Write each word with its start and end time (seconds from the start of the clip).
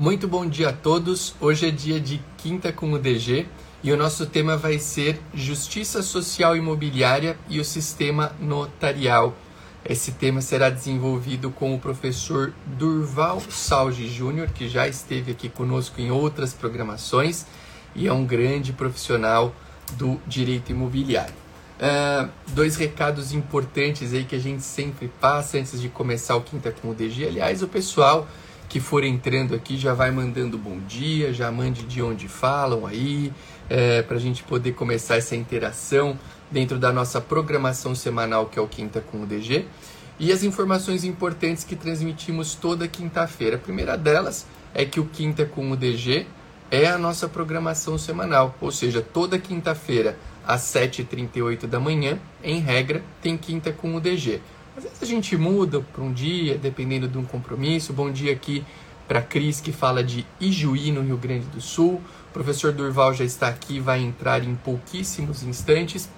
Muito 0.00 0.26
bom 0.26 0.46
dia 0.46 0.70
a 0.70 0.72
todos. 0.72 1.34
Hoje 1.38 1.68
é 1.68 1.70
dia 1.70 2.00
de 2.00 2.22
quinta 2.38 2.72
com 2.72 2.90
o 2.90 2.98
DG 2.98 3.46
e 3.82 3.92
o 3.92 3.98
nosso 3.98 4.24
tema 4.24 4.56
vai 4.56 4.78
ser 4.78 5.20
Justiça 5.34 6.00
Social 6.00 6.56
Imobiliária 6.56 7.36
e 7.50 7.60
o 7.60 7.64
Sistema 7.66 8.32
Notarial. 8.40 9.36
Esse 9.84 10.12
tema 10.12 10.40
será 10.40 10.70
desenvolvido 10.70 11.50
com 11.50 11.74
o 11.74 11.78
professor 11.78 12.54
Durval 12.64 13.42
Salge 13.50 14.08
Júnior, 14.08 14.48
que 14.48 14.70
já 14.70 14.88
esteve 14.88 15.32
aqui 15.32 15.50
conosco 15.50 16.00
em 16.00 16.10
outras 16.10 16.54
programações 16.54 17.44
e 17.94 18.06
é 18.06 18.12
um 18.12 18.24
grande 18.24 18.72
profissional 18.72 19.54
do 19.98 20.18
direito 20.26 20.72
imobiliário. 20.72 21.34
Uh, 21.78 22.30
dois 22.48 22.74
recados 22.76 23.34
importantes 23.34 24.14
aí 24.14 24.24
que 24.24 24.34
a 24.34 24.40
gente 24.40 24.62
sempre 24.62 25.12
passa 25.20 25.58
antes 25.58 25.78
de 25.78 25.90
começar 25.90 26.36
o 26.36 26.40
Quinta 26.40 26.72
com 26.72 26.88
o 26.88 26.94
DG. 26.94 27.26
Aliás, 27.26 27.62
o 27.62 27.68
pessoal 27.68 28.26
que 28.70 28.78
for 28.78 29.02
entrando 29.02 29.52
aqui 29.52 29.76
já 29.76 29.92
vai 29.92 30.12
mandando 30.12 30.56
bom 30.56 30.78
dia, 30.78 31.34
já 31.34 31.50
mande 31.50 31.82
de 31.82 32.00
onde 32.00 32.28
falam 32.28 32.86
aí, 32.86 33.32
é, 33.68 34.00
para 34.00 34.16
a 34.16 34.20
gente 34.20 34.44
poder 34.44 34.74
começar 34.74 35.16
essa 35.16 35.34
interação 35.34 36.16
dentro 36.48 36.78
da 36.78 36.92
nossa 36.92 37.20
programação 37.20 37.96
semanal 37.96 38.46
que 38.46 38.60
é 38.60 38.62
o 38.62 38.68
Quinta 38.68 39.00
com 39.00 39.22
o 39.22 39.26
DG. 39.26 39.66
E 40.20 40.30
as 40.32 40.44
informações 40.44 41.02
importantes 41.02 41.64
que 41.64 41.74
transmitimos 41.74 42.54
toda 42.54 42.86
quinta-feira. 42.86 43.56
A 43.56 43.58
primeira 43.58 43.98
delas 43.98 44.46
é 44.72 44.84
que 44.84 45.00
o 45.00 45.04
Quinta 45.04 45.44
com 45.44 45.72
o 45.72 45.76
DG 45.76 46.26
é 46.70 46.86
a 46.86 46.96
nossa 46.96 47.28
programação 47.28 47.98
semanal, 47.98 48.54
ou 48.60 48.70
seja, 48.70 49.02
toda 49.02 49.36
quinta-feira 49.36 50.16
às 50.46 50.60
7h38 50.60 51.66
da 51.66 51.80
manhã, 51.80 52.20
em 52.44 52.60
regra, 52.60 53.02
tem 53.20 53.36
Quinta 53.36 53.72
com 53.72 53.96
o 53.96 54.00
DG. 54.00 54.40
Às 54.80 54.84
vezes 54.84 55.02
a 55.02 55.04
gente 55.04 55.36
muda 55.36 55.82
para 55.92 56.02
um 56.02 56.10
dia, 56.10 56.56
dependendo 56.56 57.06
de 57.06 57.18
um 57.18 57.22
compromisso. 57.22 57.92
Bom 57.92 58.10
dia 58.10 58.32
aqui 58.32 58.64
para 59.06 59.20
Cris, 59.20 59.60
que 59.60 59.72
fala 59.72 60.02
de 60.02 60.24
Ijuí, 60.40 60.90
no 60.90 61.02
Rio 61.02 61.18
Grande 61.18 61.44
do 61.48 61.60
Sul. 61.60 62.00
O 62.30 62.32
professor 62.32 62.72
Durval 62.72 63.12
já 63.12 63.22
está 63.22 63.48
aqui, 63.48 63.78
vai 63.78 64.00
entrar 64.00 64.42
em 64.42 64.54
pouquíssimos 64.54 65.42
instantes. 65.42 66.08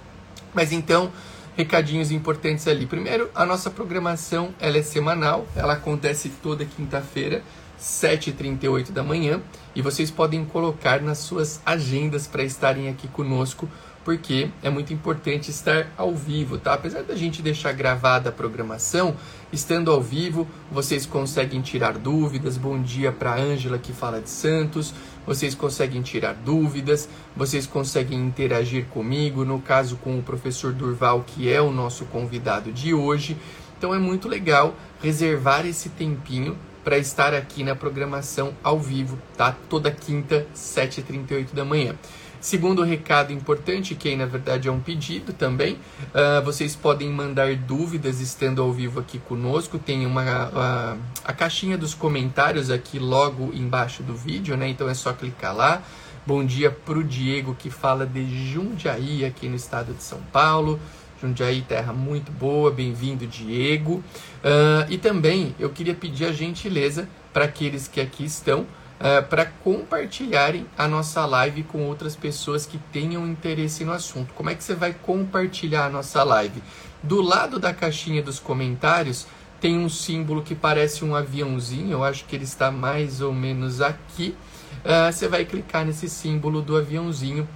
Mas 0.53 0.71
então, 0.71 1.11
recadinhos 1.57 2.09
importantes 2.09 2.65
ali. 2.65 2.85
Primeiro, 2.85 3.29
a 3.35 3.45
nossa 3.45 3.69
programação 3.69 4.53
ela 4.61 4.77
é 4.77 4.81
semanal, 4.81 5.45
ela 5.57 5.73
acontece 5.73 6.29
toda 6.41 6.63
quinta-feira, 6.63 7.43
7h38 7.77 8.91
da 8.91 9.03
manhã, 9.03 9.41
e 9.75 9.81
vocês 9.81 10.09
podem 10.09 10.45
colocar 10.45 11.01
nas 11.01 11.17
suas 11.17 11.59
agendas 11.65 12.27
para 12.27 12.45
estarem 12.45 12.87
aqui 12.87 13.09
conosco 13.09 13.67
porque 14.03 14.49
é 14.61 14.69
muito 14.69 14.93
importante 14.93 15.49
estar 15.49 15.87
ao 15.97 16.13
vivo, 16.13 16.57
tá? 16.57 16.73
Apesar 16.73 17.03
da 17.03 17.15
gente 17.15 17.41
deixar 17.41 17.71
gravada 17.71 18.29
a 18.29 18.31
programação, 18.31 19.15
estando 19.51 19.91
ao 19.91 20.01
vivo, 20.01 20.47
vocês 20.71 21.05
conseguem 21.05 21.61
tirar 21.61 21.97
dúvidas. 21.97 22.57
Bom 22.57 22.81
dia 22.81 23.11
para 23.11 23.35
Ângela 23.35 23.77
que 23.77 23.93
fala 23.93 24.19
de 24.19 24.29
Santos. 24.29 24.93
Vocês 25.25 25.55
conseguem 25.55 26.01
tirar 26.01 26.33
dúvidas, 26.33 27.07
vocês 27.35 27.65
conseguem 27.65 28.19
interagir 28.19 28.85
comigo, 28.87 29.45
no 29.45 29.61
caso 29.61 29.95
com 29.97 30.19
o 30.19 30.23
professor 30.23 30.73
Durval, 30.73 31.23
que 31.25 31.51
é 31.51 31.61
o 31.61 31.71
nosso 31.71 32.05
convidado 32.05 32.71
de 32.73 32.93
hoje. 32.93 33.37
Então 33.77 33.93
é 33.93 33.99
muito 33.99 34.27
legal 34.27 34.75
reservar 35.01 35.65
esse 35.65 35.89
tempinho 35.89 36.57
para 36.83 36.97
estar 36.97 37.33
aqui 37.33 37.63
na 37.63 37.75
programação 37.75 38.53
ao 38.61 38.77
vivo, 38.77 39.17
tá? 39.37 39.55
Toda 39.69 39.89
quinta, 39.89 40.45
7h38 40.53 41.53
da 41.53 41.63
manhã. 41.63 41.95
Segundo 42.43 42.83
recado 42.83 43.31
importante, 43.31 43.95
que 43.95 44.09
aí 44.09 44.17
na 44.17 44.25
verdade 44.25 44.67
é 44.67 44.71
um 44.71 44.81
pedido 44.81 45.31
também, 45.31 45.79
uh, 46.09 46.43
vocês 46.43 46.75
podem 46.75 47.09
mandar 47.09 47.55
dúvidas 47.55 48.19
estando 48.19 48.61
ao 48.61 48.69
vivo 48.73 48.99
aqui 48.99 49.17
conosco. 49.17 49.79
Tem 49.79 50.05
uma 50.05 50.21
a, 50.53 50.97
a 51.23 51.31
caixinha 51.31 51.77
dos 51.77 51.93
comentários 51.93 52.69
aqui 52.69 52.99
logo 52.99 53.53
embaixo 53.53 54.03
do 54.03 54.13
vídeo, 54.13 54.57
né? 54.57 54.67
Então 54.67 54.89
é 54.89 54.93
só 54.93 55.13
clicar 55.13 55.55
lá. 55.55 55.81
Bom 56.27 56.43
dia 56.43 56.69
para 56.69 56.97
o 56.97 57.03
Diego 57.03 57.55
que 57.57 57.69
fala 57.69 58.05
de 58.05 58.51
Jundiaí 58.51 59.23
aqui 59.23 59.47
no 59.47 59.55
estado 59.55 59.93
de 59.93 60.03
São 60.03 60.19
Paulo. 60.29 60.77
Jundiaí, 61.21 61.61
terra 61.61 61.93
muito 61.93 62.29
boa, 62.29 62.69
bem-vindo, 62.69 63.25
Diego. 63.25 64.03
Uh, 64.43 64.85
e 64.89 64.97
também 64.97 65.55
eu 65.57 65.69
queria 65.69 65.95
pedir 65.95 66.25
a 66.25 66.33
gentileza 66.33 67.07
para 67.31 67.45
aqueles 67.45 67.87
que 67.87 68.01
aqui 68.01 68.25
estão 68.25 68.67
uh, 69.03 69.21
para 69.27 69.45
compartilharem 69.45 70.65
a 70.77 70.87
nossa 70.87 71.25
live 71.25 71.63
com 71.63 71.85
outras 71.85 72.15
pessoas 72.15 72.65
que 72.65 72.77
tenham 72.77 73.27
interesse 73.27 73.83
no 73.83 73.91
assunto. 73.91 74.33
Como 74.33 74.49
é 74.49 74.55
que 74.55 74.63
você 74.63 74.73
vai 74.73 74.93
compartilhar 74.93 75.85
a 75.87 75.89
nossa 75.89 76.23
live? 76.23 76.63
Do 77.03 77.21
lado 77.21 77.59
da 77.59 77.73
caixinha 77.73 78.23
dos 78.23 78.39
comentários 78.39 79.27
tem 79.59 79.77
um 79.77 79.89
símbolo 79.89 80.41
que 80.41 80.55
parece 80.55 81.05
um 81.05 81.15
aviãozinho, 81.15 81.91
eu 81.91 82.03
acho 82.03 82.25
que 82.25 82.35
ele 82.35 82.43
está 82.43 82.71
mais 82.71 83.21
ou 83.21 83.33
menos 83.33 83.81
aqui. 83.81 84.35
Uh, 84.83 85.11
você 85.11 85.27
vai 85.27 85.45
clicar 85.45 85.85
nesse 85.85 86.09
símbolo 86.09 86.61
do 86.61 86.77
aviãozinho 86.77 87.47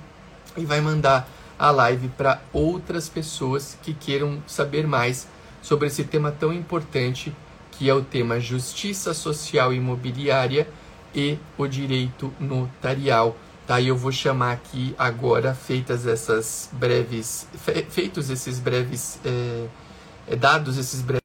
e 0.55 0.65
vai 0.65 0.81
mandar 0.81 1.29
a 1.57 1.71
live 1.71 2.09
para 2.09 2.41
outras 2.53 3.09
pessoas 3.09 3.77
que 3.81 3.93
queiram 3.93 4.41
saber 4.45 4.85
mais 4.85 5.27
sobre 5.61 5.87
esse 5.87 6.03
tema 6.03 6.31
tão 6.31 6.53
importante 6.53 7.33
que 7.71 7.89
é 7.89 7.93
o 7.93 8.01
tema 8.01 8.39
justiça 8.39 9.13
social 9.13 9.73
imobiliária 9.73 10.67
e 11.13 11.37
o 11.57 11.67
direito 11.67 12.33
notarial. 12.39 13.37
Tá? 13.65 13.81
Eu 13.81 13.97
vou 13.97 14.11
chamar 14.11 14.53
aqui 14.53 14.95
agora, 14.97 15.53
feitas 15.53 16.07
essas 16.07 16.69
breves, 16.73 17.47
feitos 17.89 18.29
esses 18.29 18.59
breves 18.59 19.19
é, 19.25 20.35
dados, 20.35 20.77
esses 20.77 21.01
breves 21.01 21.21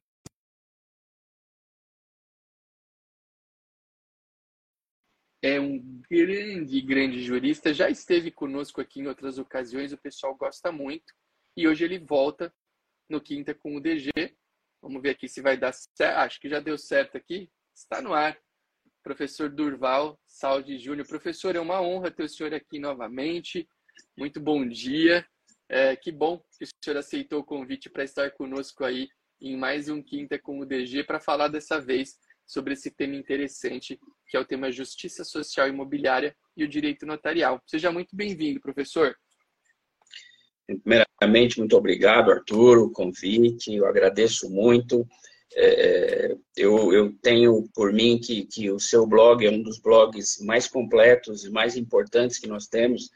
é 5.41 5.59
um 5.59 5.77
grande, 6.09 6.81
grande 6.81 7.21
jurista, 7.21 7.73
já 7.73 7.89
esteve 7.89 8.31
conosco 8.31 8.79
aqui 8.79 9.01
em 9.01 9.07
outras 9.07 9.37
ocasiões, 9.37 9.91
o 9.91 9.97
pessoal 9.97 10.35
gosta 10.35 10.71
muito, 10.71 11.13
e 11.55 11.67
hoje 11.67 11.83
ele 11.83 11.99
volta 11.99 12.53
no 13.09 13.21
quinta 13.21 13.53
com 13.53 13.75
o 13.75 13.81
DG. 13.81 14.11
Vamos 14.81 15.01
ver 15.01 15.11
aqui 15.11 15.27
se 15.27 15.41
vai 15.41 15.57
dar 15.57 15.73
certo. 15.73 16.17
Acho 16.17 16.39
que 16.39 16.49
já 16.49 16.59
deu 16.59 16.77
certo 16.77 17.17
aqui. 17.17 17.49
Está 17.75 18.01
no 18.01 18.13
ar 18.13 18.37
professor 19.03 19.49
Durval 19.49 20.17
Saldi 20.25 20.77
Júnior. 20.77 21.05
Professor, 21.05 21.55
é 21.55 21.59
uma 21.59 21.81
honra 21.81 22.09
ter 22.09 22.23
o 22.23 22.29
senhor 22.29 22.53
aqui 22.53 22.79
novamente. 22.79 23.67
Muito 24.17 24.39
bom 24.39 24.67
dia. 24.67 25.25
É, 25.69 25.95
que 25.95 26.11
bom 26.11 26.41
que 26.57 26.65
o 26.65 26.67
senhor 26.83 26.97
aceitou 26.97 27.39
o 27.39 27.43
convite 27.43 27.89
para 27.89 28.03
estar 28.03 28.31
conosco 28.31 28.83
aí 28.83 29.09
em 29.41 29.57
mais 29.57 29.89
um 29.89 30.01
Quinta 30.01 30.39
com 30.39 30.59
o 30.59 30.65
DG 30.65 31.03
para 31.03 31.19
falar 31.19 31.49
dessa 31.49 31.79
vez 31.79 32.17
sobre 32.45 32.73
esse 32.73 32.91
tema 32.91 33.15
interessante, 33.15 33.99
que 34.27 34.37
é 34.37 34.39
o 34.39 34.45
tema 34.45 34.71
Justiça 34.71 35.23
Social 35.23 35.67
Imobiliária 35.67 36.35
e 36.55 36.63
o 36.63 36.67
Direito 36.67 37.05
Notarial. 37.05 37.61
Seja 37.65 37.91
muito 37.91 38.15
bem-vindo, 38.15 38.61
professor. 38.61 39.15
Primeiramente, 40.65 41.59
muito 41.59 41.75
obrigado, 41.75 42.31
Arthur, 42.31 42.77
o 42.77 42.91
convite. 42.91 43.73
Eu 43.73 43.85
agradeço 43.85 44.49
muito. 44.49 45.07
É, 45.55 46.35
eu, 46.57 46.91
eu, 46.93 47.13
tenho 47.21 47.69
por 47.75 47.93
mim 47.93 48.19
que, 48.19 48.45
que 48.45 48.71
o 48.71 48.79
seu 48.79 49.05
blog 49.05 49.45
é 49.45 49.51
um 49.51 49.61
dos 49.61 49.79
blogs 49.79 50.39
mais 50.41 50.67
completos 50.67 51.45
e 51.45 51.51
mais 51.51 51.77
importantes 51.77 52.39
que 52.39 52.47
nós 52.47 52.67
temos 52.67 53.09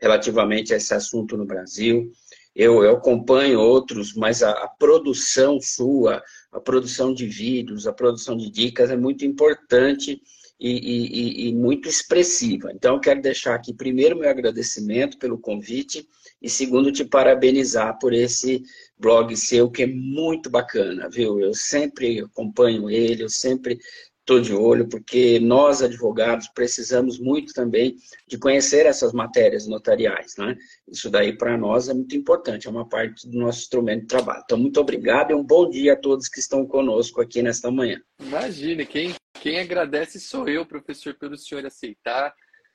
relativamente 0.00 0.72
a 0.72 0.76
esse 0.76 0.92
assunto 0.94 1.36
no 1.36 1.46
Brasil. 1.46 2.10
Eu, 2.54 2.82
eu 2.84 2.96
acompanho 2.96 3.60
outros, 3.60 4.14
mas 4.14 4.42
a, 4.42 4.50
a, 4.50 4.68
produção 4.68 5.58
sua, 5.60 6.22
a 6.50 6.60
produção 6.60 7.14
de 7.14 7.26
vídeos, 7.26 7.86
a 7.86 7.92
produção 7.92 8.36
de 8.36 8.50
dicas 8.50 8.90
é 8.90 8.96
muito 8.96 9.24
importante 9.24 10.20
e, 10.60 10.70
e, 10.70 11.48
e 11.48 11.54
muito 11.54 11.88
expressiva. 11.88 12.70
Então, 12.72 12.94
eu 12.94 13.00
quero 13.00 13.22
deixar 13.22 13.54
aqui 13.54 13.72
primeiro 13.72 14.18
meu 14.18 14.28
agradecimento 14.28 15.18
pelo 15.18 15.38
convite 15.38 16.06
e 16.42 16.48
segundo 16.48 16.92
te 16.92 17.04
parabenizar 17.04 17.98
por 17.98 18.12
esse 18.12 18.62
blog 19.02 19.36
seu 19.36 19.68
que 19.68 19.82
é 19.82 19.86
muito 19.86 20.48
bacana, 20.48 21.10
viu? 21.10 21.40
Eu 21.40 21.52
sempre 21.52 22.20
acompanho 22.20 22.88
ele, 22.88 23.24
eu 23.24 23.28
sempre 23.28 23.78
estou 24.20 24.40
de 24.40 24.54
olho, 24.54 24.88
porque 24.88 25.40
nós, 25.40 25.82
advogados, 25.82 26.48
precisamos 26.54 27.18
muito 27.18 27.52
também 27.52 27.96
de 28.28 28.38
conhecer 28.38 28.86
essas 28.86 29.12
matérias 29.12 29.66
notariais, 29.66 30.36
né? 30.38 30.56
Isso 30.88 31.10
daí, 31.10 31.36
para 31.36 31.58
nós, 31.58 31.88
é 31.88 31.94
muito 31.94 32.16
importante, 32.16 32.68
é 32.68 32.70
uma 32.70 32.88
parte 32.88 33.28
do 33.28 33.36
nosso 33.36 33.62
instrumento 33.62 34.02
de 34.02 34.06
trabalho. 34.06 34.42
Então, 34.44 34.56
muito 34.56 34.80
obrigado 34.80 35.32
e 35.32 35.34
um 35.34 35.44
bom 35.44 35.68
dia 35.68 35.94
a 35.94 36.00
todos 36.00 36.28
que 36.28 36.38
estão 36.38 36.64
conosco 36.64 37.20
aqui 37.20 37.42
nesta 37.42 37.68
manhã. 37.68 38.00
Imagine, 38.20 38.86
quem, 38.86 39.12
quem 39.40 39.58
agradece 39.58 40.20
sou 40.20 40.48
eu, 40.48 40.64
professor, 40.64 41.14
pelo 41.14 41.36
senhor 41.36 41.66
aceitar 41.66 42.32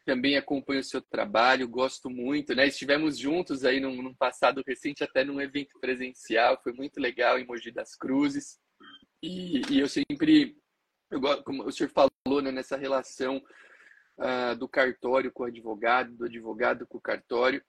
também 0.08 0.38
acompanho 0.38 0.80
o 0.80 0.84
seu 0.86 1.02
trabalho, 1.02 1.68
gosto 1.68 2.10
muito, 2.10 2.56
né? 2.56 2.66
Estivemos 2.66 3.18
juntos 3.18 3.66
aí 3.66 3.82
num, 3.82 4.02
num, 4.02 4.16
passado 4.16 4.64
recente, 4.66 5.04
até 5.04 5.22
num 5.22 5.42
evento 5.42 5.78
presencial, 5.82 6.58
foi 6.64 6.72
muito 6.72 6.98
legal 6.98 7.38
em 7.38 7.46
Mogi 7.46 7.72
das 7.72 7.94
Cruzes. 7.94 8.58
E, 9.22 9.62
e 9.70 9.82
eu 9.82 9.90
sempre, 9.90 10.56
eu, 11.12 11.20
como 11.44 11.66
o 11.66 11.72
senhor 11.74 11.90
falou, 11.90 12.42
né, 12.42 12.54
nessa 12.54 12.78
relação 12.78 13.44
uh, 14.18 14.56
do 14.58 14.70
cartório 14.70 15.30
com 15.30 15.44
o 15.44 15.48
advogado, 15.48 16.16
do 16.16 16.24
advogado 16.24 16.88
com 16.88 17.00
o 17.00 17.02
cartório, 17.02 17.62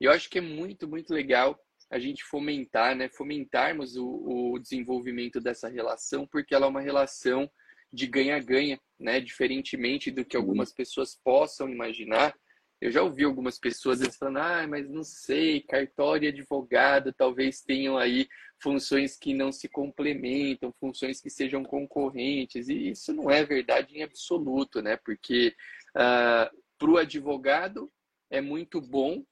eu 0.00 0.10
acho 0.10 0.28
que 0.28 0.38
é 0.38 0.40
muito, 0.40 0.88
muito 0.88 1.14
legal 1.14 1.56
a 1.92 2.00
gente 2.00 2.24
fomentar, 2.24 2.96
né? 2.96 3.08
Fomentarmos 3.08 3.96
o, 3.96 4.52
o 4.52 4.58
desenvolvimento 4.58 5.40
dessa 5.40 5.68
relação, 5.68 6.26
porque 6.26 6.56
ela 6.56 6.66
é 6.66 6.68
uma 6.68 6.80
relação 6.80 7.48
de 7.92 8.08
ganha-ganha 8.08 8.80
né? 8.98 9.20
Diferentemente 9.20 10.10
do 10.10 10.24
que 10.24 10.36
algumas 10.36 10.72
pessoas 10.72 11.18
possam 11.22 11.68
imaginar. 11.68 12.34
Eu 12.80 12.90
já 12.90 13.02
ouvi 13.02 13.24
algumas 13.24 13.58
pessoas 13.58 14.00
falando, 14.16 14.38
ah, 14.38 14.66
mas 14.66 14.90
não 14.90 15.02
sei, 15.02 15.60
cartório 15.62 16.26
e 16.26 16.28
advogado 16.28 17.12
talvez 17.12 17.62
tenham 17.62 17.96
aí 17.96 18.28
funções 18.62 19.16
que 19.16 19.32
não 19.32 19.50
se 19.50 19.68
complementam, 19.68 20.74
funções 20.78 21.20
que 21.20 21.30
sejam 21.30 21.64
concorrentes, 21.64 22.68
e 22.68 22.90
isso 22.90 23.12
não 23.12 23.30
é 23.30 23.44
verdade 23.44 23.96
em 23.96 24.02
absoluto, 24.02 24.82
né? 24.82 24.96
Porque 24.96 25.54
uh, 25.96 26.00
ah, 26.00 26.50
para 26.78 26.90
o 26.90 26.98
advogado 26.98 27.90
é 28.30 28.40
muito 28.40 28.80
bom 28.80 29.24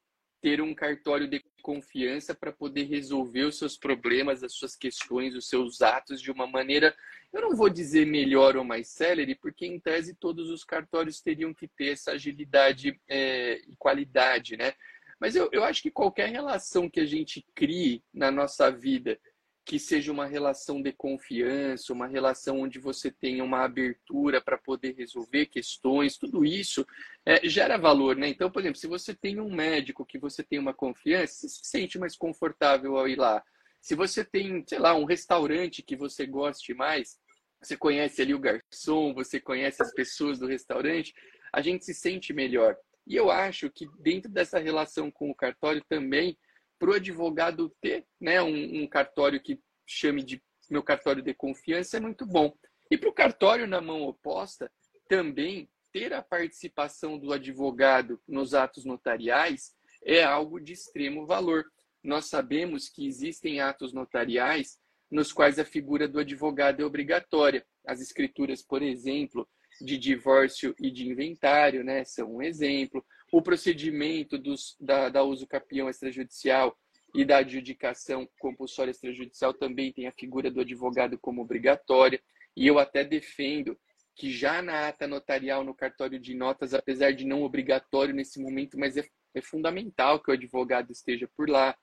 ter 0.42 0.60
um 0.60 0.74
cartório 0.74 1.28
de 1.28 1.42
confiança 1.62 2.34
para 2.34 2.52
poder 2.52 2.82
resolver 2.82 3.44
os 3.44 3.56
seus 3.56 3.78
problemas, 3.78 4.42
as 4.42 4.52
suas 4.52 4.74
questões, 4.74 5.36
os 5.36 5.48
seus 5.48 5.80
atos 5.80 6.20
de 6.20 6.32
uma 6.32 6.48
maneira, 6.48 6.94
eu 7.32 7.40
não 7.40 7.56
vou 7.56 7.70
dizer 7.70 8.04
melhor 8.04 8.56
ou 8.56 8.64
mais 8.64 8.88
célere, 8.88 9.36
porque 9.36 9.64
em 9.64 9.78
tese 9.78 10.16
todos 10.16 10.50
os 10.50 10.64
cartórios 10.64 11.20
teriam 11.20 11.54
que 11.54 11.68
ter 11.68 11.92
essa 11.92 12.10
agilidade 12.10 13.00
é, 13.08 13.60
e 13.68 13.76
qualidade, 13.78 14.56
né? 14.56 14.74
Mas 15.20 15.36
eu, 15.36 15.48
eu 15.52 15.62
acho 15.62 15.80
que 15.80 15.90
qualquer 15.90 16.28
relação 16.28 16.90
que 16.90 16.98
a 16.98 17.06
gente 17.06 17.46
crie 17.54 18.02
na 18.12 18.28
nossa 18.28 18.68
vida 18.72 19.16
que 19.64 19.78
seja 19.78 20.10
uma 20.10 20.26
relação 20.26 20.82
de 20.82 20.92
confiança, 20.92 21.92
uma 21.92 22.06
relação 22.06 22.60
onde 22.60 22.78
você 22.78 23.10
tenha 23.10 23.44
uma 23.44 23.64
abertura 23.64 24.40
para 24.40 24.58
poder 24.58 24.94
resolver 24.96 25.46
questões, 25.46 26.16
tudo 26.16 26.44
isso 26.44 26.84
é, 27.24 27.48
gera 27.48 27.76
valor, 27.76 28.16
né? 28.16 28.28
Então, 28.28 28.50
por 28.50 28.60
exemplo, 28.60 28.78
se 28.78 28.88
você 28.88 29.14
tem 29.14 29.40
um 29.40 29.54
médico 29.54 30.04
que 30.04 30.18
você 30.18 30.42
tem 30.42 30.58
uma 30.58 30.74
confiança, 30.74 31.34
você 31.34 31.48
se 31.48 31.60
sente 31.62 31.98
mais 31.98 32.16
confortável 32.16 32.96
ao 32.96 33.08
ir 33.08 33.16
lá. 33.16 33.42
Se 33.80 33.94
você 33.94 34.24
tem, 34.24 34.64
sei 34.66 34.78
lá, 34.78 34.94
um 34.94 35.04
restaurante 35.04 35.82
que 35.82 35.96
você 35.96 36.26
goste 36.26 36.74
mais, 36.74 37.18
você 37.60 37.76
conhece 37.76 38.20
ali 38.20 38.34
o 38.34 38.40
garçom, 38.40 39.14
você 39.14 39.40
conhece 39.40 39.80
as 39.80 39.92
pessoas 39.92 40.40
do 40.40 40.46
restaurante, 40.46 41.14
a 41.52 41.62
gente 41.62 41.84
se 41.84 41.94
sente 41.94 42.32
melhor. 42.32 42.76
E 43.06 43.14
eu 43.14 43.30
acho 43.30 43.70
que 43.70 43.86
dentro 44.00 44.30
dessa 44.30 44.58
relação 44.58 45.10
com 45.10 45.30
o 45.30 45.34
cartório 45.34 45.82
também 45.88 46.36
para 46.82 46.90
o 46.90 46.94
advogado 46.94 47.73
ter 47.81 48.05
né, 48.20 48.43
um, 48.43 48.82
um, 48.82 48.88
cartório 48.88 49.40
que 49.40 49.61
chame 49.87 50.20
de 50.20 50.43
meu 50.69 50.82
cartório 50.82 51.23
de 51.23 51.32
confiança 51.32 51.96
é 51.96 52.00
muito 52.00 52.26
bom. 52.26 52.52
E 52.90 52.99
para 52.99 53.08
o 53.08 53.12
cartório 53.12 53.69
na 53.69 53.81
mão 53.81 54.02
oposta, 54.02 54.69
também 55.08 55.70
ter 55.93 56.12
a 56.12 56.20
participação 56.20 57.17
do 57.17 57.32
advogado 57.32 58.20
nos 58.26 58.52
atos 58.52 58.84
notariais 58.84 59.76
é 60.05 60.25
algo 60.25 60.58
de 60.58 60.73
extremo 60.73 61.25
valor. 61.25 61.67
Nós 62.02 62.25
sabemos 62.25 62.88
que 62.88 63.06
existem 63.06 63.61
atos 63.61 63.93
notariais 63.93 64.76
nos 65.08 65.32
quais 65.32 65.61
a 65.61 65.64
figura 65.64 66.08
do 66.08 66.19
advogado 66.19 66.82
é 66.82 66.84
obrigatória. 66.84 67.64
As 67.87 68.00
escrituras, 68.00 68.61
por 68.61 68.82
exemplo, 68.82 69.49
de 69.81 69.96
divórcio 69.96 70.75
e 70.81 70.90
de 70.90 71.08
inventário, 71.08 71.84
né, 71.84 72.05
são 72.05 72.38
um 72.38 72.43
exemplo 72.43 73.06
o 73.32 73.40
procedimento 73.40 74.37
dos, 74.37 74.76
da, 74.79 75.08
da 75.08 75.23
uso 75.23 75.46
capião 75.46 75.88
extrajudicial 75.88 76.79
e 77.14 77.25
da 77.25 77.38
adjudicação 77.38 78.29
compulsória 78.38 78.90
extrajudicial 78.90 79.55
também 79.55 79.90
tem 79.90 80.06
a 80.06 80.12
figura 80.12 80.50
do 80.50 80.61
advogado 80.61 81.19
como 81.19 81.40
obrigatória. 81.40 82.20
E 82.55 82.67
eu 82.67 82.79
até 82.79 83.02
defendo 83.02 83.76
que 84.14 84.31
já 84.31 84.61
na 84.61 84.88
ata 84.88 85.06
notarial, 85.06 85.64
no 85.64 85.75
cartório 85.75 86.20
de 86.20 86.34
notas, 86.34 86.75
apesar 86.75 87.12
de 87.12 87.25
não 87.25 87.43
obrigatório 87.43 88.14
nesse 88.14 88.38
momento, 88.38 88.79
mas 88.79 88.99
é, 88.99 89.08
é 89.34 89.40
fundamental 89.40 90.20
que 90.20 90.31
o 90.31 90.34
advogado 90.34 90.93
esteja 90.93 91.26
por 91.34 91.49
lá. 91.49 91.75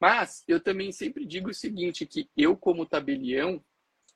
Mas 0.00 0.44
eu 0.46 0.60
também 0.60 0.92
sempre 0.92 1.26
digo 1.26 1.50
o 1.50 1.54
seguinte, 1.54 2.06
que 2.06 2.28
eu 2.36 2.56
como 2.56 2.86
tabelião, 2.86 3.62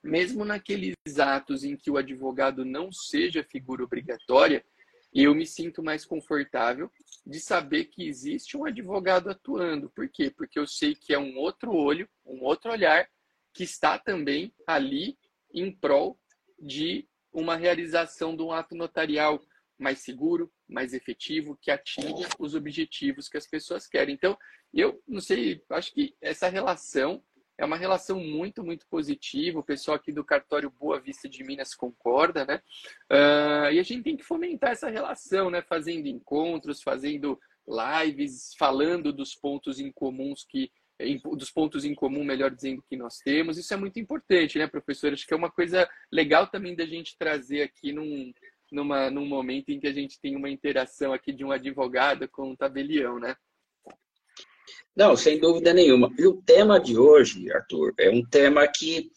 mesmo 0.05 0.45
naqueles 0.45 0.95
atos 1.19 1.65
em 1.65 1.77
que 1.77 1.91
o 1.91 1.97
advogado 1.97 2.65
não 2.65 2.93
seja 2.93 3.43
figura 3.43 3.83
obrigatória, 3.83 4.65
e 5.17 5.23
eu 5.23 5.35
me 5.35 5.47
sinto 5.47 5.83
mais 5.83 6.05
confortável 6.05 6.93
de 7.27 7.41
saber 7.41 7.87
que 7.87 8.07
existe 8.07 8.55
um 8.55 8.67
advogado 8.67 9.31
atuando. 9.31 9.89
Por 9.89 10.07
quê? 10.11 10.31
Porque 10.31 10.59
eu 10.59 10.67
sei 10.67 10.95
que 10.95 11.15
é 11.15 11.19
um 11.19 11.39
outro 11.39 11.73
olho, 11.73 12.07
um 12.23 12.45
outro 12.45 12.71
olhar 12.71 13.09
que 13.55 13.65
está 13.65 13.99
também 13.99 14.53
ali 14.67 15.17
em 15.55 15.73
prol 15.73 16.21
de 16.59 17.09
uma 17.33 17.57
realização 17.57 18.37
de 18.37 18.43
um 18.43 18.53
ato 18.53 18.75
notarial 18.75 19.41
mais 19.79 20.01
seguro, 20.01 20.53
mais 20.69 20.93
efetivo, 20.93 21.57
que 21.63 21.71
atinja 21.71 22.29
os 22.39 22.55
objetivos 22.55 23.27
que 23.27 23.39
as 23.39 23.47
pessoas 23.47 23.87
querem. 23.87 24.15
Então, 24.15 24.37
eu 24.71 25.03
não 25.09 25.23
sei, 25.23 25.65
acho 25.71 25.95
que 25.95 26.15
essa 26.21 26.51
relação 26.51 27.25
é 27.59 27.65
uma 27.65 27.77
relação 27.77 28.21
muito, 28.21 28.63
muito 28.63 28.87
positiva. 28.87 29.59
O 29.59 29.65
pessoal 29.65 29.97
aqui 29.97 30.13
do 30.13 30.25
cartório 30.25 30.71
Boa 30.71 31.01
Vista 31.01 31.29
de 31.29 31.43
Minas 31.43 31.75
concorda, 31.75 32.45
né? 32.45 32.61
Uh, 33.11 33.73
e 33.73 33.81
a 33.81 33.83
gente 33.83 34.03
tem 34.03 34.17
que 34.17 34.25
fomentar 34.25 34.71
essa 34.71 34.91
relação, 34.91 35.51
né? 35.51 35.63
Fazendo 35.63 36.07
encontros, 36.07 36.83
fazendo 36.83 37.41
lives, 37.67 38.55
falando 38.59 39.13
dos 39.13 39.35
pontos 39.35 39.81
em 39.81 39.91
comuns 39.91 40.45
que 40.45 40.71
dos 41.37 41.51
pontos 41.51 41.85
em 41.85 41.95
comum, 41.95 42.25
melhor 42.25 42.51
dizendo, 42.51 42.83
que 42.89 42.97
nós 42.97 43.19
temos. 43.19 43.59
Isso 43.59 43.75
é 43.75 43.77
muito 43.77 44.01
importante, 44.01 44.59
né, 44.59 44.67
professor? 44.67 45.13
Acho 45.13 45.27
que 45.27 45.35
é 45.35 45.37
uma 45.37 45.51
coisa 45.51 45.87
legal 46.11 46.47
também 46.47 46.75
da 46.75 46.87
gente 46.87 47.19
trazer 47.19 47.61
aqui 47.63 47.93
num, 47.93 48.33
numa, 48.73 49.11
num 49.11 49.27
momento 49.27 49.69
em 49.69 49.79
que 49.79 49.87
a 49.87 49.93
gente 49.93 50.19
tem 50.19 50.35
uma 50.35 50.49
interação 50.49 51.13
aqui 51.13 51.33
de 51.33 51.45
um 51.45 51.51
advogado 51.51 52.27
com 52.29 52.51
um 52.51 52.57
tabelião, 52.57 53.19
né? 53.19 53.37
Não, 54.97 55.15
sem 55.15 55.39
dúvida 55.39 55.75
nenhuma. 55.75 56.11
E 56.19 56.27
o 56.27 56.41
tema 56.41 56.81
de 56.81 56.97
hoje, 56.97 57.53
Arthur, 57.53 57.93
é 57.99 58.09
um 58.09 58.25
tema 58.25 58.67
que 58.67 59.11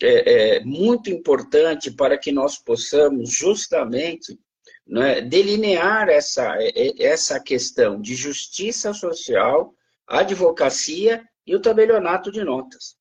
é, 0.00 0.58
é 0.58 0.64
muito 0.64 1.10
importante 1.10 1.90
para 1.90 2.16
que 2.16 2.30
nós 2.30 2.56
possamos 2.56 3.28
justamente 3.28 4.38
né, 4.86 5.20
delinear 5.20 6.08
essa, 6.08 6.56
é, 6.62 6.68
é, 6.68 7.02
essa 7.04 7.40
questão 7.40 8.00
de 8.00 8.14
justiça 8.14 8.94
social, 8.94 9.74
advocacia 10.06 11.24
e 11.44 11.56
o 11.56 11.60
tabelionato 11.60 12.30
de 12.30 12.44
notas. 12.44 12.96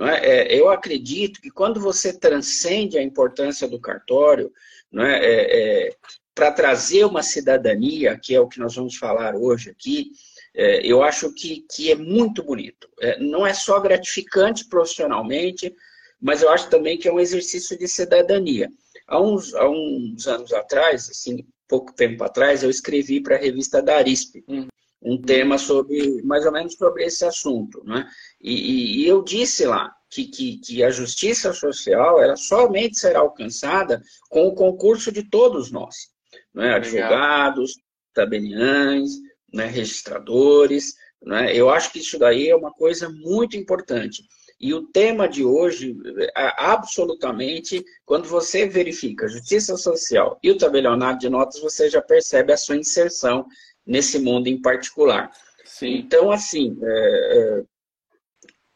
É? 0.00 0.54
é 0.54 0.60
eu 0.60 0.70
acredito 0.70 1.40
que 1.40 1.50
quando 1.50 1.80
você 1.80 2.12
transcende 2.12 2.98
a 2.98 3.02
importância 3.02 3.68
do 3.68 3.80
cartório 3.80 4.52
é, 4.98 5.88
é 5.88 5.96
para 6.34 6.50
trazer 6.50 7.04
uma 7.04 7.22
cidadania, 7.22 8.18
que 8.18 8.34
é 8.34 8.40
o 8.40 8.48
que 8.48 8.58
nós 8.58 8.74
vamos 8.74 8.96
falar 8.96 9.36
hoje 9.36 9.70
aqui, 9.70 10.10
é, 10.54 10.84
eu 10.84 11.02
acho 11.02 11.32
que, 11.32 11.64
que 11.70 11.90
é 11.90 11.94
muito 11.94 12.42
bonito. 12.42 12.88
É, 13.00 13.18
não 13.20 13.46
é 13.46 13.54
só 13.54 13.80
gratificante 13.80 14.66
profissionalmente, 14.68 15.74
mas 16.20 16.42
eu 16.42 16.50
acho 16.50 16.68
também 16.68 16.98
que 16.98 17.08
é 17.08 17.12
um 17.12 17.20
exercício 17.20 17.78
de 17.78 17.88
cidadania. 17.88 18.68
Há 19.06 19.20
uns, 19.20 19.54
há 19.54 19.68
uns 19.68 20.26
anos 20.26 20.52
atrás, 20.52 21.08
assim, 21.08 21.46
pouco 21.68 21.92
tempo 21.94 22.22
atrás, 22.24 22.62
eu 22.62 22.70
escrevi 22.70 23.20
para 23.20 23.36
a 23.36 23.38
revista 23.38 23.80
da 23.80 23.96
Arisp 23.96 24.42
um, 24.48 24.66
um 25.00 25.20
tema 25.20 25.56
sobre, 25.56 26.20
mais 26.22 26.44
ou 26.44 26.52
menos 26.52 26.74
sobre 26.74 27.04
esse 27.04 27.24
assunto. 27.24 27.82
Né? 27.84 28.06
E, 28.40 28.52
e, 28.52 29.02
e 29.02 29.08
eu 29.08 29.22
disse 29.22 29.64
lá 29.64 29.94
que, 30.10 30.24
que, 30.24 30.58
que, 30.58 30.82
a 30.82 30.90
justiça 30.90 31.52
social 31.52 32.20
ela 32.20 32.36
somente 32.36 32.98
será 32.98 33.20
alcançada 33.20 34.02
com 34.28 34.48
o 34.48 34.54
concurso 34.54 35.12
de 35.12 35.22
todos 35.22 35.70
nós. 35.70 36.10
Né? 36.52 36.74
Advogados, 36.74 37.74
tabeliães, 38.12 39.12
né, 39.52 39.66
registradores. 39.66 40.94
Né? 41.22 41.54
Eu 41.54 41.70
acho 41.70 41.92
que 41.92 41.98
isso 41.98 42.18
daí 42.18 42.48
é 42.48 42.56
uma 42.56 42.72
coisa 42.72 43.08
muito 43.08 43.56
importante. 43.56 44.22
E 44.60 44.74
o 44.74 44.86
tema 44.88 45.26
de 45.26 45.42
hoje, 45.42 45.96
é, 46.36 46.52
absolutamente, 46.58 47.82
quando 48.04 48.28
você 48.28 48.68
verifica 48.68 49.26
justiça 49.26 49.74
social 49.76 50.38
e 50.42 50.50
o 50.50 50.58
tabelionato 50.58 51.20
de 51.20 51.30
notas, 51.30 51.60
você 51.60 51.88
já 51.88 52.02
percebe 52.02 52.52
a 52.52 52.58
sua 52.58 52.76
inserção 52.76 53.46
nesse 53.86 54.18
mundo 54.18 54.48
em 54.48 54.60
particular. 54.60 55.30
Sim. 55.64 55.96
Então, 55.96 56.30
assim, 56.30 56.76
é, 56.82 56.88
é, 56.88 57.64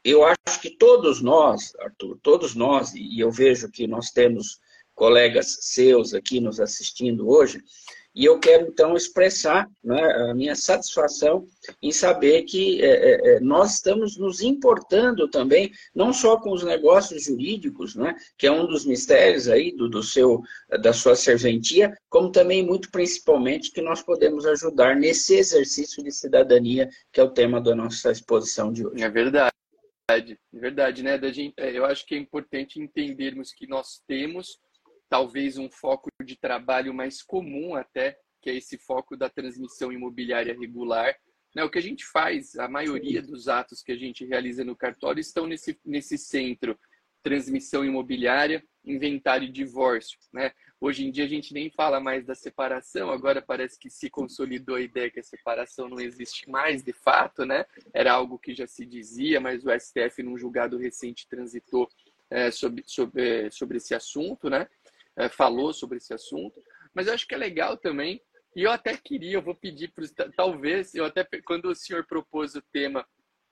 eu 0.02 0.24
acho 0.24 0.60
que 0.60 0.70
todos 0.70 1.20
nós, 1.20 1.74
Arthur, 1.78 2.18
todos 2.22 2.54
nós, 2.54 2.94
e 2.94 3.20
eu 3.20 3.30
vejo 3.30 3.70
que 3.70 3.86
nós 3.86 4.10
temos 4.10 4.58
colegas 4.94 5.58
seus 5.60 6.14
aqui 6.14 6.40
nos 6.40 6.60
assistindo 6.60 7.28
hoje, 7.28 7.60
e 8.14 8.24
eu 8.24 8.38
quero, 8.38 8.68
então, 8.68 8.96
expressar 8.96 9.68
né, 9.82 10.02
a 10.30 10.34
minha 10.34 10.54
satisfação 10.54 11.46
em 11.82 11.90
saber 11.90 12.42
que 12.42 12.80
é, 12.82 12.86
é, 12.86 13.36
é, 13.36 13.40
nós 13.40 13.74
estamos 13.74 14.16
nos 14.16 14.40
importando 14.40 15.28
também, 15.28 15.72
não 15.94 16.12
só 16.12 16.36
com 16.36 16.52
os 16.52 16.62
negócios 16.62 17.24
jurídicos, 17.24 17.96
né, 17.96 18.14
que 18.38 18.46
é 18.46 18.52
um 18.52 18.66
dos 18.66 18.84
mistérios 18.84 19.48
aí 19.48 19.74
do, 19.74 19.88
do 19.88 20.02
seu, 20.02 20.42
da 20.80 20.92
sua 20.92 21.16
serventia, 21.16 21.92
como 22.08 22.30
também, 22.30 22.64
muito 22.64 22.90
principalmente, 22.90 23.72
que 23.72 23.82
nós 23.82 24.00
podemos 24.02 24.46
ajudar 24.46 24.94
nesse 24.94 25.34
exercício 25.34 26.02
de 26.02 26.12
cidadania, 26.12 26.88
que 27.12 27.20
é 27.20 27.24
o 27.24 27.30
tema 27.30 27.60
da 27.60 27.74
nossa 27.74 28.12
exposição 28.12 28.72
de 28.72 28.86
hoje. 28.86 29.02
É 29.02 29.08
verdade. 29.10 29.50
É 30.10 30.58
verdade, 30.58 31.02
né? 31.02 31.16
Da 31.16 31.32
gente, 31.32 31.54
é, 31.56 31.76
eu 31.76 31.84
acho 31.84 32.06
que 32.06 32.14
é 32.14 32.18
importante 32.18 32.78
entendermos 32.78 33.52
que 33.52 33.66
nós 33.66 34.02
temos 34.06 34.58
talvez 35.14 35.56
um 35.58 35.70
foco 35.70 36.08
de 36.24 36.34
trabalho 36.34 36.92
mais 36.92 37.22
comum 37.22 37.76
até, 37.76 38.18
que 38.42 38.50
é 38.50 38.56
esse 38.56 38.76
foco 38.76 39.16
da 39.16 39.30
transmissão 39.30 39.92
imobiliária 39.92 40.58
regular. 40.58 41.14
Né? 41.54 41.62
O 41.62 41.70
que 41.70 41.78
a 41.78 41.82
gente 41.82 42.04
faz, 42.04 42.56
a 42.56 42.66
maioria 42.66 43.22
dos 43.22 43.46
atos 43.46 43.80
que 43.80 43.92
a 43.92 43.96
gente 43.96 44.24
realiza 44.24 44.64
no 44.64 44.74
cartório 44.74 45.20
estão 45.20 45.46
nesse, 45.46 45.78
nesse 45.84 46.18
centro, 46.18 46.76
transmissão 47.22 47.84
imobiliária, 47.84 48.60
inventário 48.84 49.46
e 49.46 49.52
divórcio. 49.52 50.18
Né? 50.32 50.50
Hoje 50.80 51.06
em 51.06 51.12
dia 51.12 51.26
a 51.26 51.28
gente 51.28 51.54
nem 51.54 51.70
fala 51.70 52.00
mais 52.00 52.26
da 52.26 52.34
separação, 52.34 53.08
agora 53.08 53.40
parece 53.40 53.78
que 53.78 53.88
se 53.88 54.10
consolidou 54.10 54.74
a 54.74 54.80
ideia 54.80 55.12
que 55.12 55.20
a 55.20 55.22
separação 55.22 55.88
não 55.88 56.00
existe 56.00 56.50
mais 56.50 56.82
de 56.82 56.92
fato, 56.92 57.46
né? 57.46 57.64
Era 57.92 58.14
algo 58.14 58.36
que 58.36 58.52
já 58.52 58.66
se 58.66 58.84
dizia, 58.84 59.40
mas 59.40 59.64
o 59.64 59.70
STF, 59.70 60.24
num 60.24 60.36
julgado 60.36 60.76
recente, 60.76 61.28
transitou 61.28 61.88
é, 62.28 62.50
sobre, 62.50 62.82
sobre, 62.84 63.48
sobre 63.52 63.76
esse 63.76 63.94
assunto, 63.94 64.50
né? 64.50 64.66
É, 65.16 65.28
falou 65.28 65.72
sobre 65.72 65.98
esse 65.98 66.12
assunto. 66.12 66.60
Mas 66.94 67.06
eu 67.06 67.14
acho 67.14 67.26
que 67.26 67.34
é 67.34 67.38
legal 67.38 67.76
também, 67.76 68.20
e 68.56 68.62
eu 68.62 68.70
até 68.70 68.96
queria, 68.96 69.34
eu 69.34 69.42
vou 69.42 69.54
pedir 69.54 69.92
para 69.92 70.30
talvez, 70.36 70.94
eu 70.94 71.04
até 71.04 71.26
quando 71.44 71.66
o 71.66 71.74
senhor 71.74 72.06
propôs 72.06 72.54
o 72.54 72.62
tema 72.72 73.06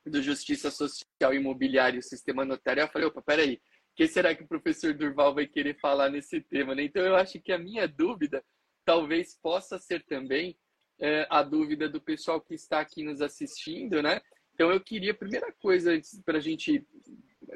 do 0.07 0.23
Justiça 0.23 0.71
Social 0.71 1.35
Imobiliária 1.35 1.97
e 1.97 2.01
o 2.01 2.03
Sistema 2.03 2.45
Notarial, 2.45 2.87
eu 2.87 2.93
falei, 2.93 3.09
opa, 3.09 3.23
peraí, 3.23 3.55
o 3.55 3.95
que 3.95 4.07
será 4.09 4.35
que 4.35 4.43
o 4.43 4.49
professor 4.49 4.95
Durval 4.95 5.35
vai 5.35 5.47
querer 5.47 5.79
falar 5.79 6.09
nesse 6.09 6.41
tema? 6.41 6.75
Né? 6.75 6.85
Então, 6.85 7.03
eu 7.03 7.15
acho 7.15 7.41
que 7.41 7.53
a 7.53 7.59
minha 7.59 7.87
dúvida 7.87 8.43
talvez 8.85 9.39
possa 9.41 9.79
ser 9.79 10.05
também 10.05 10.57
é, 11.01 11.27
a 11.29 11.43
dúvida 11.43 11.89
do 11.89 12.01
pessoal 12.01 12.41
que 12.41 12.55
está 12.55 12.81
aqui 12.81 13.03
nos 13.03 13.21
assistindo, 13.21 14.03
né? 14.03 14.21
Então, 14.55 14.71
eu 14.71 14.81
queria, 14.81 15.15
primeira 15.15 15.53
coisa, 15.61 15.99
para 16.25 16.39
a 16.39 16.41
gente. 16.41 16.87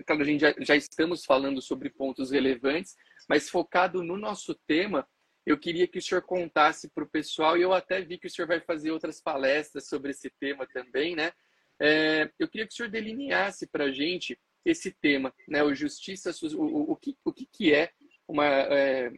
Claro, 0.06 0.22
a 0.22 0.24
gente 0.24 0.40
já, 0.40 0.54
já 0.58 0.76
estamos 0.76 1.24
falando 1.24 1.62
sobre 1.62 1.88
pontos 1.90 2.30
relevantes, 2.30 2.96
mas 3.28 3.48
focado 3.48 4.02
no 4.02 4.16
nosso 4.16 4.54
tema, 4.66 5.06
eu 5.44 5.58
queria 5.58 5.86
que 5.86 5.98
o 5.98 6.02
senhor 6.02 6.22
contasse 6.22 6.88
para 6.90 7.04
o 7.04 7.08
pessoal, 7.08 7.56
e 7.56 7.62
eu 7.62 7.72
até 7.72 8.00
vi 8.00 8.18
que 8.18 8.26
o 8.26 8.30
senhor 8.30 8.48
vai 8.48 8.60
fazer 8.60 8.90
outras 8.90 9.20
palestras 9.20 9.88
sobre 9.88 10.10
esse 10.10 10.30
tema 10.40 10.66
também, 10.66 11.14
né? 11.14 11.32
É, 11.80 12.30
eu 12.38 12.48
queria 12.48 12.66
que 12.66 12.72
o 12.72 12.76
senhor 12.76 12.88
delineasse 12.88 13.66
para 13.66 13.84
a 13.84 13.92
gente 13.92 14.38
esse 14.64 14.90
tema, 14.90 15.32
né? 15.48 15.62
O 15.62 15.74
justiça, 15.74 16.30
o, 16.56 16.92
o, 16.92 16.96
que, 16.96 17.16
o 17.24 17.32
que, 17.32 17.46
que 17.46 17.72
é 17.72 17.92
uma, 18.26 18.46
é, 18.46 19.12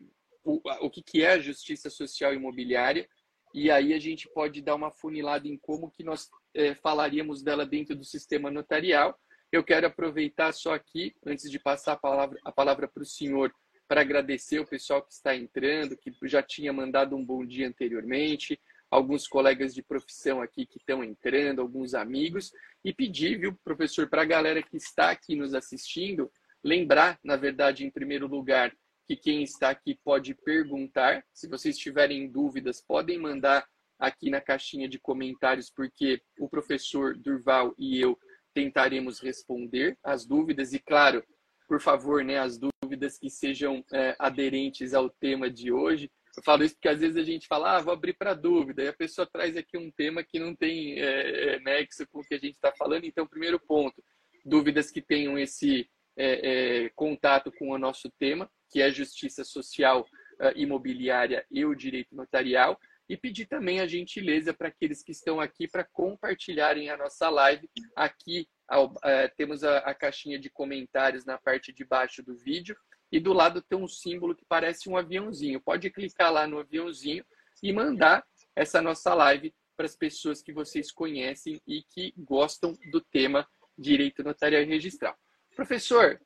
o, 0.44 0.60
o 0.80 0.90
que, 0.90 1.02
que 1.02 1.22
é 1.22 1.32
a 1.32 1.38
justiça 1.38 1.88
social 1.88 2.34
imobiliária 2.34 3.08
e 3.54 3.70
aí 3.70 3.94
a 3.94 3.98
gente 3.98 4.28
pode 4.28 4.60
dar 4.60 4.74
uma 4.74 4.90
funilada 4.90 5.48
em 5.48 5.56
como 5.56 5.90
que 5.90 6.04
nós 6.04 6.28
é, 6.54 6.74
falaríamos 6.74 7.42
dela 7.42 7.64
dentro 7.64 7.96
do 7.96 8.04
sistema 8.04 8.50
notarial. 8.50 9.18
Eu 9.50 9.64
quero 9.64 9.86
aproveitar 9.86 10.52
só 10.52 10.74
aqui, 10.74 11.14
antes 11.24 11.50
de 11.50 11.58
passar 11.58 11.94
a 11.94 11.96
palavra 11.96 12.38
a 12.44 12.88
para 12.88 13.02
o 13.02 13.06
senhor, 13.06 13.52
para 13.88 14.02
agradecer 14.02 14.60
o 14.60 14.66
pessoal 14.66 15.02
que 15.02 15.12
está 15.12 15.34
entrando, 15.34 15.96
que 15.96 16.12
já 16.24 16.42
tinha 16.42 16.72
mandado 16.72 17.16
um 17.16 17.24
bom 17.24 17.44
dia 17.44 17.66
anteriormente, 17.66 18.60
alguns 18.90 19.26
colegas 19.26 19.74
de 19.74 19.82
profissão 19.82 20.42
aqui 20.42 20.66
que 20.66 20.78
estão 20.78 21.02
entrando, 21.02 21.62
alguns 21.62 21.94
amigos, 21.94 22.52
e 22.84 22.92
pedir, 22.92 23.38
viu, 23.38 23.58
professor, 23.64 24.08
para 24.08 24.22
a 24.22 24.26
galera 24.26 24.62
que 24.62 24.76
está 24.76 25.10
aqui 25.10 25.34
nos 25.34 25.54
assistindo, 25.54 26.30
lembrar, 26.62 27.18
na 27.24 27.36
verdade, 27.36 27.84
em 27.84 27.90
primeiro 27.90 28.26
lugar, 28.26 28.72
que 29.06 29.16
quem 29.16 29.42
está 29.42 29.70
aqui 29.70 29.98
pode 30.04 30.34
perguntar. 30.34 31.24
Se 31.32 31.48
vocês 31.48 31.78
tiverem 31.78 32.30
dúvidas, 32.30 32.82
podem 32.86 33.18
mandar 33.18 33.66
aqui 33.98 34.30
na 34.30 34.40
caixinha 34.40 34.86
de 34.86 34.98
comentários, 34.98 35.70
porque 35.70 36.20
o 36.38 36.48
professor 36.48 37.16
Durval 37.16 37.74
e 37.78 37.98
eu 38.00 38.18
tentaremos 38.52 39.18
responder 39.20 39.96
as 40.02 40.26
dúvidas. 40.26 40.72
E, 40.72 40.78
claro, 40.78 41.24
por 41.66 41.80
favor, 41.80 42.22
né, 42.22 42.38
as 42.38 42.58
dúvidas 42.58 42.77
que 43.20 43.30
sejam 43.30 43.84
é, 43.92 44.14
aderentes 44.18 44.94
ao 44.94 45.10
tema 45.10 45.50
de 45.50 45.72
hoje. 45.72 46.10
Eu 46.36 46.42
falo 46.42 46.62
isso 46.62 46.74
porque 46.74 46.88
às 46.88 47.00
vezes 47.00 47.16
a 47.16 47.22
gente 47.22 47.48
fala, 47.48 47.76
ah, 47.76 47.80
vou 47.80 47.92
abrir 47.92 48.14
para 48.14 48.32
dúvida, 48.32 48.82
e 48.82 48.88
a 48.88 48.92
pessoa 48.92 49.28
traz 49.30 49.56
aqui 49.56 49.76
um 49.76 49.90
tema 49.90 50.22
que 50.22 50.38
não 50.38 50.54
tem 50.54 51.00
é, 51.00 51.54
é, 51.54 51.60
nexo 51.60 52.06
com 52.08 52.20
o 52.20 52.24
que 52.24 52.34
a 52.34 52.38
gente 52.38 52.54
está 52.54 52.72
falando. 52.78 53.04
Então, 53.04 53.26
primeiro 53.26 53.58
ponto, 53.58 54.02
dúvidas 54.44 54.90
que 54.90 55.02
tenham 55.02 55.38
esse 55.38 55.90
é, 56.16 56.84
é 56.84 56.90
contato 56.94 57.50
com 57.58 57.70
o 57.70 57.78
nosso 57.78 58.10
tema, 58.18 58.48
que 58.70 58.80
é 58.80 58.90
justiça 58.90 59.44
social 59.44 60.02
uh, 60.02 60.52
imobiliária 60.56 61.44
e 61.50 61.64
o 61.64 61.74
direito 61.74 62.14
notarial, 62.14 62.78
e 63.08 63.16
pedir 63.16 63.46
também 63.46 63.80
a 63.80 63.86
gentileza 63.86 64.52
para 64.52 64.68
aqueles 64.68 65.02
que 65.02 65.12
estão 65.12 65.40
aqui 65.40 65.66
para 65.66 65.84
compartilharem 65.92 66.90
a 66.90 66.96
nossa 66.96 67.28
live. 67.30 67.68
Aqui 67.96 68.46
ao, 68.68 68.86
uh, 68.86 69.30
temos 69.36 69.64
a, 69.64 69.78
a 69.78 69.94
caixinha 69.94 70.38
de 70.38 70.50
comentários 70.50 71.24
na 71.24 71.38
parte 71.38 71.72
de 71.72 71.84
baixo 71.84 72.22
do 72.22 72.36
vídeo 72.36 72.76
e 73.10 73.18
do 73.18 73.32
lado 73.32 73.62
tem 73.62 73.78
um 73.78 73.88
símbolo 73.88 74.34
que 74.34 74.44
parece 74.44 74.88
um 74.88 74.96
aviãozinho. 74.96 75.60
Pode 75.60 75.90
clicar 75.90 76.32
lá 76.32 76.46
no 76.46 76.58
aviãozinho 76.58 77.24
e 77.62 77.72
mandar 77.72 78.24
essa 78.54 78.82
nossa 78.82 79.14
live 79.14 79.54
para 79.76 79.86
as 79.86 79.96
pessoas 79.96 80.42
que 80.42 80.52
vocês 80.52 80.92
conhecem 80.92 81.60
e 81.66 81.82
que 81.82 82.12
gostam 82.16 82.76
do 82.90 83.00
tema 83.00 83.48
direito 83.76 84.22
notarial 84.22 84.62
e 84.62 84.66
registral. 84.66 85.16
Professor, 85.54 86.20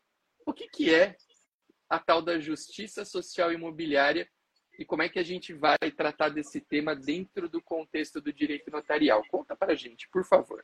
o 0.46 0.52
que, 0.52 0.68
que 0.68 0.92
é 0.92 1.16
a 1.88 1.98
tal 1.98 2.22
da 2.22 2.38
justiça 2.38 3.04
social 3.04 3.52
imobiliária 3.52 4.28
e 4.78 4.84
como 4.84 5.02
é 5.02 5.08
que 5.08 5.18
a 5.18 5.22
gente 5.22 5.52
vai 5.52 5.76
tratar 5.94 6.30
desse 6.30 6.60
tema 6.60 6.96
dentro 6.96 7.48
do 7.48 7.62
contexto 7.62 8.20
do 8.20 8.32
direito 8.32 8.70
notarial? 8.70 9.22
Conta 9.28 9.54
para 9.54 9.72
a 9.72 9.76
gente, 9.76 10.08
por 10.10 10.24
favor. 10.24 10.62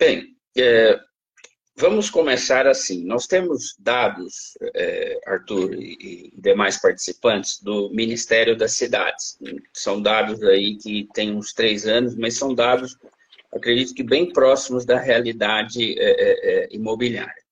Bem, 0.00 0.34
é, 0.56 0.98
Vamos 1.80 2.10
começar 2.10 2.66
assim. 2.66 3.06
Nós 3.06 3.26
temos 3.26 3.74
dados, 3.78 4.52
é, 4.74 5.18
Arthur 5.26 5.72
e, 5.74 6.32
e, 6.34 6.40
demais 6.40 6.78
participantes, 6.78 7.58
do 7.62 7.90
Ministério 7.90 8.54
das 8.54 8.72
Cidades. 8.72 9.38
São 9.72 10.00
dados 10.00 10.42
aí 10.42 10.76
que 10.76 11.08
têm 11.14 11.34
uns 11.34 11.54
três 11.54 11.86
anos, 11.86 12.14
mas 12.14 12.36
são 12.36 12.54
dados, 12.54 12.98
acredito 13.50 13.94
que 13.94 14.02
bem 14.02 14.30
próximos 14.30 14.84
da 14.84 14.98
realidade 14.98 15.98
é, 15.98 16.10
é, 16.10 16.64
é 16.64 16.68
imobiliária. 16.70 17.42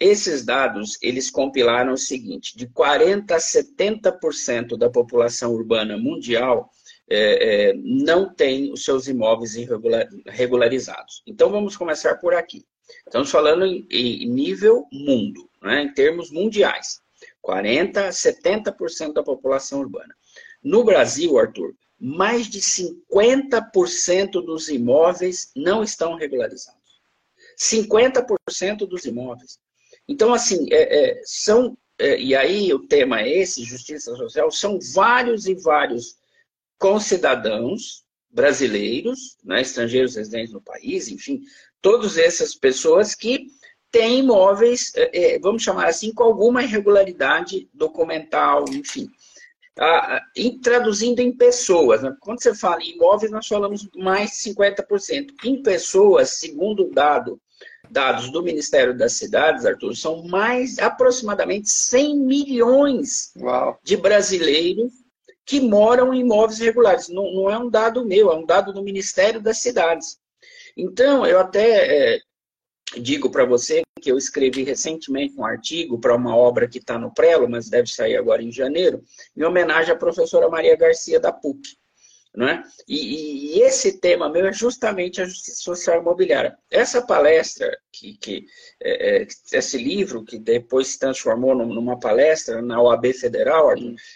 Esses 0.00 0.42
dados, 0.42 0.96
eles 1.02 1.30
compilaram 1.30 1.92
o 1.92 1.98
seguinte, 1.98 2.56
de 2.56 2.66
40% 2.68 3.30
a 3.30 3.36
70% 3.36 4.78
da 4.78 4.88
população 4.88 5.52
urbana 5.52 5.98
mundial 5.98 6.70
é, 7.08 7.68
é, 7.70 7.72
não 7.74 8.32
tem 8.32 8.72
os 8.72 8.84
seus 8.84 9.06
imóveis 9.06 9.54
irregularizados. 9.54 11.22
Então, 11.26 11.50
vamos 11.50 11.76
começar 11.76 12.16
por 12.16 12.34
aqui. 12.34 12.64
Estamos 13.06 13.30
falando 13.30 13.64
em, 13.64 13.86
em 13.90 14.28
nível 14.28 14.86
mundo, 14.92 15.48
né, 15.62 15.82
em 15.82 15.92
termos 15.92 16.30
mundiais. 16.30 17.00
40% 17.44 17.96
a 17.98 18.08
70% 18.08 19.12
da 19.12 19.22
população 19.22 19.80
urbana. 19.80 20.14
No 20.62 20.82
Brasil, 20.84 21.38
Arthur, 21.38 21.74
mais 21.98 22.48
de 22.48 22.60
50% 22.60 24.44
dos 24.44 24.68
imóveis 24.68 25.50
não 25.54 25.82
estão 25.82 26.16
regularizados. 26.16 27.00
50% 27.58 28.78
dos 28.86 29.04
imóveis. 29.04 29.58
Então, 30.08 30.34
assim, 30.34 30.66
é, 30.72 31.10
é, 31.10 31.22
são, 31.24 31.76
é, 31.98 32.18
e 32.20 32.34
aí 32.34 32.72
o 32.72 32.86
tema 32.86 33.22
é 33.22 33.38
esse, 33.38 33.64
justiça 33.64 34.14
social, 34.14 34.50
são 34.50 34.78
vários 34.94 35.46
e 35.46 35.54
vários 35.54 36.16
concidadãos 36.78 38.04
brasileiros, 38.30 39.36
né, 39.42 39.62
estrangeiros 39.62 40.14
residentes 40.16 40.52
no 40.52 40.60
país, 40.60 41.08
enfim, 41.08 41.40
todas 41.80 42.18
essas 42.18 42.54
pessoas 42.54 43.14
que 43.14 43.46
têm 43.90 44.18
imóveis, 44.18 44.92
é, 44.94 45.34
é, 45.34 45.38
vamos 45.38 45.62
chamar 45.62 45.86
assim, 45.86 46.12
com 46.12 46.24
alguma 46.24 46.62
irregularidade 46.62 47.68
documental, 47.72 48.64
enfim. 48.68 49.08
Ah, 49.78 50.22
em, 50.34 50.58
traduzindo 50.58 51.20
em 51.20 51.30
pessoas, 51.30 52.02
né? 52.02 52.14
quando 52.20 52.42
você 52.42 52.54
fala 52.54 52.82
em 52.82 52.94
imóveis, 52.94 53.30
nós 53.30 53.46
falamos 53.46 53.88
mais 53.94 54.30
de 54.30 54.50
50%. 54.50 55.34
Em 55.44 55.62
pessoas, 55.62 56.30
segundo 56.38 56.90
dado, 56.90 57.40
dados 57.90 58.30
do 58.30 58.42
Ministério 58.42 58.96
das 58.96 59.12
Cidades, 59.14 59.66
Arthur, 59.66 59.94
são 59.94 60.22
mais 60.24 60.78
aproximadamente 60.78 61.68
100 61.68 62.16
milhões 62.18 63.32
Uau. 63.38 63.78
de 63.82 63.96
brasileiros 63.96 64.92
que 65.46 65.60
moram 65.60 66.12
em 66.12 66.20
imóveis 66.20 66.58
regulares. 66.58 67.08
Não, 67.08 67.32
não 67.32 67.48
é 67.48 67.56
um 67.56 67.70
dado 67.70 68.04
meu, 68.04 68.32
é 68.32 68.34
um 68.34 68.44
dado 68.44 68.72
do 68.72 68.82
Ministério 68.82 69.40
das 69.40 69.58
Cidades. 69.58 70.18
Então, 70.76 71.24
eu 71.24 71.38
até 71.38 72.14
é, 72.14 72.20
digo 72.98 73.30
para 73.30 73.44
você 73.44 73.82
que 74.00 74.10
eu 74.10 74.18
escrevi 74.18 74.64
recentemente 74.64 75.38
um 75.38 75.44
artigo 75.44 75.98
para 75.98 76.14
uma 76.14 76.36
obra 76.36 76.68
que 76.68 76.78
está 76.78 76.98
no 76.98 77.14
Prelo, 77.14 77.48
mas 77.48 77.70
deve 77.70 77.88
sair 77.88 78.16
agora 78.16 78.42
em 78.42 78.52
janeiro, 78.52 79.02
em 79.36 79.44
homenagem 79.44 79.92
à 79.92 79.96
professora 79.96 80.50
Maria 80.50 80.76
Garcia 80.76 81.20
da 81.20 81.32
PUC. 81.32 81.76
Né? 82.36 82.62
E, 82.86 83.56
e, 83.56 83.62
esse 83.62 83.98
tema 83.98 84.28
meu 84.28 84.44
é 84.44 84.52
justamente 84.52 85.22
a 85.22 85.24
justiça 85.24 85.62
social 85.62 86.02
imobiliária. 86.02 86.54
Essa 86.70 87.00
palestra, 87.00 87.74
que, 87.90 88.18
que 88.18 88.44
é, 88.82 89.22
é 89.22 89.26
esse 89.52 89.78
livro, 89.78 90.22
que 90.22 90.38
depois 90.38 90.88
se 90.88 90.98
transformou 90.98 91.54
numa 91.54 91.98
palestra 91.98 92.60
na 92.60 92.78
OAB 92.78 93.06
Federal, 93.14 93.70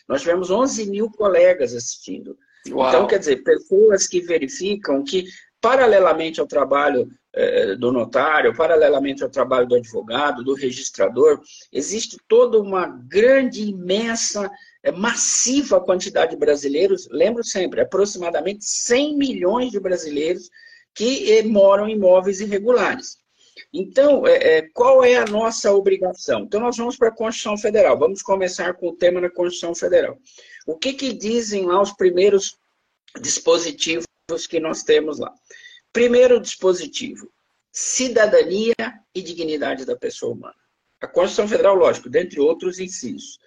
nós 0.07 0.21
tivemos 0.21 0.51
11 0.51 0.91
mil 0.91 1.11
colegas 1.11 1.75
assistindo. 1.75 2.37
Uau. 2.69 2.89
Então, 2.89 3.07
quer 3.07 3.21
dizer, 3.21 3.43
pessoas 3.43 4.07
que 4.07 4.21
verificam 4.21 5.03
que 5.03 5.25
paralelamente 5.59 6.41
ao 6.41 6.47
trabalho 6.47 7.09
eh, 7.33 7.77
do 7.77 7.93
notário, 7.93 8.57
paralelamente 8.57 9.23
ao 9.23 9.31
trabalho 9.31 9.67
do 9.67 9.77
advogado, 9.77 10.43
do 10.43 10.55
registrador, 10.55 11.41
existe 11.73 12.17
toda 12.27 12.59
uma 12.59 12.87
grande, 12.87 13.63
imensa, 13.63 14.51
eh, 14.83 14.93
massiva 14.93 15.81
quantidade 15.81 16.33
de 16.33 16.37
brasileiros, 16.37 17.09
lembro 17.11 17.45
sempre, 17.45 17.81
aproximadamente 17.81 18.65
100 18.65 19.17
milhões 19.17 19.71
de 19.71 19.81
brasileiros 19.81 20.51
que 20.95 21.33
eh, 21.33 21.43
moram 21.43 21.89
em 21.89 21.95
imóveis 21.95 22.41
irregulares. 22.41 23.21
Então, 23.73 24.27
é, 24.27 24.59
é, 24.59 24.63
qual 24.73 25.05
é 25.05 25.17
a 25.17 25.25
nossa 25.27 25.73
obrigação? 25.73 26.41
Então, 26.41 26.61
nós 26.61 26.77
vamos 26.77 26.97
para 26.97 27.09
a 27.09 27.15
Constituição 27.15 27.57
Federal. 27.57 27.99
Vamos 27.99 28.23
começar 28.23 28.75
com 28.75 28.89
o 28.89 28.97
tema 28.97 29.21
da 29.21 29.31
Constituição 29.31 29.75
Federal. 29.75 30.19
O 30.67 30.77
que, 30.77 30.93
que 30.93 31.13
dizem 31.13 31.67
lá 31.67 31.81
os 31.81 31.93
primeiros 31.93 32.59
dispositivos 33.21 34.07
que 34.49 34.59
nós 34.61 34.83
temos 34.83 35.19
lá? 35.19 35.33
Primeiro 35.93 36.41
dispositivo: 36.41 37.31
cidadania 37.73 38.75
e 39.15 39.23
dignidade 39.23 39.85
da 39.85 39.97
pessoa 39.97 40.33
humana. 40.33 40.55
A 41.01 41.07
Constituição 41.07 41.49
Federal, 41.49 41.75
lógico, 41.75 42.09
dentre 42.09 42.41
outros 42.41 42.79
incisos. 42.79 43.39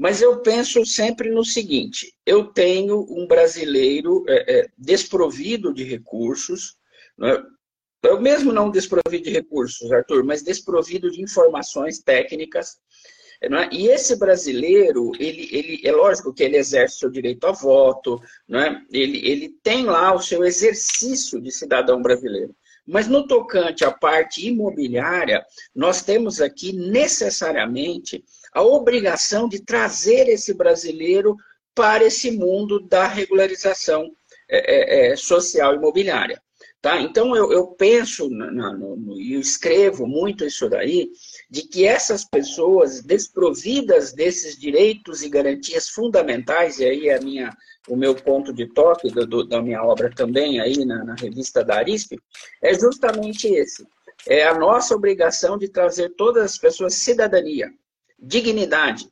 Mas 0.00 0.22
eu 0.22 0.40
penso 0.40 0.86
sempre 0.86 1.28
no 1.28 1.44
seguinte: 1.44 2.14
eu 2.24 2.46
tenho 2.46 3.06
um 3.10 3.26
brasileiro 3.26 4.24
é, 4.26 4.60
é, 4.60 4.68
desprovido 4.78 5.74
de 5.74 5.84
recursos, 5.84 6.74
né? 7.18 7.36
eu 8.04 8.18
mesmo 8.18 8.50
não 8.50 8.70
desprovido 8.70 9.24
de 9.24 9.30
recursos, 9.30 9.92
Arthur, 9.92 10.24
mas 10.24 10.42
desprovido 10.42 11.10
de 11.10 11.20
informações 11.20 11.98
técnicas. 11.98 12.78
Né? 13.42 13.68
E 13.70 13.88
esse 13.88 14.18
brasileiro, 14.18 15.12
ele, 15.18 15.50
ele, 15.52 15.80
é 15.84 15.92
lógico 15.92 16.32
que 16.32 16.44
ele 16.44 16.56
exerce 16.56 17.00
seu 17.00 17.10
direito 17.10 17.46
a 17.46 17.52
voto, 17.52 18.18
né? 18.48 18.80
ele, 18.90 19.18
ele 19.28 19.50
tem 19.62 19.84
lá 19.84 20.14
o 20.14 20.22
seu 20.22 20.42
exercício 20.44 21.38
de 21.42 21.52
cidadão 21.52 22.00
brasileiro. 22.00 22.56
Mas 22.86 23.06
no 23.06 23.26
tocante 23.26 23.84
à 23.84 23.90
parte 23.90 24.48
imobiliária, 24.48 25.44
nós 25.74 26.00
temos 26.02 26.40
aqui 26.40 26.72
necessariamente 26.72 28.24
a 28.52 28.62
obrigação 28.62 29.48
de 29.48 29.60
trazer 29.62 30.28
esse 30.28 30.52
brasileiro 30.54 31.36
para 31.74 32.04
esse 32.04 32.30
mundo 32.30 32.80
da 32.80 33.06
regularização 33.06 34.10
é, 34.48 35.08
é, 35.08 35.12
é 35.12 35.16
social 35.16 35.74
imobiliária. 35.74 36.40
Tá? 36.82 36.98
Então, 36.98 37.36
eu, 37.36 37.52
eu 37.52 37.66
penso 37.66 38.30
e 39.18 39.34
escrevo 39.34 40.06
muito 40.06 40.46
isso 40.46 40.66
daí, 40.66 41.10
de 41.50 41.62
que 41.68 41.86
essas 41.86 42.24
pessoas 42.24 43.02
desprovidas 43.02 44.14
desses 44.14 44.58
direitos 44.58 45.22
e 45.22 45.28
garantias 45.28 45.90
fundamentais, 45.90 46.78
e 46.78 46.86
aí 46.86 47.08
é 47.08 47.18
a 47.18 47.20
minha, 47.20 47.54
o 47.86 47.94
meu 47.94 48.14
ponto 48.14 48.50
de 48.50 48.66
toque 48.66 49.10
do, 49.10 49.46
da 49.46 49.60
minha 49.60 49.82
obra 49.84 50.10
também 50.10 50.58
aí 50.58 50.86
na, 50.86 51.04
na 51.04 51.14
revista 51.14 51.62
da 51.62 51.76
Arisp, 51.76 52.18
é 52.62 52.72
justamente 52.72 53.46
esse. 53.46 53.86
É 54.26 54.44
a 54.44 54.58
nossa 54.58 54.94
obrigação 54.94 55.58
de 55.58 55.68
trazer 55.68 56.14
todas 56.16 56.44
as 56.44 56.58
pessoas 56.58 56.94
cidadania, 56.94 57.70
dignidade, 58.20 59.08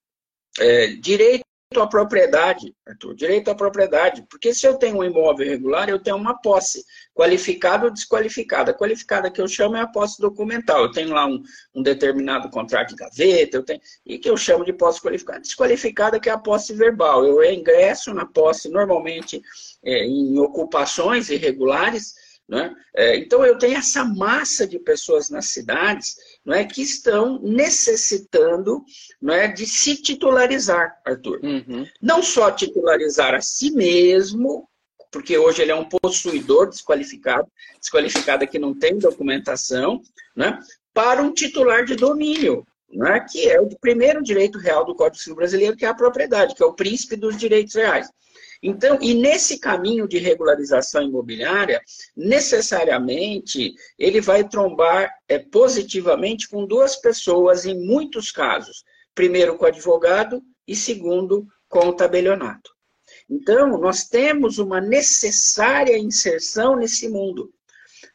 é, 0.59 0.89
direito 0.89 1.45
à 1.77 1.87
propriedade, 1.87 2.75
Arthur, 2.87 3.15
direito 3.15 3.51
à 3.51 3.55
propriedade. 3.55 4.25
Porque 4.31 4.55
se 4.55 4.67
eu 4.67 4.79
tenho 4.79 4.99
um 4.99 5.05
imóvel 5.05 5.47
irregular, 5.47 5.89
eu 5.89 5.99
tenho 5.99 6.17
uma 6.17 6.41
posse, 6.41 6.85
qualificada 7.15 7.85
ou 7.85 7.93
desqualificada. 7.93 8.71
A 8.71 8.75
qualificada 8.75 9.31
que 9.31 9.41
eu 9.41 9.47
chamo 9.47 9.77
é 9.77 9.81
a 9.81 9.87
posse 9.87 10.21
documental. 10.21 10.83
Eu 10.83 10.91
tenho 10.91 11.11
lá 11.11 11.27
um, 11.27 11.43
um 11.75 11.83
determinado 11.83 12.49
contrato 12.51 12.91
de 12.91 12.97
gaveta, 12.97 13.59
eu 13.59 13.63
tenho, 13.63 13.81
e 14.07 14.19
que 14.19 14.31
eu 14.31 14.37
chamo 14.37 14.65
de 14.65 14.73
posse 14.73 15.01
qualificada. 15.01 15.41
Desqualificada 15.41 16.19
que 16.19 16.31
é 16.31 16.33
a 16.33 16.39
posse 16.39 16.73
verbal. 16.73 17.25
Eu 17.27 17.45
ingresso 17.45 18.15
na 18.15 18.25
posse 18.25 18.69
normalmente 18.71 19.43
é, 19.85 20.05
em 20.05 20.39
ocupações 20.39 21.29
irregulares, 21.29 22.15
né? 22.49 22.75
É, 22.97 23.17
então, 23.19 23.45
eu 23.45 23.59
tenho 23.59 23.77
essa 23.77 24.03
massa 24.05 24.67
de 24.67 24.79
pessoas 24.79 25.29
nas 25.29 25.47
cidades 25.47 26.17
não 26.49 26.55
é, 26.55 26.65
que 26.65 26.81
estão 26.81 27.39
necessitando 27.43 28.83
não 29.21 29.35
é, 29.35 29.49
de 29.49 29.67
se 29.67 29.97
titularizar, 29.97 30.99
Arthur. 31.05 31.41
Uhum. 31.43 31.87
Não 32.01 32.23
só 32.23 32.51
titularizar 32.51 33.35
a 33.35 33.41
si 33.43 33.71
mesmo, 33.71 34.67
porque 35.13 35.37
hoje 35.37 35.61
ele 35.61 35.73
é 35.73 35.75
um 35.75 35.85
possuidor 35.85 36.71
desqualificado, 36.71 37.47
desqualificado 37.79 38.49
que 38.49 38.59
não 38.59 38.73
tem 38.73 38.99
documentação, 38.99 40.01
né, 40.35 40.59
para 40.95 41.21
um 41.21 41.35
titular 41.35 41.85
de 41.85 41.95
domínio, 41.95 42.67
né, 42.91 43.21
que 43.31 43.47
é 43.47 43.61
o 43.61 43.69
primeiro 43.79 44.23
direito 44.23 44.59
real 44.59 44.87
do 44.87 44.95
Código 44.95 45.23
Civil 45.23 45.37
Brasileiro, 45.37 45.77
que 45.77 45.85
é 45.85 45.89
a 45.89 45.95
propriedade, 45.95 46.55
que 46.55 46.63
é 46.63 46.67
o 46.67 46.73
príncipe 46.73 47.15
dos 47.15 47.37
direitos 47.37 47.75
reais. 47.75 48.09
Então, 48.63 48.99
e 49.01 49.15
nesse 49.15 49.59
caminho 49.59 50.09
de 50.09 50.19
regularização 50.19 51.03
imobiliária, 51.03 51.81
necessariamente 52.17 53.75
ele 53.99 54.21
vai 54.21 54.49
trombar 54.49 55.13
é, 55.29 55.39
positivamente 55.39 56.49
com 56.49 56.67
duas 56.67 56.97
pessoas 56.97 57.65
em 57.65 57.79
muitos 57.87 58.33
casos. 58.33 58.85
Primeiro 59.15 59.57
com 59.57 59.65
o 59.65 59.69
advogado 59.69 60.43
e 60.67 60.75
segundo 60.75 61.47
com 61.69 61.89
o 61.89 61.93
tabelionato. 61.93 62.71
Então, 63.31 63.79
nós 63.79 64.09
temos 64.09 64.59
uma 64.59 64.81
necessária 64.81 65.99
inserção 65.99 66.77
nesse 66.77 67.09
mundo. 67.09 67.53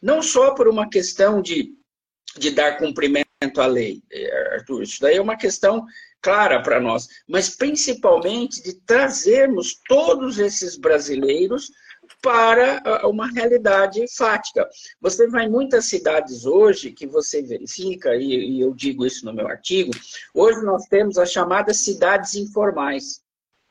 Não 0.02 0.22
só 0.22 0.54
por 0.54 0.68
uma 0.68 0.90
questão 0.90 1.42
de, 1.42 1.74
de 2.38 2.52
dar 2.52 2.78
cumprimento 2.78 3.26
à 3.58 3.66
lei, 3.66 4.02
é, 4.12 4.56
Arthur, 4.56 4.84
isso 4.84 5.00
daí 5.00 5.18
é 5.18 5.22
uma 5.22 5.38
questão 5.38 5.86
clara 6.24 6.62
para 6.64 6.80
nós, 6.80 7.08
mas 7.28 7.50
principalmente 7.50 8.64
de 8.64 8.74
trazermos 8.74 9.80
todos 9.88 10.40
esses 10.40 10.78
brasileiros 10.78 11.70
para 12.22 12.82
ah, 12.86 13.08
uma 13.08 13.28
realidade 13.28 14.06
fática. 14.16 14.68
Você 15.02 15.28
vai 15.28 15.46
em 15.46 15.52
muitas 15.52 15.86
cidades 15.86 16.46
hoje 16.46 16.92
que 16.92 17.06
você 17.06 17.42
verifica, 17.42 18.16
e, 18.16 18.60
eu 18.62 18.74
digo 18.74 19.06
isso 19.06 19.26
no 19.26 19.34
meu 19.34 19.48
artigo, 19.48 19.92
hoje 20.34 20.62
nós 20.64 20.86
temos 20.86 21.18
as 21.18 21.32
chamadas 21.32 21.82
cidades 21.82 22.36
informais. 22.36 23.22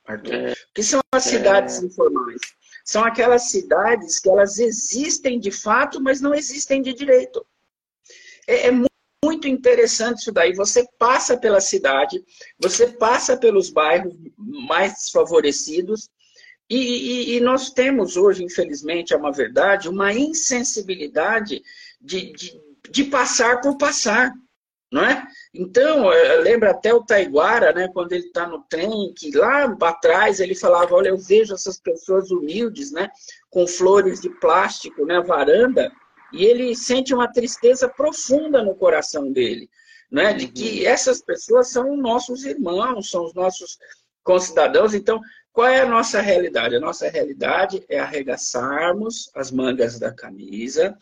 Arthur. 0.05 0.35
É. 0.35 0.53
O 0.53 0.75
que 0.75 0.83
são 0.83 1.01
as 1.13 1.25
cidades 1.25 1.83
é. 1.83 1.87
informais? 1.87 2.41
São 2.85 3.05
aquelas 3.05 3.49
cidades 3.49 4.19
que 4.19 4.29
elas 4.29 4.59
existem 4.59 5.39
de 5.41 5.51
fato, 5.51 6.03
mas 6.03 6.21
não 6.21 6.35
existem 6.35 6.83
de 6.83 6.93
direito. 6.93 7.47
É, 8.47 8.67
é 8.67 8.71
muito 8.71 8.92
interessante 9.49 10.21
isso 10.21 10.33
daí. 10.33 10.55
Você 10.55 10.87
passa 10.99 11.37
pela 11.37 11.61
cidade, 11.61 12.23
você 12.59 12.89
passa 12.89 13.37
pelos 13.37 13.71
bairros 13.71 14.15
mais 14.37 14.93
desfavorecidos, 14.95 16.09
e, 16.69 16.77
e, 16.77 17.37
e 17.37 17.41
nós 17.41 17.71
temos 17.71 18.17
hoje, 18.17 18.43
infelizmente, 18.43 19.13
é 19.13 19.17
uma 19.17 19.31
verdade, 19.31 19.89
uma 19.89 20.13
insensibilidade 20.13 21.63
de, 22.01 22.33
de, 22.33 22.61
de 22.91 23.05
passar 23.05 23.61
por 23.61 23.77
passar, 23.77 24.33
não 24.91 25.05
é? 25.05 25.27
Então, 25.53 26.11
eh, 26.11 26.37
lembra 26.37 26.71
até 26.71 26.95
o 26.95 27.05
Taiguara, 27.05 27.73
né, 27.73 27.89
quando 27.93 28.13
ele 28.13 28.25
está 28.25 28.47
no 28.47 28.63
trem, 28.71 29.13
que 29.15 29.37
lá 29.37 29.65
atrás 29.83 30.41
ele 30.41 30.55
falava, 30.55 30.95
olha, 30.95 31.09
eu 31.09 31.19
vejo 31.19 31.53
essas 31.55 31.79
pessoas 31.79 32.31
humildes, 32.31 32.91
né, 32.91 33.11
com 33.51 33.67
flores 33.67 34.21
de 34.21 34.31
plástico 34.31 35.05
na 35.05 35.21
varanda, 35.21 35.93
e 36.33 36.45
ele 36.45 36.75
sente 36.75 37.15
uma 37.15 37.31
tristeza 37.31 37.89
profunda 37.89 38.63
no 38.63 38.75
coração 38.75 39.31
dele, 39.31 39.69
né? 40.11 40.33
de 40.33 40.49
que 40.49 40.81
uhum. 40.81 40.89
essas 40.89 41.23
pessoas 41.23 41.71
são 41.71 41.97
nossos 41.97 42.45
irmãos, 42.45 43.11
são 43.11 43.25
os 43.25 43.35
nossos 43.35 43.79
concidadãos. 44.23 44.95
Então, 44.95 45.21
qual 45.53 45.69
é 45.69 45.81
a 45.81 45.87
nossa 45.87 46.21
realidade? 46.21 46.77
A 46.77 46.81
nossa 46.81 47.09
realidade 47.09 47.85
é 47.89 47.99
arregaçarmos 47.99 49.31
as 49.35 49.51
mangas 49.51 49.99
da 49.99 50.13
camisa, 50.13 50.97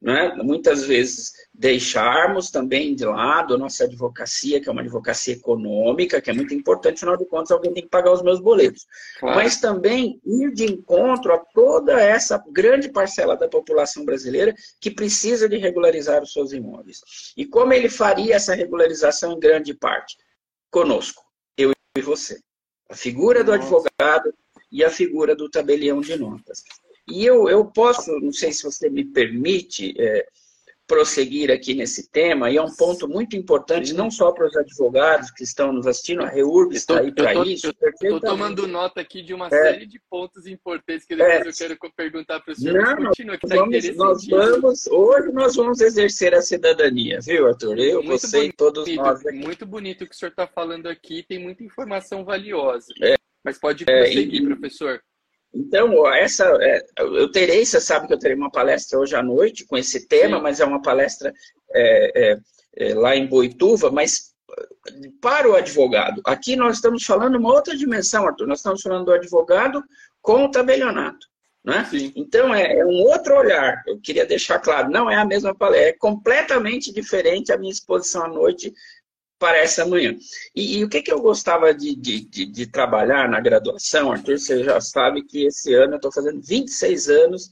né? 0.00 0.34
muitas 0.36 0.84
vezes 0.84 1.32
deixarmos 1.52 2.50
também 2.50 2.94
de 2.94 3.04
lado 3.04 3.54
a 3.54 3.58
nossa 3.58 3.84
advocacia, 3.84 4.60
que 4.60 4.68
é 4.68 4.72
uma 4.72 4.80
advocacia 4.80 5.34
econômica, 5.34 6.20
que 6.20 6.30
é 6.30 6.32
muito 6.32 6.54
importante, 6.54 6.96
afinal 6.96 7.16
de 7.16 7.26
contas, 7.26 7.50
alguém 7.50 7.72
tem 7.74 7.82
que 7.82 7.88
pagar 7.90 8.12
os 8.12 8.22
meus 8.22 8.40
boletos. 8.40 8.86
Claro. 9.18 9.36
Mas 9.36 9.60
também 9.60 10.20
ir 10.24 10.52
de 10.54 10.64
encontro 10.64 11.34
a 11.34 11.38
toda 11.38 12.00
essa 12.00 12.42
grande 12.50 12.88
parcela 12.88 13.36
da 13.36 13.48
população 13.48 14.04
brasileira 14.04 14.54
que 14.80 14.90
precisa 14.90 15.48
de 15.48 15.58
regularizar 15.58 16.22
os 16.22 16.32
seus 16.32 16.52
imóveis. 16.52 17.00
E 17.36 17.44
como 17.44 17.72
ele 17.74 17.90
faria 17.90 18.36
essa 18.36 18.54
regularização 18.54 19.32
em 19.32 19.40
grande 19.40 19.74
parte? 19.74 20.16
Conosco, 20.70 21.22
eu 21.58 21.72
e 21.96 22.00
você. 22.00 22.40
A 22.88 22.94
figura 22.94 23.44
do 23.44 23.52
advogado 23.52 24.32
e 24.72 24.82
a 24.84 24.90
figura 24.90 25.34
do 25.34 25.50
tabelião 25.50 26.00
de 26.00 26.16
notas. 26.16 26.62
E 27.10 27.24
eu, 27.24 27.48
eu 27.48 27.64
posso, 27.64 28.18
não 28.20 28.32
sei 28.32 28.52
se 28.52 28.62
você 28.62 28.88
me 28.88 29.04
permite, 29.04 29.94
é, 29.98 30.26
prosseguir 30.90 31.52
aqui 31.52 31.72
nesse 31.72 32.10
tema, 32.10 32.50
e 32.50 32.56
é 32.56 32.62
um 32.62 32.74
ponto 32.74 33.06
muito 33.06 33.36
importante, 33.36 33.94
não 33.94 34.10
só 34.10 34.32
para 34.32 34.48
os 34.48 34.56
advogados 34.56 35.30
que 35.30 35.44
estão 35.44 35.72
nos 35.72 35.86
assistindo, 35.86 36.24
a 36.24 36.28
REURB 36.28 36.74
está 36.74 36.98
aí 36.98 37.14
para 37.14 37.32
isso. 37.46 37.72
Estou 38.02 38.18
tomando 38.18 38.66
nota 38.66 39.00
aqui 39.00 39.22
de 39.22 39.32
uma 39.32 39.46
é, 39.46 39.50
série 39.50 39.86
de 39.86 40.00
pontos 40.10 40.48
importantes 40.48 41.06
que 41.06 41.14
depois 41.14 41.46
é, 41.46 41.48
eu 41.48 41.76
quero 41.76 41.92
perguntar 41.94 42.40
para 42.40 42.52
o 42.52 42.56
senhor. 42.56 42.82
Não, 42.82 43.06
Continua, 43.06 43.38
que 43.38 43.46
tá 43.46 43.54
vamos, 43.54 43.96
nós 43.96 44.26
vamos, 44.26 44.86
hoje 44.88 45.32
nós 45.32 45.54
vamos 45.54 45.80
exercer 45.80 46.34
a 46.34 46.42
cidadania, 46.42 47.20
viu, 47.20 47.46
Arthur? 47.46 47.78
Eu, 47.78 48.02
muito 48.02 48.20
você 48.22 48.38
bonito, 48.38 48.52
e 48.52 48.56
todos 48.56 48.96
nós. 48.96 49.24
Aqui. 49.24 49.36
Muito 49.36 49.64
bonito 49.64 50.02
o 50.02 50.08
que 50.08 50.14
o 50.14 50.18
senhor 50.18 50.30
está 50.30 50.48
falando 50.48 50.88
aqui, 50.88 51.22
tem 51.22 51.38
muita 51.38 51.62
informação 51.62 52.24
valiosa. 52.24 52.92
É, 53.00 53.14
Mas 53.44 53.60
pode 53.60 53.84
é, 53.88 54.02
prosseguir, 54.02 54.42
e, 54.42 54.46
professor. 54.46 55.00
Então, 55.52 56.06
essa, 56.14 56.44
é, 56.60 56.84
eu 56.98 57.30
terei, 57.30 57.64
você 57.64 57.80
sabe 57.80 58.06
que 58.06 58.14
eu 58.14 58.18
terei 58.18 58.36
uma 58.36 58.50
palestra 58.50 58.98
hoje 58.98 59.16
à 59.16 59.22
noite 59.22 59.66
com 59.66 59.76
esse 59.76 60.06
tema, 60.06 60.36
Sim. 60.36 60.42
mas 60.42 60.60
é 60.60 60.64
uma 60.64 60.80
palestra 60.80 61.32
é, 61.72 62.32
é, 62.32 62.38
é, 62.76 62.94
lá 62.94 63.16
em 63.16 63.26
Boituva, 63.26 63.90
mas 63.90 64.30
para 65.20 65.48
o 65.48 65.54
advogado, 65.54 66.20
aqui 66.24 66.56
nós 66.56 66.76
estamos 66.76 67.04
falando 67.04 67.36
uma 67.36 67.52
outra 67.52 67.76
dimensão, 67.76 68.26
Arthur, 68.26 68.46
nós 68.46 68.58
estamos 68.58 68.82
falando 68.82 69.06
do 69.06 69.12
advogado 69.12 69.82
com 70.20 70.44
o 70.44 70.50
tabelionato. 70.50 71.28
Né? 71.64 71.86
Então, 72.16 72.54
é, 72.54 72.78
é, 72.78 72.86
um 72.86 73.02
outro 73.02 73.36
olhar. 73.36 73.82
Eu 73.86 74.00
queria 74.00 74.24
deixar 74.24 74.58
claro, 74.58 74.90
não 74.90 75.10
é 75.10 75.16
a 75.16 75.26
mesma 75.26 75.54
palestra, 75.54 75.90
é 75.90 75.92
completamente 75.92 76.92
diferente 76.92 77.52
a 77.52 77.58
minha 77.58 77.72
exposição 77.72 78.24
à 78.24 78.28
noite 78.28 78.72
para 79.40 79.56
essa 79.56 79.86
manhã. 79.86 80.14
E, 80.54 80.78
e 80.78 80.84
o 80.84 80.88
que, 80.88 81.00
que 81.00 81.10
eu 81.10 81.20
gostava 81.20 81.72
de, 81.72 81.96
de, 81.96 82.20
de, 82.20 82.44
de, 82.44 82.66
trabalhar 82.66 83.26
na 83.26 83.40
graduação, 83.40 84.12
Arthur, 84.12 84.38
você 84.38 84.62
já 84.62 84.78
sabe 84.80 85.24
que 85.24 85.46
esse 85.46 85.74
ano 85.74 85.94
eu 85.94 85.96
estou 85.96 86.12
fazendo 86.12 86.40
26 86.42 87.08
anos 87.08 87.50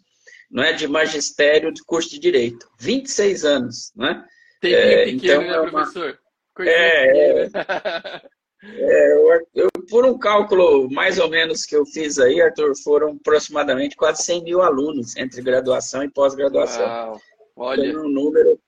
não 0.51 0.63
é, 0.63 0.73
de 0.75 0.87
magistério 0.87 1.73
de 1.73 1.83
curso 1.83 2.11
de 2.11 2.19
Direito. 2.19 2.69
26 2.79 3.45
anos, 3.45 3.93
né? 3.97 4.25
Tem 4.61 4.75
é, 4.75 5.05
pequeno, 5.07 5.17
então, 5.17 5.41
né, 5.43 5.49
é 5.49 5.61
uma... 5.61 5.71
professor? 5.71 6.19
é, 6.61 7.43
é, 7.45 7.51
é 8.65 9.13
eu, 9.15 9.47
eu, 9.55 9.69
por 9.89 10.05
um 10.05 10.19
cálculo 10.19 10.91
mais 10.91 11.19
ou 11.19 11.29
menos 11.29 11.65
que 11.65 11.77
eu 11.77 11.87
fiz 11.87 12.19
aí, 12.19 12.41
Arthur, 12.41 12.75
foram 12.83 13.19
aproximadamente 13.21 13.97
quase 13.97 14.23
100 14.25 14.45
mil 14.45 14.61
alunos 14.61 15.17
entre 15.17 15.41
graduação 15.41 16.03
e 16.03 16.11
pós-graduação. 16.11 17.19
Olha. 17.57 17.87
Então, 17.87 18.05
um 18.05 18.09
número 18.09 18.59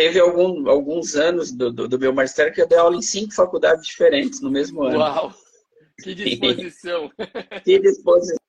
teve 0.00 0.18
algum, 0.18 0.66
alguns 0.66 1.14
anos 1.14 1.52
do, 1.52 1.70
do, 1.70 1.86
do, 1.86 1.98
meu 1.98 2.10
magistério 2.10 2.54
que 2.54 2.62
eu 2.62 2.66
dei 2.66 2.78
aula 2.78 2.96
em 2.96 3.02
cinco 3.02 3.34
faculdades 3.34 3.84
diferentes 3.84 4.40
no 4.40 4.50
mesmo 4.50 4.82
ano. 4.82 4.98
Uau! 4.98 5.34
Que 6.02 6.14
disposição! 6.16 7.12
que 7.62 7.78
disposição! 7.78 8.40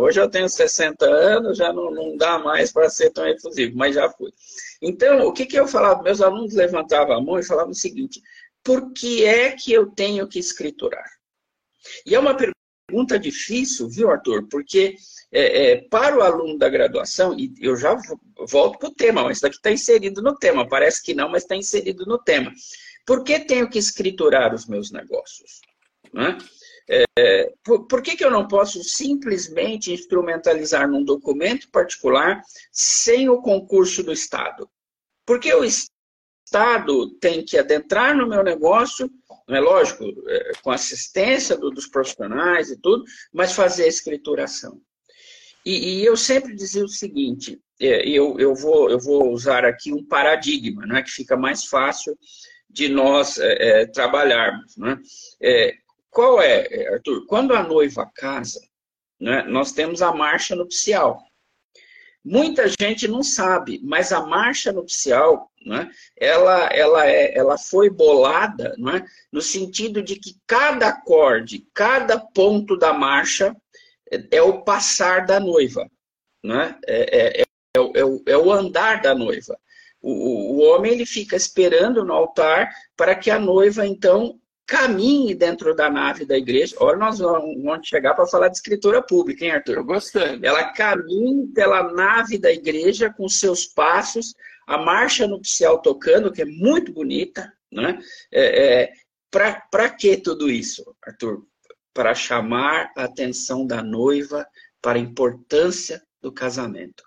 Hoje 0.00 0.22
eu 0.22 0.30
tenho 0.30 0.48
60 0.48 1.04
anos, 1.04 1.58
já 1.58 1.70
não, 1.70 1.90
não 1.90 2.16
dá 2.16 2.38
mais 2.38 2.72
para 2.72 2.88
ser 2.88 3.10
tão 3.10 3.28
efusivo, 3.28 3.76
mas 3.76 3.94
já 3.94 4.08
fui. 4.08 4.32
Então, 4.80 5.26
o 5.26 5.34
que, 5.34 5.44
que 5.44 5.60
eu 5.60 5.68
falava? 5.68 6.02
Meus 6.02 6.22
alunos 6.22 6.54
levantavam 6.54 7.14
a 7.14 7.20
mão 7.20 7.38
e 7.38 7.44
falavam 7.44 7.72
o 7.72 7.74
seguinte: 7.74 8.22
por 8.64 8.94
que 8.94 9.22
é 9.22 9.50
que 9.50 9.74
eu 9.74 9.88
tenho 9.90 10.26
que 10.26 10.38
escriturar? 10.38 11.10
E 12.06 12.14
é 12.14 12.18
uma 12.18 12.34
pergunta 12.34 13.18
difícil, 13.18 13.86
viu, 13.90 14.10
Arthur? 14.10 14.48
Porque 14.48 14.96
é, 15.32 15.72
é, 15.72 15.76
para 15.88 16.16
o 16.16 16.22
aluno 16.22 16.56
da 16.56 16.68
graduação, 16.68 17.36
e 17.38 17.52
eu 17.60 17.76
já 17.76 17.96
volto 18.48 18.78
para 18.78 18.88
o 18.88 18.94
tema, 18.94 19.24
mas 19.24 19.38
isso 19.38 19.42
daqui 19.42 19.56
está 19.56 19.70
inserido 19.70 20.22
no 20.22 20.34
tema. 20.36 20.68
Parece 20.68 21.02
que 21.02 21.14
não, 21.14 21.28
mas 21.28 21.42
está 21.42 21.56
inserido 21.56 22.06
no 22.06 22.18
tema. 22.18 22.52
Por 23.04 23.22
que 23.24 23.40
tenho 23.40 23.68
que 23.68 23.78
escriturar 23.78 24.54
os 24.54 24.66
meus 24.66 24.90
negócios? 24.90 25.60
Né? 26.12 26.38
É, 26.88 27.52
por, 27.64 27.86
por 27.86 28.02
que, 28.02 28.16
que 28.16 28.24
eu 28.24 28.30
não 28.30 28.46
posso 28.46 28.82
simplesmente 28.84 29.92
instrumentalizar 29.92 30.88
num 30.88 31.04
documento 31.04 31.68
particular 31.70 32.40
sem 32.70 33.28
o 33.28 33.42
concurso 33.42 34.02
do 34.02 34.12
Estado? 34.12 34.68
Porque 35.24 35.52
o 35.52 35.64
Estado 35.64 37.10
tem 37.18 37.44
que 37.44 37.58
adentrar 37.58 38.16
no 38.16 38.28
meu 38.28 38.44
negócio, 38.44 39.10
não 39.48 39.56
é 39.56 39.60
lógico, 39.60 40.04
é, 40.28 40.52
com 40.62 40.70
assistência 40.70 41.56
do, 41.56 41.70
dos 41.70 41.88
profissionais 41.88 42.70
e 42.70 42.76
tudo, 42.76 43.04
mas 43.32 43.52
fazer 43.52 43.84
a 43.84 43.88
escrituração. 43.88 44.80
E, 45.66 45.98
e 45.98 46.04
eu 46.04 46.16
sempre 46.16 46.54
dizia 46.54 46.84
o 46.84 46.88
seguinte, 46.88 47.60
é, 47.80 48.08
eu, 48.08 48.38
eu, 48.38 48.54
vou, 48.54 48.88
eu 48.88 49.00
vou 49.00 49.32
usar 49.32 49.64
aqui 49.64 49.92
um 49.92 50.04
paradigma, 50.04 50.86
né, 50.86 51.02
que 51.02 51.10
fica 51.10 51.36
mais 51.36 51.64
fácil 51.64 52.16
de 52.70 52.88
nós 52.88 53.36
é, 53.36 53.82
é, 53.82 53.86
trabalharmos. 53.86 54.76
Né? 54.76 54.96
É, 55.42 55.74
qual 56.08 56.40
é, 56.40 56.94
Arthur? 56.94 57.26
Quando 57.26 57.52
a 57.52 57.64
noiva 57.64 58.08
casa, 58.14 58.60
né, 59.20 59.42
nós 59.42 59.72
temos 59.72 60.02
a 60.02 60.12
marcha 60.12 60.54
nupcial. 60.54 61.20
Muita 62.24 62.66
gente 62.80 63.08
não 63.08 63.24
sabe, 63.24 63.80
mas 63.82 64.12
a 64.12 64.24
marcha 64.24 64.72
nupcial, 64.72 65.50
né, 65.64 65.90
ela, 66.16 66.66
ela, 66.68 67.06
é, 67.08 67.36
ela 67.36 67.58
foi 67.58 67.90
bolada 67.90 68.72
né, 68.78 69.04
no 69.32 69.42
sentido 69.42 70.00
de 70.00 70.14
que 70.14 70.36
cada 70.46 70.88
acorde, 70.88 71.66
cada 71.74 72.20
ponto 72.20 72.76
da 72.76 72.92
marcha 72.92 73.52
é 74.30 74.42
o 74.42 74.62
passar 74.62 75.26
da 75.26 75.40
noiva, 75.40 75.88
né? 76.44 76.78
é, 76.86 77.40
é, 77.40 77.44
é, 77.74 78.04
o, 78.04 78.22
é 78.26 78.36
o 78.36 78.52
andar 78.52 79.00
da 79.02 79.14
noiva. 79.14 79.58
O, 80.00 80.56
o 80.56 80.58
homem 80.58 80.92
ele 80.92 81.06
fica 81.06 81.36
esperando 81.36 82.04
no 82.04 82.12
altar 82.12 82.70
para 82.96 83.14
que 83.14 83.30
a 83.30 83.38
noiva, 83.38 83.86
então, 83.86 84.38
caminhe 84.66 85.34
dentro 85.34 85.74
da 85.74 85.88
nave 85.88 86.24
da 86.24 86.36
igreja. 86.36 86.76
Olha, 86.80 86.98
nós 86.98 87.18
vamos 87.18 87.88
chegar 87.88 88.14
para 88.14 88.26
falar 88.26 88.48
de 88.48 88.56
escritura 88.56 89.00
pública, 89.00 89.44
hein, 89.44 89.52
Arthur? 89.52 89.72
Estou 89.72 89.84
gostando. 89.84 90.44
Ela 90.44 90.72
caminhe 90.72 91.46
pela 91.48 91.92
nave 91.92 92.36
da 92.36 92.52
igreja 92.52 93.12
com 93.12 93.28
seus 93.28 93.64
passos, 93.64 94.34
a 94.66 94.76
marcha 94.76 95.26
nupcial 95.26 95.80
tocando, 95.80 96.32
que 96.32 96.42
é 96.42 96.46
muito 96.46 96.92
bonita, 96.92 97.52
né? 97.72 97.98
É, 98.32 98.82
é, 98.82 98.92
para 99.30 99.90
que 99.90 100.16
tudo 100.16 100.50
isso, 100.50 100.84
Arthur? 101.04 101.46
Para 101.96 102.14
chamar 102.14 102.92
a 102.94 103.04
atenção 103.04 103.66
da 103.66 103.82
noiva 103.82 104.46
para 104.82 104.98
a 104.98 105.02
importância 105.02 106.02
do 106.20 106.30
casamento. 106.30 107.02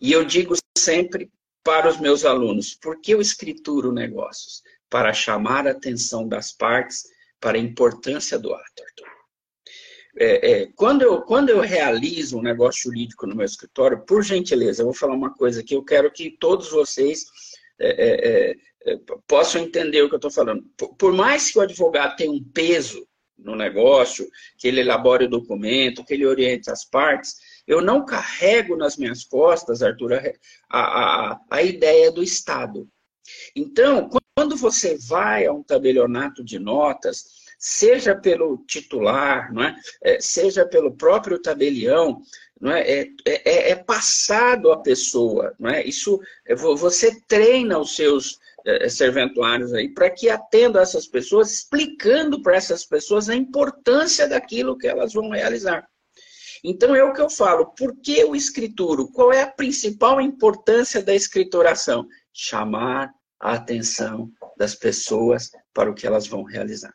E 0.00 0.10
eu 0.10 0.24
digo 0.24 0.56
sempre 0.76 1.30
para 1.62 1.88
os 1.88 2.00
meus 2.00 2.24
alunos, 2.24 2.74
por 2.74 3.00
que 3.00 3.14
eu 3.14 3.20
escrituro 3.20 3.92
negócios? 3.92 4.60
Para 4.90 5.12
chamar 5.12 5.68
a 5.68 5.70
atenção 5.70 6.26
das 6.26 6.50
partes 6.50 7.04
para 7.38 7.56
a 7.56 7.60
importância 7.60 8.36
do 8.40 8.52
ato, 8.52 8.82
Arthur. 8.82 9.12
É, 10.18 10.50
é, 10.50 10.66
quando, 10.74 11.02
eu, 11.02 11.22
quando 11.22 11.50
eu 11.50 11.60
realizo 11.60 12.36
um 12.36 12.42
negócio 12.42 12.82
jurídico 12.82 13.24
no 13.24 13.36
meu 13.36 13.46
escritório, 13.46 14.04
por 14.04 14.24
gentileza, 14.24 14.82
eu 14.82 14.86
vou 14.86 14.94
falar 14.94 15.14
uma 15.14 15.32
coisa 15.32 15.62
que 15.62 15.76
eu 15.76 15.84
quero 15.84 16.10
que 16.10 16.36
todos 16.40 16.70
vocês 16.70 17.24
é, 17.78 18.50
é, 18.50 18.56
é 18.84 18.96
possam 19.28 19.62
entender 19.62 20.02
o 20.02 20.08
que 20.08 20.16
eu 20.16 20.18
estou 20.18 20.30
falando. 20.30 20.64
Por, 20.76 20.92
por 20.96 21.12
mais 21.12 21.52
que 21.52 21.58
o 21.60 21.62
advogado 21.62 22.16
tenha 22.16 22.32
um 22.32 22.42
peso 22.42 23.06
no 23.44 23.56
negócio, 23.56 24.28
que 24.56 24.68
ele 24.68 24.80
elabore 24.80 25.24
o 25.24 25.30
documento, 25.30 26.04
que 26.04 26.14
ele 26.14 26.26
oriente 26.26 26.70
as 26.70 26.84
partes, 26.84 27.36
eu 27.66 27.80
não 27.80 28.04
carrego 28.04 28.76
nas 28.76 28.96
minhas 28.96 29.24
costas, 29.24 29.82
Arthur, 29.82 30.14
a, 30.68 31.32
a, 31.32 31.40
a 31.50 31.62
ideia 31.62 32.10
do 32.10 32.22
Estado. 32.22 32.88
Então, 33.54 34.10
quando 34.36 34.56
você 34.56 34.96
vai 34.96 35.46
a 35.46 35.52
um 35.52 35.62
tabelionato 35.62 36.42
de 36.42 36.58
notas, 36.58 37.42
seja 37.58 38.14
pelo 38.14 38.58
titular, 38.66 39.52
não 39.52 39.62
é? 39.62 39.76
é 40.02 40.20
seja 40.20 40.66
pelo 40.66 40.96
próprio 40.96 41.40
tabelião, 41.40 42.20
não 42.60 42.72
é? 42.72 42.82
É, 42.88 43.08
é, 43.24 43.70
é 43.70 43.76
passado 43.76 44.72
à 44.72 44.78
pessoa. 44.78 45.54
Não 45.58 45.70
é? 45.70 45.84
Isso, 45.84 46.20
é, 46.46 46.54
você 46.54 47.20
treina 47.28 47.78
os 47.78 47.94
seus 47.94 48.38
é, 48.64 48.88
serventuários 48.88 49.72
aí, 49.72 49.88
para 49.88 50.10
que 50.10 50.28
atenda 50.28 50.80
essas 50.80 51.06
pessoas, 51.06 51.52
explicando 51.52 52.42
para 52.42 52.56
essas 52.56 52.84
pessoas 52.84 53.28
a 53.28 53.34
importância 53.34 54.28
daquilo 54.28 54.76
que 54.76 54.86
elas 54.86 55.12
vão 55.12 55.30
realizar. 55.30 55.86
Então 56.64 56.94
é 56.94 57.02
o 57.02 57.12
que 57.12 57.20
eu 57.20 57.28
falo, 57.28 57.74
por 57.74 57.96
que 57.96 58.24
o 58.24 58.36
escrituro? 58.36 59.10
Qual 59.10 59.32
é 59.32 59.42
a 59.42 59.50
principal 59.50 60.20
importância 60.20 61.02
da 61.02 61.14
escrituração? 61.14 62.06
Chamar 62.32 63.12
a 63.40 63.54
atenção 63.54 64.30
das 64.56 64.74
pessoas 64.74 65.50
para 65.74 65.90
o 65.90 65.94
que 65.94 66.06
elas 66.06 66.28
vão 66.28 66.44
realizar. 66.44 66.94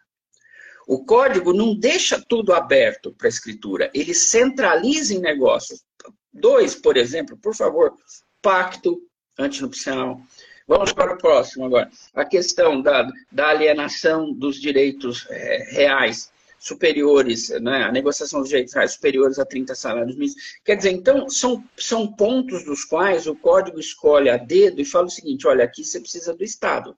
O 0.87 1.03
código 1.03 1.51
não 1.51 1.77
deixa 1.77 2.23
tudo 2.29 2.53
aberto 2.53 3.13
para 3.13 3.27
a 3.27 3.29
escritura, 3.29 3.91
ele 3.93 4.13
centraliza 4.13 5.13
em 5.13 5.19
negócios. 5.19 5.83
Dois, 6.31 6.75
por 6.75 6.95
exemplo, 6.95 7.37
por 7.37 7.53
favor, 7.53 7.93
pacto 8.41 9.01
antinupcial, 9.37 10.21
Vamos 10.67 10.91
para 10.91 11.13
o 11.13 11.17
próximo 11.17 11.65
agora. 11.65 11.89
A 12.13 12.25
questão 12.25 12.81
da, 12.81 13.09
da 13.31 13.47
alienação 13.47 14.33
dos 14.33 14.59
direitos 14.59 15.25
é, 15.29 15.63
reais 15.71 16.29
superiores, 16.59 17.49
né? 17.61 17.83
a 17.83 17.91
negociação 17.91 18.41
dos 18.41 18.49
direitos 18.49 18.73
reais 18.73 18.93
superiores 18.93 19.39
a 19.39 19.45
30 19.45 19.75
salários 19.75 20.15
mínimos. 20.15 20.59
Quer 20.65 20.75
dizer, 20.75 20.91
então, 20.91 21.29
são, 21.29 21.63
são 21.77 22.11
pontos 22.11 22.65
dos 22.65 22.83
quais 22.83 23.27
o 23.27 23.35
código 23.35 23.79
escolhe 23.79 24.29
a 24.29 24.37
dedo 24.37 24.81
e 24.81 24.85
fala 24.85 25.05
o 25.07 25.11
seguinte, 25.11 25.47
olha, 25.47 25.63
aqui 25.63 25.83
você 25.83 26.01
precisa 26.01 26.33
do 26.33 26.43
Estado. 26.43 26.97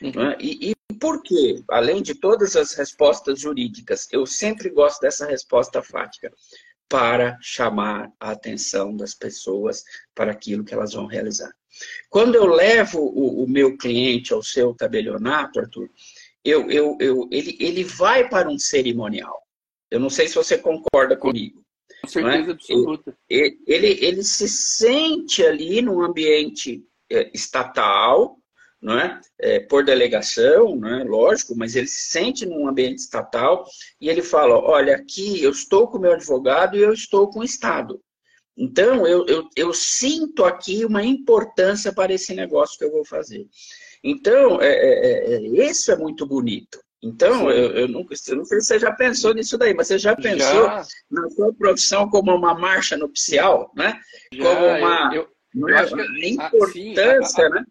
Uhum. 0.00 0.12
Né? 0.12 0.36
E, 0.40 0.70
e 0.70 0.94
por 0.94 1.22
quê? 1.22 1.62
Além 1.68 2.00
de 2.00 2.14
todas 2.14 2.56
as 2.56 2.74
respostas 2.74 3.40
jurídicas, 3.40 4.08
eu 4.10 4.24
sempre 4.24 4.70
gosto 4.70 5.00
dessa 5.00 5.26
resposta 5.26 5.82
fática 5.82 6.32
para 6.88 7.36
chamar 7.42 8.12
a 8.20 8.30
atenção 8.30 8.96
das 8.96 9.12
pessoas 9.12 9.84
para 10.14 10.30
aquilo 10.30 10.64
que 10.64 10.72
elas 10.72 10.92
vão 10.92 11.06
realizar. 11.06 11.52
Quando 12.08 12.34
eu 12.34 12.46
levo 12.46 13.00
o, 13.00 13.44
o 13.44 13.48
meu 13.48 13.76
cliente 13.76 14.32
ao 14.32 14.42
seu 14.42 14.74
tabelionato, 14.74 15.60
Arthur, 15.60 15.90
eu, 16.44 16.70
eu, 16.70 16.96
eu, 17.00 17.28
ele, 17.30 17.56
ele 17.58 17.84
vai 17.84 18.28
para 18.28 18.48
um 18.48 18.58
cerimonial. 18.58 19.42
Eu 19.90 20.00
não 20.00 20.10
sei 20.10 20.28
se 20.28 20.34
você 20.34 20.56
concorda 20.56 21.16
comigo. 21.16 21.64
Com 22.00 22.08
certeza 22.08 22.50
é? 22.50 22.52
absoluta. 22.52 23.18
Ele, 23.28 23.58
ele, 23.66 24.04
ele 24.04 24.22
se 24.22 24.48
sente 24.48 25.44
ali 25.44 25.82
num 25.82 26.02
ambiente 26.02 26.84
é, 27.10 27.30
estatal, 27.34 28.38
não 28.80 28.98
é? 28.98 29.20
é? 29.40 29.60
por 29.60 29.84
delegação, 29.84 30.76
não 30.76 31.00
é? 31.00 31.04
lógico, 31.04 31.56
mas 31.56 31.74
ele 31.74 31.88
se 31.88 32.10
sente 32.10 32.46
num 32.46 32.68
ambiente 32.68 32.98
estatal 32.98 33.64
e 34.00 34.08
ele 34.08 34.22
fala: 34.22 34.56
olha, 34.58 34.96
aqui 34.96 35.42
eu 35.42 35.50
estou 35.50 35.88
com 35.88 35.98
o 35.98 36.00
meu 36.00 36.12
advogado 36.12 36.76
e 36.76 36.80
eu 36.80 36.92
estou 36.92 37.28
com 37.28 37.40
o 37.40 37.44
Estado. 37.44 38.00
Então, 38.56 39.06
eu, 39.06 39.26
eu, 39.26 39.48
eu 39.54 39.74
sinto 39.74 40.44
aqui 40.44 40.84
uma 40.84 41.04
importância 41.04 41.92
para 41.92 42.14
esse 42.14 42.34
negócio 42.34 42.78
que 42.78 42.84
eu 42.84 42.90
vou 42.90 43.04
fazer. 43.04 43.46
Então, 44.02 44.60
é, 44.62 44.68
é, 44.68 45.34
é, 45.34 45.40
isso 45.68 45.92
é 45.92 45.96
muito 45.96 46.24
bonito. 46.24 46.80
Então, 47.02 47.50
eu, 47.50 47.72
eu, 47.72 47.88
não, 47.88 48.00
eu 48.00 48.36
não 48.36 48.44
sei 48.44 48.60
se 48.60 48.66
você 48.66 48.78
já 48.78 48.90
pensou 48.92 49.34
nisso 49.34 49.58
daí, 49.58 49.74
mas 49.74 49.88
você 49.88 49.98
já 49.98 50.16
pensou 50.16 50.64
já. 50.64 50.84
na 51.10 51.30
sua 51.30 51.52
profissão 51.52 52.08
como 52.08 52.34
uma 52.34 52.54
marcha 52.54 52.96
nupcial, 52.96 53.70
né? 53.76 54.00
Já, 54.32 54.42
como 54.42 54.66
uma, 54.66 55.14
eu, 55.14 55.28
eu, 55.54 55.68
eu 55.68 55.76
acho 55.76 55.94
que, 55.94 56.00
a 56.00 56.28
importância, 56.28 57.44
a, 57.44 57.46
a, 57.46 57.50
né? 57.50 57.64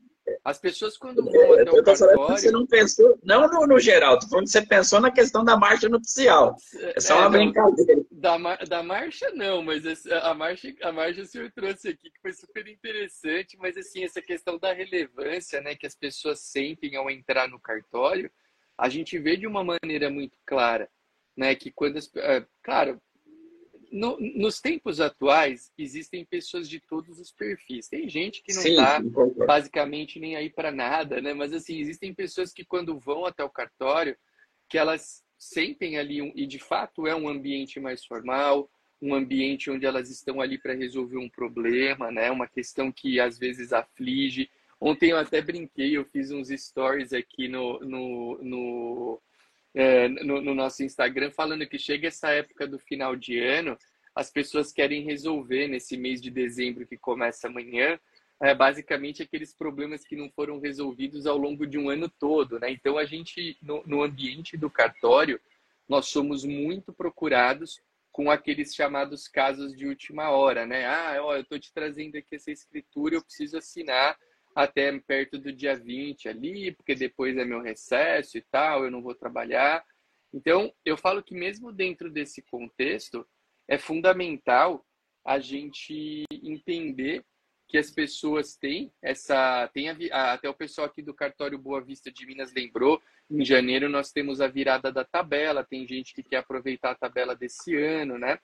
As 0.45 0.59
pessoas 0.59 0.95
quando 0.95 1.23
vão 1.23 1.53
até 1.53 1.71
o 1.71 1.83
cartório... 1.83 2.17
Você 2.27 2.51
não 2.51 2.67
pensou, 2.67 3.17
não 3.23 3.47
no, 3.49 3.65
no 3.65 3.79
geral, 3.79 4.19
tô 4.19 4.27
falando 4.27 4.45
que 4.45 4.51
você 4.51 4.63
pensou 4.63 5.01
na 5.01 5.09
questão 5.09 5.43
da 5.43 5.57
marcha 5.57 5.89
nupcial. 5.89 6.55
É 6.95 6.99
só 6.99 7.15
é, 7.15 7.19
uma 7.21 7.29
brincadeira. 7.31 8.05
Da, 8.11 8.37
da 8.57 8.83
marcha 8.83 9.31
não, 9.31 9.63
mas 9.63 9.83
a 10.05 10.35
marcha, 10.35 10.71
a 10.83 10.91
marcha 10.91 11.23
o 11.23 11.25
senhor 11.25 11.51
trouxe 11.51 11.89
aqui, 11.89 12.11
que 12.11 12.21
foi 12.21 12.31
super 12.31 12.67
interessante, 12.67 13.57
mas 13.57 13.75
assim, 13.75 14.03
essa 14.03 14.21
questão 14.21 14.59
da 14.59 14.71
relevância 14.71 15.59
né, 15.61 15.73
que 15.73 15.87
as 15.87 15.95
pessoas 15.95 16.41
sentem 16.41 16.95
ao 16.95 17.09
entrar 17.09 17.47
no 17.49 17.59
cartório, 17.59 18.29
a 18.77 18.87
gente 18.87 19.17
vê 19.17 19.35
de 19.35 19.47
uma 19.47 19.63
maneira 19.63 20.11
muito 20.11 20.37
clara, 20.45 20.87
né, 21.35 21.55
que 21.55 21.71
quando 21.71 21.97
as, 21.97 22.07
é, 22.17 22.45
claro, 22.61 23.01
no, 23.91 24.17
nos 24.19 24.59
tempos 24.59 24.99
atuais, 24.99 25.71
existem 25.77 26.25
pessoas 26.25 26.67
de 26.69 26.79
todos 26.79 27.19
os 27.19 27.31
perfis. 27.31 27.87
Tem 27.87 28.07
gente 28.07 28.41
que 28.43 28.53
não 28.53 28.61
está 28.61 29.01
basicamente 29.45 30.19
nem 30.19 30.35
aí 30.35 30.49
para 30.49 30.71
nada, 30.71 31.21
né? 31.21 31.33
Mas 31.33 31.53
assim, 31.53 31.79
existem 31.79 32.13
pessoas 32.13 32.53
que 32.53 32.65
quando 32.65 32.99
vão 32.99 33.25
até 33.25 33.43
o 33.43 33.49
cartório, 33.49 34.15
que 34.69 34.77
elas 34.77 35.23
sentem 35.37 35.97
ali 35.97 36.21
um, 36.21 36.31
e 36.35 36.45
de 36.45 36.59
fato 36.59 37.07
é 37.07 37.15
um 37.15 37.29
ambiente 37.29 37.79
mais 37.79 38.05
formal, 38.05 38.69
um 39.01 39.13
ambiente 39.13 39.69
onde 39.69 39.85
elas 39.85 40.09
estão 40.09 40.41
ali 40.41 40.57
para 40.57 40.73
resolver 40.73 41.17
um 41.17 41.29
problema, 41.29 42.11
né? 42.11 42.31
Uma 42.31 42.47
questão 42.47 42.91
que 42.91 43.19
às 43.19 43.37
vezes 43.37 43.73
aflige. 43.73 44.49
Ontem 44.79 45.11
eu 45.11 45.17
até 45.17 45.41
brinquei, 45.41 45.97
eu 45.97 46.05
fiz 46.05 46.31
uns 46.31 46.49
stories 46.49 47.13
aqui 47.13 47.47
no, 47.47 47.79
no, 47.79 48.39
no 48.41 49.21
é, 49.75 50.07
no, 50.07 50.41
no, 50.41 50.55
nosso 50.55 50.83
Instagram 50.83 51.29
falando 51.31 51.67
que 51.67 51.77
chega 51.77 52.07
essa 52.07 52.29
época 52.29 52.65
do 52.65 52.79
final 52.79 53.15
de 53.15 53.37
ano, 53.39 53.77
as 54.15 54.31
pessoas 54.31 54.71
querem 54.71 55.03
resolver 55.03 55.67
nesse 55.67 55.97
mês 55.97 56.21
de 56.21 56.31
dezembro 56.31 56.87
que 56.87 56.97
começa 56.97 57.47
amanhã, 57.47 57.99
é, 58.41 58.55
basicamente 58.55 59.21
aqueles 59.21 59.53
problemas 59.53 60.05
que 60.05 60.15
não 60.15 60.29
foram 60.31 60.59
resolvidos 60.59 61.25
ao 61.25 61.37
longo 61.37 61.67
de 61.67 61.77
um 61.77 61.89
ano 61.89 62.09
todo, 62.09 62.59
né? 62.59 62.71
Então 62.71 62.97
a 62.97 63.05
gente 63.05 63.57
no, 63.61 63.83
no 63.85 64.01
ambiente 64.01 64.55
do 64.55 64.69
cartório 64.69 65.39
nós 65.87 66.07
somos 66.07 66.45
muito 66.45 66.93
procurados 66.93 67.81
com 68.11 68.31
aqueles 68.31 68.73
chamados 68.73 69.27
casos 69.27 69.75
de 69.75 69.85
última 69.85 70.29
hora, 70.29 70.65
né? 70.65 70.85
Ah, 70.85 71.17
ó, 71.19 71.35
eu 71.35 71.41
estou 71.41 71.59
te 71.59 71.73
trazendo 71.73 72.17
aqui 72.17 72.35
essa 72.35 72.49
escritura, 72.49 73.15
eu 73.15 73.21
preciso 73.21 73.57
assinar 73.57 74.17
até 74.55 74.97
perto 74.99 75.37
do 75.37 75.51
dia 75.51 75.75
20 75.75 76.29
ali, 76.29 76.71
porque 76.71 76.95
depois 76.95 77.37
é 77.37 77.43
meu 77.43 77.61
recesso 77.61 78.37
e 78.37 78.41
tal, 78.41 78.85
eu 78.85 78.91
não 78.91 79.01
vou 79.01 79.13
trabalhar. 79.13 79.83
Então, 80.33 80.73
eu 80.85 80.95
falo 80.95 81.21
que 81.21 81.35
mesmo 81.35 81.73
dentro 81.73 82.09
desse 82.09 82.41
contexto, 82.41 83.27
é 83.67 83.77
fundamental 83.77 84.85
a 85.25 85.39
gente 85.39 86.23
entender 86.31 87.23
que 87.67 87.77
as 87.77 87.89
pessoas 87.89 88.55
têm 88.55 88.93
essa 89.01 89.67
tem 89.73 89.89
a, 89.89 90.33
até 90.33 90.47
o 90.47 90.53
pessoal 90.53 90.87
aqui 90.87 91.01
do 91.01 91.15
cartório 91.15 91.57
Boa 91.57 91.81
Vista 91.81 92.11
de 92.11 92.25
Minas 92.25 92.53
lembrou 92.53 93.01
em 93.27 93.43
janeiro 93.43 93.89
nós 93.89 94.11
temos 94.11 94.39
a 94.39 94.47
virada 94.47 94.91
da 94.91 95.03
tabela 95.03 95.63
tem 95.63 95.87
gente 95.87 96.13
que 96.13 96.21
quer 96.21 96.37
aproveitar 96.37 96.91
a 96.91 96.95
tabela 96.95 97.35
desse 97.35 97.75
ano 97.75 98.19
né 98.19 98.37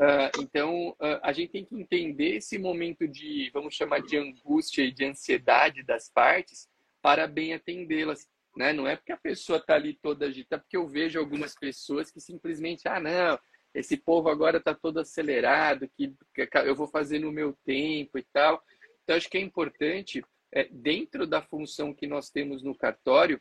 Uh, 0.00 0.40
então, 0.40 0.90
uh, 0.92 1.20
a 1.22 1.30
gente 1.30 1.52
tem 1.52 1.62
que 1.62 1.78
entender 1.78 2.36
esse 2.36 2.58
momento 2.58 3.06
de, 3.06 3.50
vamos 3.52 3.74
chamar 3.74 4.00
de 4.00 4.16
angústia 4.16 4.82
e 4.82 4.90
de 4.90 5.04
ansiedade 5.04 5.82
das 5.82 6.08
partes 6.08 6.70
para 7.02 7.26
bem 7.26 7.52
atendê-las. 7.52 8.26
Né? 8.56 8.72
Não 8.72 8.86
é 8.86 8.96
porque 8.96 9.12
a 9.12 9.18
pessoa 9.18 9.58
está 9.58 9.74
ali 9.74 9.92
toda 9.92 10.24
agitada, 10.24 10.62
porque 10.62 10.76
eu 10.78 10.88
vejo 10.88 11.18
algumas 11.18 11.54
pessoas 11.54 12.10
que 12.10 12.18
simplesmente, 12.18 12.88
ah, 12.88 12.98
não, 12.98 13.38
esse 13.74 13.94
povo 13.94 14.30
agora 14.30 14.56
está 14.56 14.74
todo 14.74 15.00
acelerado, 15.00 15.86
que, 15.94 16.14
que, 16.34 16.48
eu 16.64 16.74
vou 16.74 16.86
fazer 16.86 17.18
no 17.18 17.30
meu 17.30 17.52
tempo 17.62 18.18
e 18.18 18.22
tal. 18.32 18.64
Então, 19.02 19.16
acho 19.16 19.28
que 19.28 19.36
é 19.36 19.40
importante, 19.42 20.24
é, 20.50 20.64
dentro 20.72 21.26
da 21.26 21.42
função 21.42 21.92
que 21.92 22.06
nós 22.06 22.30
temos 22.30 22.62
no 22.62 22.74
cartório, 22.74 23.38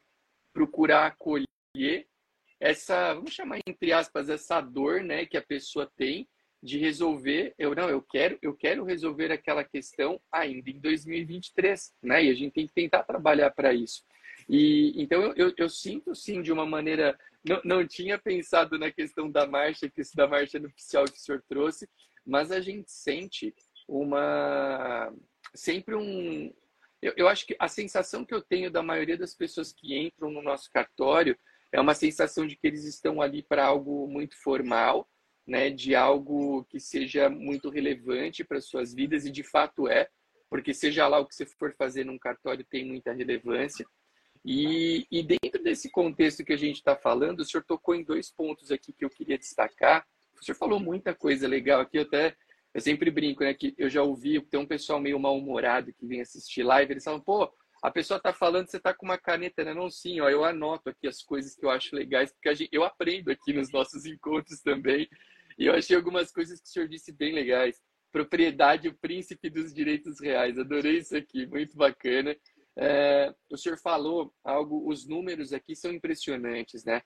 procurar 0.52 1.06
acolher 1.06 2.06
essa, 2.60 3.14
vamos 3.14 3.32
chamar 3.32 3.60
entre 3.66 3.94
aspas, 3.94 4.28
essa 4.28 4.60
dor 4.60 5.02
né, 5.02 5.26
que 5.26 5.38
a 5.38 5.42
pessoa 5.42 5.90
tem 5.96 6.28
de 6.62 6.78
resolver, 6.78 7.54
eu 7.58 7.74
não, 7.74 7.90
eu 7.90 8.02
quero, 8.02 8.38
eu 8.42 8.54
quero 8.54 8.84
resolver 8.84 9.32
aquela 9.32 9.64
questão 9.64 10.20
ainda 10.32 10.70
em 10.70 10.80
2023, 10.80 11.94
né? 12.04 12.26
E 12.26 12.30
a 12.30 12.34
gente 12.34 12.54
tem 12.54 12.68
que 12.68 12.74
tentar 12.74 13.04
trabalhar 13.04 13.52
para 13.52 13.74
isso. 13.74 14.04
E 14.48 14.94
então 15.02 15.22
eu, 15.22 15.34
eu, 15.36 15.54
eu, 15.58 15.70
sinto 15.70 16.14
sim 16.16 16.42
de 16.42 16.52
uma 16.52 16.66
maneira, 16.66 17.18
não, 17.48 17.62
não 17.64 17.88
tinha 17.88 18.18
pensado 18.18 18.78
na 18.78 18.92
questão 18.92 19.30
da 19.30 19.46
marcha, 19.46 19.90
que 19.90 20.02
da 20.16 20.28
marcha 20.28 20.60
nupcial 20.60 21.06
que 21.06 21.18
o 21.18 21.22
senhor 21.22 21.44
trouxe, 21.48 21.88
mas 22.26 22.52
a 22.52 22.60
gente 22.60 22.92
sente 22.92 23.54
uma 23.88 25.14
sempre 25.54 25.96
um 25.96 26.54
eu, 27.02 27.14
eu 27.16 27.28
acho 27.28 27.46
que 27.46 27.56
a 27.58 27.68
sensação 27.68 28.26
que 28.26 28.34
eu 28.34 28.42
tenho 28.42 28.70
da 28.70 28.84
maioria 28.84 29.18
das 29.18 29.34
pessoas 29.34 29.72
que 29.72 29.98
entram 29.98 30.30
no 30.30 30.42
nosso 30.42 30.70
cartório 30.72 31.38
é 31.72 31.80
uma 31.80 31.94
sensação 31.94 32.46
de 32.46 32.56
que 32.56 32.68
eles 32.68 32.84
estão 32.84 33.22
ali 33.22 33.44
para 33.44 33.66
algo 33.66 34.08
muito 34.08 34.36
formal, 34.42 35.08
né, 35.50 35.70
de 35.70 35.96
algo 35.96 36.64
que 36.66 36.80
seja 36.80 37.30
muito 37.30 37.70
relevante 37.70 38.44
para 38.44 38.62
suas 38.62 38.94
vidas 38.94 39.26
e 39.26 39.32
de 39.32 39.44
fato 39.44 39.88
é, 39.88 40.08
porque 40.50 40.74
seja 40.74 41.08
lá 41.08 41.20
o 41.20 41.26
que 41.26 41.36
você 41.36 41.46
for 41.46 41.74
fazer 41.74 42.06
num 42.06 42.20
cartório 42.20 42.66
tem 42.70 42.86
muita 42.86 43.12
relevância. 43.12 43.86
E, 44.46 45.06
e 45.12 45.22
dentro 45.24 45.62
desse 45.62 45.90
contexto 45.90 46.46
que 46.46 46.54
a 46.54 46.58
gente 46.58 46.78
está 46.78 46.96
falando, 46.96 47.40
o 47.40 47.46
senhor 47.46 47.64
tocou 47.64 47.96
em 47.96 48.04
dois 48.04 48.32
pontos 48.32 48.72
aqui 48.72 48.94
que 48.94 49.04
eu 49.04 49.10
queria 49.10 49.38
destacar. 49.38 50.06
O 50.40 50.44
senhor 50.44 50.56
falou 50.56 50.80
muita 50.80 51.14
coisa 51.14 51.48
legal 51.48 51.82
aqui, 51.82 51.98
eu 51.98 52.04
até 52.04 52.36
eu 52.74 52.80
sempre 52.80 53.10
brinco, 53.10 53.44
né, 53.44 53.54
que 53.54 53.74
eu 53.78 53.90
já 53.90 54.04
ouvi, 54.04 54.40
tem 54.42 54.60
um 54.60 54.66
pessoal 54.66 55.00
meio 55.00 55.20
mal-humorado 55.20 55.92
que 55.92 56.06
vem 56.06 56.22
assistir 56.22 56.62
live, 56.62 56.94
eles 56.94 57.04
falam, 57.04 57.20
pô, 57.20 57.52
a 57.82 57.90
pessoa 57.90 58.18
está 58.18 58.32
falando, 58.32 58.70
você 58.70 58.78
está 58.78 58.94
com 58.94 59.06
uma 59.06 59.18
caneta, 59.18 59.64
né? 59.64 59.74
Não, 59.74 59.90
sim, 59.90 60.20
ó, 60.20 60.30
eu 60.30 60.44
anoto 60.44 60.90
aqui 60.90 61.08
as 61.08 61.24
coisas 61.24 61.56
que 61.56 61.66
eu 61.66 61.70
acho 61.70 61.96
legais, 61.96 62.32
porque 62.32 62.54
gente, 62.54 62.70
eu 62.72 62.84
aprendo 62.84 63.32
aqui 63.32 63.54
nos 63.54 63.72
nossos 63.72 64.06
encontros 64.06 64.62
também. 64.62 65.08
E 65.60 65.66
eu 65.66 65.74
achei 65.74 65.94
algumas 65.94 66.32
coisas 66.32 66.62
que 66.62 66.68
o 66.68 66.72
senhor 66.72 66.88
disse 66.88 67.12
bem 67.12 67.34
legais. 67.34 67.82
Propriedade, 68.14 68.88
o 68.88 68.98
príncipe 68.98 69.50
dos 69.50 69.74
direitos 69.74 70.22
reais. 70.22 70.58
Adorei 70.58 71.00
isso 71.00 71.18
aqui, 71.18 71.46
muito 71.46 71.76
bacana. 71.76 72.34
É, 72.78 73.36
o 73.52 73.58
senhor 73.58 73.78
falou 73.78 74.34
algo, 74.42 74.90
os 74.90 75.06
números 75.06 75.52
aqui 75.52 75.76
são 75.76 75.92
impressionantes, 75.92 76.86
né? 76.86 77.02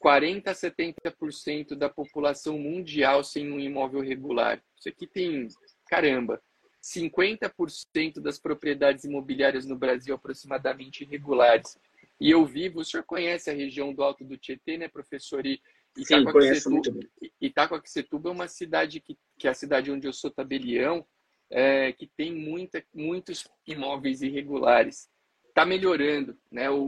40 0.00 0.50
a 0.50 0.54
70% 0.54 1.76
da 1.76 1.88
população 1.88 2.58
mundial 2.58 3.22
sem 3.22 3.52
um 3.52 3.60
imóvel 3.60 4.00
regular. 4.00 4.60
Isso 4.76 4.88
aqui 4.88 5.06
tem, 5.06 5.46
caramba, 5.88 6.42
50% 6.82 8.20
das 8.20 8.36
propriedades 8.36 9.04
imobiliárias 9.04 9.64
no 9.64 9.78
Brasil 9.78 10.12
aproximadamente 10.12 11.04
irregulares. 11.04 11.78
E 12.20 12.32
eu 12.32 12.44
vivo, 12.44 12.80
o 12.80 12.84
senhor 12.84 13.04
conhece 13.04 13.48
a 13.48 13.54
região 13.54 13.94
do 13.94 14.02
Alto 14.02 14.24
do 14.24 14.36
Tietê, 14.36 14.76
né, 14.76 14.88
professor? 14.88 15.46
E 15.46 15.62
Sim, 15.96 16.24
conheço 16.24 16.70
muito 16.70 16.90
bem. 16.90 17.08
Itacoaquecetuba 17.40 18.30
é 18.30 18.32
uma 18.32 18.48
cidade 18.48 19.00
que, 19.00 19.18
que 19.38 19.46
é 19.46 19.50
a 19.50 19.54
cidade 19.54 19.90
onde 19.90 20.06
eu 20.06 20.12
sou 20.12 20.30
tabelião, 20.30 21.06
é, 21.50 21.92
que 21.92 22.06
tem 22.06 22.32
muita, 22.32 22.82
muitos 22.94 23.46
imóveis 23.66 24.22
irregulares. 24.22 25.08
Está 25.48 25.66
melhorando, 25.66 26.36
né? 26.50 26.70
O, 26.70 26.82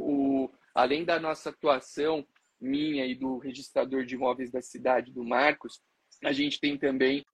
o, 0.45 0.51
além 0.75 1.05
da 1.05 1.21
nossa 1.21 1.51
atuação, 1.51 2.27
minha 2.59 3.05
e 3.05 3.15
do 3.15 3.37
registrador 3.37 4.07
de 4.07 4.15
imóveis 4.15 4.51
da 4.51 4.63
cidade, 4.63 5.13
do 5.13 5.23
Marcos, 5.23 5.83
a 6.25 6.33
gente 6.33 6.59
tem 6.59 6.79
também 6.79 7.25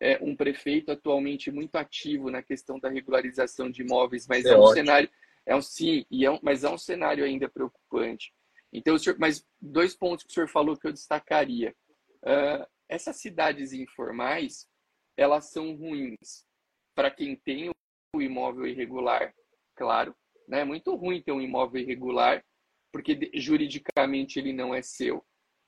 é, 0.00 0.18
um 0.22 0.34
prefeito 0.34 0.90
atualmente 0.90 1.50
muito 1.50 1.76
ativo 1.76 2.30
na 2.30 2.42
questão 2.42 2.78
da 2.78 2.88
regularização 2.88 3.70
de 3.70 3.82
imóveis, 3.82 4.26
mas 4.26 4.44
é, 4.46 4.50
é 4.50 4.56
um 4.56 4.60
ótimo. 4.60 4.74
cenário, 4.74 5.10
é 5.44 5.54
um 5.54 5.62
sim, 5.62 6.06
e 6.10 6.24
é 6.24 6.30
um, 6.30 6.38
mas 6.42 6.64
é 6.64 6.70
um 6.70 6.78
cenário 6.78 7.24
ainda 7.24 7.48
preocupante. 7.48 8.32
Então, 8.72 8.98
senhor, 8.98 9.18
mas 9.18 9.46
dois 9.60 9.94
pontos 9.94 10.24
que 10.24 10.30
o 10.30 10.34
senhor 10.34 10.48
falou 10.48 10.76
que 10.76 10.86
eu 10.86 10.92
destacaria. 10.92 11.74
Uh, 12.22 12.66
essas 12.88 13.16
cidades 13.16 13.72
informais, 13.72 14.68
elas 15.16 15.50
são 15.50 15.76
ruins 15.76 16.46
para 16.94 17.10
quem 17.10 17.36
tem 17.36 17.70
o 18.14 18.22
imóvel 18.22 18.66
irregular, 18.66 19.34
claro. 19.74 20.14
Né? 20.48 20.60
É 20.60 20.64
muito 20.64 20.94
ruim 20.94 21.22
ter 21.22 21.32
um 21.32 21.40
imóvel 21.40 21.82
irregular, 21.82 22.44
porque 22.92 23.30
juridicamente 23.34 24.38
ele 24.38 24.52
não 24.52 24.74
é 24.74 24.82
seu, 24.82 25.24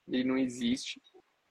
ele 0.08 0.24
não 0.24 0.36
existe. 0.36 1.00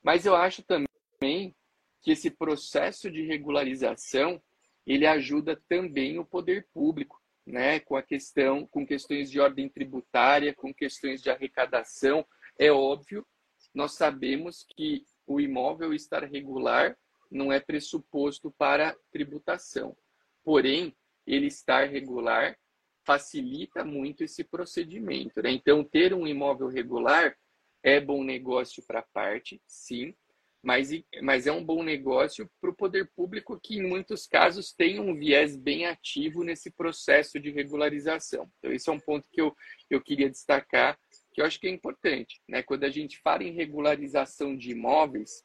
Mas 0.04 0.26
eu 0.26 0.36
acho 0.36 0.64
também 0.64 1.56
que 2.02 2.12
esse 2.12 2.30
processo 2.30 3.10
de 3.10 3.26
regularização 3.26 4.42
ele 4.86 5.08
ajuda 5.08 5.62
também 5.70 6.20
o 6.20 6.26
poder 6.26 6.68
público 6.74 7.23
né, 7.46 7.80
com 7.80 7.96
a 7.96 8.02
questão, 8.02 8.66
com 8.68 8.86
questões 8.86 9.30
de 9.30 9.40
ordem 9.40 9.68
tributária, 9.68 10.54
com 10.54 10.74
questões 10.74 11.22
de 11.22 11.30
arrecadação. 11.30 12.26
É 12.58 12.72
óbvio, 12.72 13.26
nós 13.74 13.94
sabemos 13.94 14.66
que 14.76 15.06
o 15.26 15.40
imóvel 15.40 15.94
estar 15.94 16.24
regular 16.24 16.98
não 17.30 17.52
é 17.52 17.60
pressuposto 17.60 18.52
para 18.52 18.96
tributação. 19.12 19.96
Porém, 20.44 20.96
ele 21.26 21.48
estar 21.48 21.90
regular 21.90 22.58
facilita 23.04 23.84
muito 23.84 24.24
esse 24.24 24.44
procedimento. 24.44 25.42
Né? 25.42 25.52
Então, 25.52 25.84
ter 25.84 26.14
um 26.14 26.28
imóvel 26.28 26.68
regular 26.68 27.36
é 27.82 28.00
bom 28.00 28.24
negócio 28.24 28.82
para 28.84 29.00
a 29.00 29.08
parte, 29.14 29.62
sim, 29.68 30.16
mas, 30.64 30.90
mas 31.22 31.46
é 31.46 31.52
um 31.52 31.64
bom 31.64 31.84
negócio 31.84 32.50
para 32.62 32.70
o 32.70 32.76
poder 32.76 33.12
público 33.14 33.60
que, 33.62 33.78
em 33.78 33.86
muitos 33.86 34.26
casos, 34.26 34.72
tem 34.72 34.98
um 34.98 35.14
viés 35.14 35.58
bem 35.58 35.86
ativo 35.86 36.42
nesse 36.42 36.72
processo 36.72 37.38
de 37.38 37.52
regularização. 37.52 38.50
Então, 38.58 38.72
esse 38.72 38.90
é 38.90 38.94
um 38.94 39.00
ponto 39.00 39.28
que 39.30 39.42
eu, 39.42 39.54
eu 39.90 40.02
queria 40.02 40.30
destacar, 40.30 40.98
que 41.34 41.42
eu 41.42 41.46
acho 41.46 41.60
que 41.60 41.68
é 41.68 41.70
importante. 41.70 42.42
Né? 42.48 42.64
Quando 42.64 42.86
a 42.86 42.90
gente 42.90 43.20
fala 43.20 43.44
em 43.44 43.52
regularização 43.52 44.56
de 44.56 44.72
imóveis, 44.72 45.44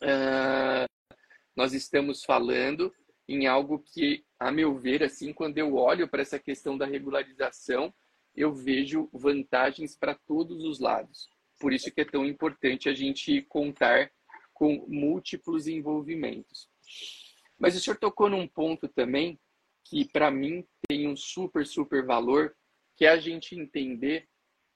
uh, 0.00 0.86
nós 1.56 1.72
estamos 1.72 2.22
falando 2.22 2.94
em 3.28 3.48
algo 3.48 3.82
que, 3.92 4.24
a 4.38 4.52
meu 4.52 4.78
ver, 4.78 5.02
assim, 5.02 5.32
quando 5.32 5.58
eu 5.58 5.74
olho 5.74 6.06
para 6.06 6.22
essa 6.22 6.38
questão 6.38 6.78
da 6.78 6.86
regularização, 6.86 7.92
eu 8.32 8.54
vejo 8.54 9.10
vantagens 9.12 9.96
para 9.96 10.14
todos 10.14 10.64
os 10.64 10.78
lados. 10.78 11.28
Por 11.58 11.72
isso 11.72 11.90
que 11.90 12.00
é 12.00 12.04
tão 12.04 12.24
importante 12.24 12.88
a 12.88 12.94
gente 12.94 13.42
contar 13.42 14.10
com 14.62 14.86
múltiplos 14.86 15.66
envolvimentos. 15.66 16.70
Mas 17.58 17.74
o 17.74 17.80
senhor 17.80 17.96
tocou 17.96 18.30
num 18.30 18.46
ponto 18.46 18.86
também 18.86 19.36
que, 19.84 20.04
para 20.04 20.30
mim, 20.30 20.64
tem 20.86 21.08
um 21.08 21.16
super, 21.16 21.66
super 21.66 22.06
valor, 22.06 22.54
que 22.96 23.04
é 23.04 23.08
a 23.08 23.16
gente 23.16 23.58
entender 23.58 24.28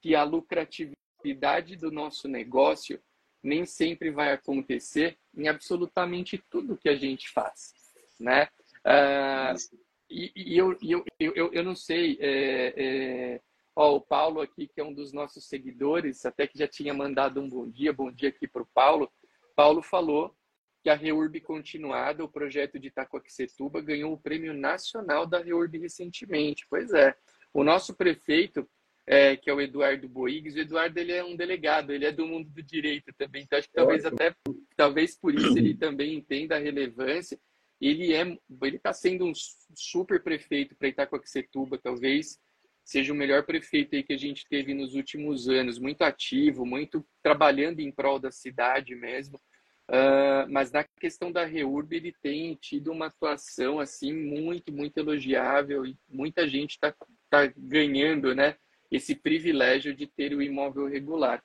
que 0.03 0.17
a 0.17 0.25
lucratividade 0.25 1.77
do 1.77 1.93
nosso 1.93 2.27
negócio 2.27 3.01
nem 3.41 3.65
sempre 3.65 4.11
vai 4.11 4.33
acontecer 4.33 5.17
em 5.33 5.47
absolutamente 5.47 6.37
tudo 6.51 6.77
que 6.77 6.89
a 6.89 6.97
gente 6.97 7.31
faz, 7.31 7.73
né? 8.19 8.49
Uh, 8.85 9.79
e, 10.11 10.33
e 10.35 10.59
eu, 10.59 10.77
eu, 10.83 11.05
eu, 11.21 11.53
eu 11.53 11.63
não 11.63 11.77
sei, 11.77 12.19
é, 12.21 12.75
é, 12.77 13.41
ó, 13.77 13.95
o 13.95 14.01
Paulo 14.01 14.41
aqui, 14.41 14.67
que 14.67 14.81
é 14.81 14.85
um 14.85 14.93
dos 14.93 15.13
nossos 15.13 15.45
seguidores, 15.45 16.27
até 16.27 16.45
que 16.45 16.59
já 16.59 16.67
tinha 16.67 16.93
mandado 16.93 17.41
um 17.41 17.49
bom 17.49 17.71
dia, 17.71 17.93
bom 17.93 18.11
dia 18.11 18.31
aqui 18.31 18.49
para 18.49 18.63
o 18.63 18.69
Paulo, 18.75 19.09
Paulo 19.57 19.83
falou 19.83 20.37
que 20.83 20.91
a 20.91 20.95
Reurb 20.95 21.41
Continuada, 21.41 22.23
o 22.23 22.29
projeto 22.29 22.79
de 22.79 22.89
Itacoaxetuba, 22.89 23.81
ganhou 23.81 24.13
o 24.13 24.21
Prêmio 24.21 24.55
Nacional 24.55 25.27
da 25.27 25.41
Reurb 25.41 25.79
recentemente. 25.79 26.67
Pois 26.71 26.93
é, 26.93 27.17
o 27.53 27.65
nosso 27.65 27.95
prefeito, 27.95 28.69
é, 29.07 29.37
que 29.37 29.51
é 29.51 29.55
o 29.55 29.61
Eduardo 29.61 30.09
Boigues, 30.09 30.55
o 30.55 30.61
Eduardo 30.61 30.99
ele 31.01 31.13
é 31.13 31.25
um 31.25 31.35
delegado, 31.35 31.93
ele 31.93 32.05
é 32.05 32.13
do 32.13 32.27
mundo 32.27 32.51
do 32.51 32.63
direito 32.63 33.13
também, 33.17 33.43
então 33.43 33.59
acho 33.59 33.67
que 33.67 33.75
talvez 33.75 34.05
até, 34.05 34.35
talvez 34.77 35.17
por 35.19 35.35
isso 35.35 35.57
ele 35.59 35.75
também 35.75 36.15
entenda 36.15 36.55
a 36.55 36.61
relevância. 36.61 37.39
Ele 37.81 38.15
é, 38.15 38.23
ele 38.63 38.77
está 38.77 38.93
sendo 38.93 39.27
um 39.27 39.33
super 39.75 40.23
prefeito 40.23 40.77
para 40.77 40.89
Itacoaxetuba, 40.89 41.79
talvez 41.79 42.39
seja 42.87 43.13
o 43.13 43.17
melhor 43.17 43.43
prefeito 43.43 43.97
aí 43.97 44.03
que 44.05 44.13
a 44.13 44.19
gente 44.19 44.47
teve 44.49 44.73
nos 44.73 44.95
últimos 44.95 45.49
anos, 45.49 45.77
muito 45.77 46.03
ativo, 46.03 46.65
muito 46.65 47.05
trabalhando 47.21 47.81
em 47.81 47.91
prol 47.91 48.21
da 48.21 48.31
cidade 48.31 48.95
mesmo. 48.95 49.41
Uh, 49.89 50.49
mas 50.49 50.71
na 50.71 50.85
questão 50.85 51.31
da 51.31 51.45
Reurb 51.45 51.93
ele 51.95 52.15
tem 52.23 52.55
tido 52.55 52.93
uma 52.93 53.07
atuação 53.07 53.81
assim 53.81 54.13
muito, 54.13 54.73
muito 54.73 54.99
elogiável 54.99 55.85
e 55.85 55.97
muita 56.09 56.49
gente 56.49 56.73
está 56.73 56.95
tá 57.29 57.53
ganhando 57.57 58.35
né, 58.35 58.57
esse 58.91 59.17
privilégio 59.17 59.95
de 59.95 60.07
ter 60.07 60.33
o 60.33 60.43
imóvel 60.43 60.87
regular. 60.87 61.43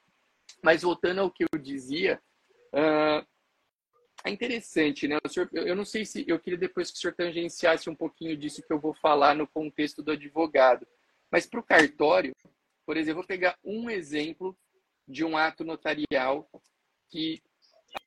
Mas 0.63 0.84
voltando 0.84 1.21
ao 1.21 1.32
que 1.32 1.43
eu 1.43 1.60
dizia, 1.60 2.21
uh, 2.73 3.25
é 4.23 4.30
interessante, 4.30 5.08
né? 5.08 5.17
Senhor, 5.27 5.49
eu 5.54 5.75
não 5.75 5.86
sei 5.86 6.06
se 6.06 6.23
eu 6.27 6.39
queria 6.39 6.60
depois 6.60 6.91
que 6.91 6.97
o 6.97 7.01
senhor 7.01 7.15
tangenciasse 7.15 7.89
um 7.89 7.95
pouquinho 7.95 8.38
disso 8.38 8.62
que 8.62 8.71
eu 8.71 8.80
vou 8.80 8.93
falar 8.93 9.36
no 9.36 9.47
contexto 9.47 10.04
do 10.04 10.12
advogado. 10.12 10.86
Mas 11.32 11.46
para 11.46 11.60
o 11.60 11.63
cartório, 11.63 12.36
por 12.86 12.98
exemplo, 12.98 13.22
vou 13.22 13.28
pegar 13.28 13.58
um 13.63 13.89
exemplo 13.89 14.58
de 15.08 15.24
um 15.24 15.38
ato 15.38 15.63
notarial 15.63 16.50
que, 17.10 17.41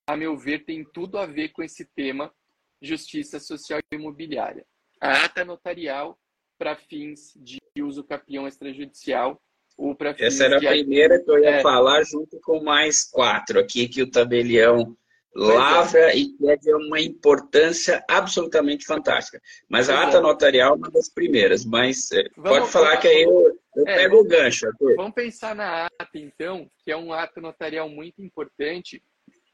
a 0.06 0.16
meu 0.16 0.36
ver, 0.36 0.64
tem 0.64 0.84
tudo 0.84 1.18
a 1.18 1.26
ver 1.26 1.50
com 1.50 1.62
esse 1.62 1.84
tema 1.84 2.32
justiça 2.80 3.40
social 3.40 3.80
e 3.90 3.96
imobiliária. 3.96 4.64
A 5.00 5.24
ata 5.24 5.44
notarial 5.44 6.18
para 6.58 6.76
fins 6.76 7.32
de 7.36 7.60
uso 7.82 8.04
capião 8.04 8.46
extrajudicial 8.46 9.40
ou 9.76 9.94
para 9.94 10.14
fins 10.14 10.26
Essa 10.26 10.44
era 10.44 10.56
a 10.56 10.60
primeira 10.60 11.22
que 11.22 11.30
eu 11.30 11.38
ia 11.38 11.56
é... 11.56 11.62
falar 11.62 12.02
junto 12.04 12.38
com 12.40 12.62
mais 12.62 13.04
quatro 13.04 13.58
aqui 13.58 13.88
que 13.88 14.02
o 14.02 14.10
tabelião. 14.10 14.96
Lavra 15.34 16.12
é. 16.12 16.16
e 16.16 16.28
que 16.28 16.48
é 16.48 16.56
de 16.56 16.72
uma 16.74 17.00
importância 17.00 18.04
absolutamente 18.08 18.84
fantástica. 18.84 19.40
Mas 19.68 19.90
a 19.90 20.02
ata 20.02 20.20
notarial 20.20 20.74
é 20.74 20.76
uma 20.76 20.90
das 20.90 21.08
primeiras, 21.08 21.64
mas 21.64 22.10
eh, 22.12 22.28
vamos, 22.36 22.58
pode 22.58 22.72
falar 22.72 22.96
que 22.98 23.08
aí 23.08 23.22
eu, 23.22 23.58
eu 23.76 23.88
é, 23.88 23.96
pego 23.96 24.20
o 24.20 24.24
gancho. 24.24 24.66
Arthur. 24.66 24.94
Vamos 24.96 25.14
pensar 25.14 25.54
na 25.54 25.86
ata, 25.86 26.18
então, 26.18 26.70
que 26.84 26.92
é 26.92 26.96
um 26.96 27.12
ato 27.12 27.40
notarial 27.40 27.88
muito 27.88 28.22
importante. 28.22 29.02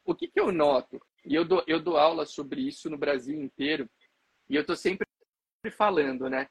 O 0.04 0.14
que, 0.14 0.28
que 0.28 0.40
eu 0.40 0.52
noto? 0.52 1.00
E 1.24 1.34
eu 1.34 1.44
dou, 1.44 1.64
eu 1.66 1.80
dou 1.80 1.96
aula 1.96 2.26
sobre 2.26 2.60
isso 2.60 2.90
no 2.90 2.98
Brasil 2.98 3.40
inteiro, 3.40 3.88
e 4.48 4.56
eu 4.56 4.62
estou 4.62 4.76
sempre 4.76 5.06
falando, 5.70 6.28
né? 6.28 6.46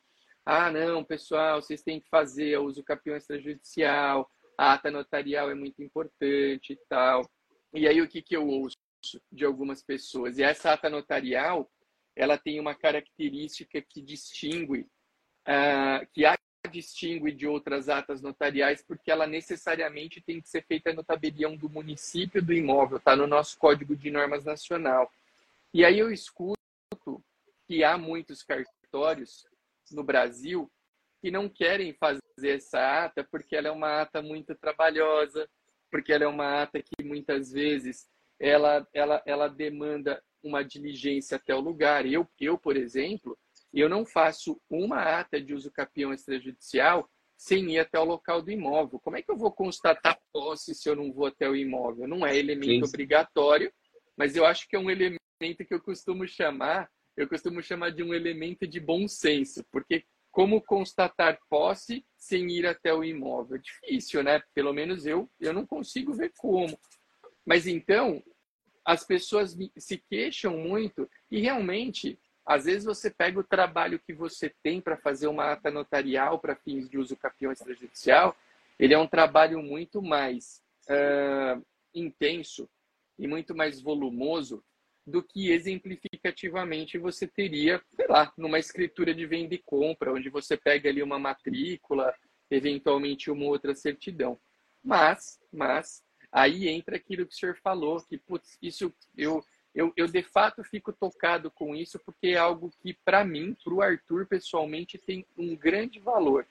Ah, 0.46 0.72
não, 0.72 1.04
pessoal, 1.04 1.62
vocês 1.62 1.84
têm 1.84 2.00
que 2.00 2.10
fazer 2.10 2.58
o 2.58 2.64
uso 2.64 2.84
capião 2.84 3.16
extrajudicial, 3.16 4.28
a 4.58 4.74
ata 4.74 4.90
notarial 4.90 5.50
é 5.50 5.56
muito 5.56 5.84
importante 5.84 6.74
e 6.74 6.80
tal. 6.88 7.30
E 7.74 7.88
aí 7.88 8.02
o 8.02 8.08
que, 8.08 8.22
que 8.22 8.36
eu 8.36 8.48
ouço? 8.48 8.76
De 9.32 9.46
algumas 9.46 9.82
pessoas. 9.82 10.38
E 10.38 10.44
essa 10.44 10.74
ata 10.74 10.90
notarial, 10.90 11.70
ela 12.16 12.38
tem 12.38 12.60
uma 12.60 12.76
característica 12.76 13.82
que 13.82 14.02
distingue, 14.02 14.82
uh, 15.48 16.06
que 16.14 16.26
a 16.26 16.38
distingue 16.70 17.32
de 17.32 17.48
outras 17.48 17.90
atas 17.90 18.22
notariais, 18.22 18.84
porque 18.86 19.10
ela 19.10 19.26
necessariamente 19.26 20.22
tem 20.22 20.40
que 20.40 20.50
ser 20.50 20.64
feita 20.66 20.94
no 20.94 21.04
tabelião 21.04 21.56
do 21.56 21.70
município 21.70 22.44
do 22.44 22.54
imóvel, 22.54 22.98
está 22.98 23.16
no 23.16 23.26
nosso 23.26 23.58
Código 23.58 23.96
de 23.96 24.12
Normas 24.12 24.46
Nacional. 24.46 25.12
E 25.74 25.84
aí 25.84 25.98
eu 25.98 26.12
escuto 26.12 26.58
que 27.68 27.84
há 27.84 27.98
muitos 27.98 28.44
cartórios 28.44 29.48
no 29.92 30.04
Brasil 30.04 30.70
que 31.22 31.32
não 31.32 31.50
querem 31.50 31.94
fazer 31.94 32.22
essa 32.42 33.06
ata 33.06 33.24
porque 33.24 33.56
ela 33.56 33.68
é 33.68 33.72
uma 33.72 34.02
ata 34.02 34.22
muito 34.22 34.56
trabalhosa, 34.56 35.50
porque 35.92 36.14
ela 36.14 36.24
é 36.24 36.28
uma 36.28 36.62
ata 36.62 36.82
que 36.82 37.04
muitas 37.04 37.52
vezes 37.52 38.08
ela, 38.40 38.88
ela, 38.94 39.22
ela 39.26 39.48
demanda 39.48 40.22
uma 40.42 40.64
diligência 40.64 41.38
até 41.38 41.54
o 41.54 41.60
lugar. 41.60 42.06
Eu, 42.06 42.28
eu, 42.40 42.58
por 42.58 42.78
exemplo, 42.78 43.38
eu 43.74 43.90
não 43.90 44.06
faço 44.06 44.60
uma 44.70 45.02
ata 45.20 45.42
de 45.42 45.54
uso 45.54 45.72
capião 45.72 46.14
extrajudicial 46.14 47.10
sem 47.38 47.72
ir 47.72 47.80
até 47.80 48.00
o 48.00 48.04
local 48.04 48.42
do 48.42 48.52
imóvel. 48.52 49.00
Como 49.00 49.18
é 49.18 49.22
que 49.22 49.32
eu 49.32 49.38
vou 49.38 49.52
constatar 49.52 50.20
posse 50.32 50.76
se 50.76 50.90
eu 50.90 50.96
não 50.96 51.12
vou 51.12 51.28
até 51.28 51.50
o 51.50 51.56
imóvel? 51.56 52.08
Não 52.08 52.26
é 52.26 52.38
elemento 52.38 52.86
Sim. 52.86 52.90
obrigatório, 52.90 53.72
mas 54.18 54.36
eu 54.36 54.46
acho 54.46 54.68
que 54.68 54.76
é 54.76 54.80
um 54.80 54.90
elemento 54.90 55.30
que 55.66 55.74
eu 55.74 55.82
costumo 55.82 56.28
chamar, 56.28 56.90
eu 57.16 57.28
costumo 57.30 57.62
chamar 57.62 57.92
de 57.92 58.04
um 58.04 58.14
elemento 58.14 58.68
de 58.68 58.80
bom 58.80 59.08
senso, 59.08 59.64
porque 59.72 60.04
como 60.32 60.62
constatar 60.62 61.40
posse 61.50 62.06
sem 62.18 62.50
ir 62.52 62.68
até 62.68 62.94
o 62.94 63.04
imóvel? 63.04 63.58
Difícil, 63.58 64.22
né? 64.22 64.42
Pelo 64.54 64.74
menos 64.74 65.06
eu, 65.06 65.30
eu 65.40 65.54
não 65.54 65.66
consigo 65.66 66.14
ver 66.14 66.34
como. 66.38 66.78
Mas 67.46 67.66
então, 67.68 68.22
as 68.90 69.04
pessoas 69.04 69.56
se 69.78 69.98
queixam 70.10 70.58
muito 70.58 71.08
e 71.30 71.40
realmente, 71.40 72.18
às 72.44 72.66
vezes 72.66 72.86
você 72.86 73.12
pega 73.12 73.40
o 73.40 73.44
trabalho 73.44 74.00
que 74.00 74.12
você 74.12 74.52
tem 74.64 74.82
para 74.82 74.98
fazer 74.98 75.28
uma 75.28 75.52
ata 75.52 75.70
notarial 75.70 76.40
para 76.40 76.56
fins 76.56 76.90
de 76.90 76.98
uso 76.98 77.16
capião 77.16 77.52
extrajudicial, 77.52 78.36
ele 78.80 78.96
é 78.96 78.98
um 78.98 79.06
trabalho 79.06 79.62
muito 79.62 80.02
mais 80.02 80.64
uh, 80.90 81.64
intenso 81.94 82.68
e 83.20 83.28
muito 83.28 83.54
mais 83.54 83.80
volumoso 83.80 84.64
do 85.06 85.22
que 85.22 85.52
exemplificativamente 85.52 86.98
você 86.98 87.28
teria, 87.28 87.80
sei 87.96 88.08
lá, 88.08 88.34
numa 88.36 88.58
escritura 88.58 89.14
de 89.14 89.28
venda 89.28 89.54
e 89.54 89.62
compra, 89.64 90.12
onde 90.12 90.32
você 90.32 90.58
pega 90.58 90.90
ali 90.90 91.04
uma 91.04 91.20
matrícula, 91.20 92.12
eventualmente 92.50 93.30
uma 93.30 93.46
outra 93.46 93.76
certidão. 93.76 94.40
Mas, 94.84 95.40
mas 95.54 96.04
aí 96.32 96.68
entra 96.68 96.96
aquilo 96.96 97.26
que 97.26 97.34
o 97.34 97.38
senhor 97.38 97.58
falou, 97.58 98.02
que 98.02 98.18
putz, 98.18 98.58
isso 98.62 98.94
eu, 99.18 99.44
eu, 99.74 99.94
eu 99.96 100.08
de 100.08 100.24
fato 100.24 100.64
fico 100.64 100.94
tocado 100.94 101.50
com 101.52 101.76
isso, 101.76 102.00
porque 102.00 102.30
é 102.30 102.38
algo 102.38 102.72
que, 102.82 102.94
para 102.94 103.24
mim, 103.24 103.56
para 103.64 103.74
o 103.74 103.82
Arthur 103.82 104.26
pessoalmente, 104.28 104.98
tem 104.98 105.26
um 105.38 105.56
grande 105.56 106.00
valor, 106.00 106.48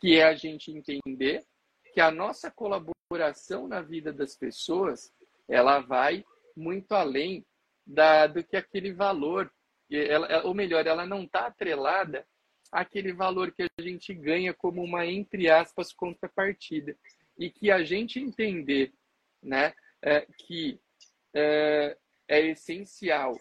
que 0.00 0.18
é 0.18 0.24
a 0.24 0.34
gente 0.34 0.70
entender 0.70 1.44
que 1.92 2.00
a 2.00 2.10
nossa 2.10 2.50
colaboração 2.50 3.68
na 3.68 3.82
vida 3.82 4.12
das 4.12 4.34
pessoas 4.34 5.12
ela 5.48 5.80
vai 5.80 6.24
muito 6.56 6.92
além 6.92 7.44
da, 7.86 8.26
do 8.26 8.42
que 8.42 8.56
aquele 8.56 8.92
valor, 8.92 9.52
ela, 9.90 10.44
ou 10.46 10.54
melhor, 10.54 10.86
ela 10.86 11.04
não 11.04 11.24
está 11.24 11.46
atrelada 11.46 12.26
àquele 12.70 13.12
valor 13.12 13.52
que 13.52 13.62
a 13.62 13.82
gente 13.82 14.14
ganha 14.14 14.54
como 14.54 14.82
uma, 14.82 15.04
entre 15.06 15.50
aspas, 15.50 15.92
contrapartida. 15.92 16.96
E 17.38 17.50
que 17.50 17.70
a 17.70 17.82
gente 17.82 18.18
entender 18.18 18.92
né, 19.42 19.74
é, 20.00 20.26
que 20.38 20.80
é, 21.34 21.96
é 22.28 22.46
essencial 22.46 23.38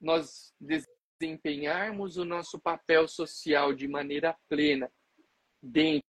nós 0.00 0.52
desempenharmos 0.60 2.16
o 2.16 2.24
nosso 2.24 2.58
papel 2.58 3.08
social 3.08 3.72
de 3.72 3.88
maneira 3.88 4.36
plena, 4.48 4.90
dentro 5.62 6.04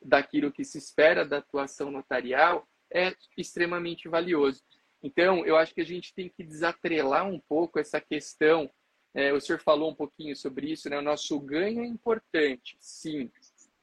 daquilo 0.00 0.52
que 0.52 0.64
se 0.64 0.78
espera 0.78 1.24
da 1.24 1.38
atuação 1.38 1.90
notarial 1.90 2.68
é 2.92 3.14
extremamente 3.36 4.08
valioso. 4.08 4.62
Então, 5.02 5.44
eu 5.44 5.56
acho 5.56 5.74
que 5.74 5.80
a 5.80 5.86
gente 5.86 6.14
tem 6.14 6.28
que 6.28 6.44
desatrelar 6.44 7.26
um 7.26 7.40
pouco 7.40 7.78
essa 7.78 8.00
questão. 8.00 8.70
É, 9.14 9.32
o 9.32 9.40
senhor 9.40 9.58
falou 9.58 9.90
um 9.90 9.94
pouquinho 9.94 10.36
sobre 10.36 10.70
isso, 10.70 10.88
né? 10.88 10.98
O 10.98 11.02
nosso 11.02 11.38
ganho 11.40 11.82
é 11.82 11.86
importante, 11.86 12.76
sim, 12.78 13.30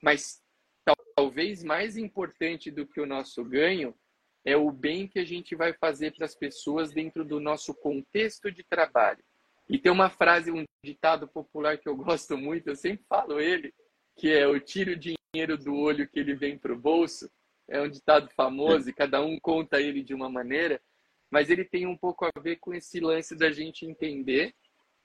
mas 0.02 0.42
talvez 1.16 1.64
mais 1.64 1.98
importante 1.98 2.72
do 2.72 2.88
que 2.88 3.02
o 3.02 3.06
nosso 3.06 3.44
ganho 3.44 3.94
é 4.46 4.56
o 4.56 4.72
bem 4.72 5.08
que 5.08 5.20
a 5.20 5.26
gente 5.26 5.56
vai 5.56 5.74
fazer 5.74 6.16
para 6.16 6.26
as 6.26 6.36
pessoas 6.36 6.92
dentro 6.92 7.26
do 7.26 7.40
nosso 7.40 7.74
contexto 7.74 8.52
de 8.52 8.64
trabalho. 8.64 9.24
E 9.70 9.78
tem 9.78 9.92
uma 9.92 10.10
frase, 10.10 10.52
um 10.52 10.64
ditado 10.84 11.28
popular 11.28 11.78
que 11.78 11.88
eu 11.88 11.96
gosto 11.96 12.38
muito, 12.38 12.70
eu 12.70 12.76
sempre 12.76 13.06
falo 13.08 13.40
ele, 13.40 13.74
que 14.18 14.32
é 14.32 14.48
o 14.48 14.60
tiro 14.60 14.94
o 14.94 14.96
dinheiro 14.96 15.58
do 15.58 15.76
olho 15.76 16.10
que 16.10 16.20
ele 16.20 16.34
vem 16.34 16.58
para 16.58 16.74
o 16.74 16.80
bolso. 16.80 17.30
É 17.68 17.80
um 17.80 17.90
ditado 17.90 18.30
famoso 18.36 18.90
e 18.90 18.94
cada 18.94 19.22
um 19.22 19.40
conta 19.40 19.80
ele 19.80 20.04
de 20.04 20.14
uma 20.14 20.30
maneira, 20.30 20.82
mas 21.30 21.52
ele 21.52 21.64
tem 21.64 21.86
um 21.86 21.96
pouco 21.96 22.26
a 22.26 22.40
ver 22.40 22.56
com 22.56 22.74
esse 22.74 23.00
lance 23.00 23.36
da 23.36 23.52
gente 23.52 23.86
entender 23.86 24.56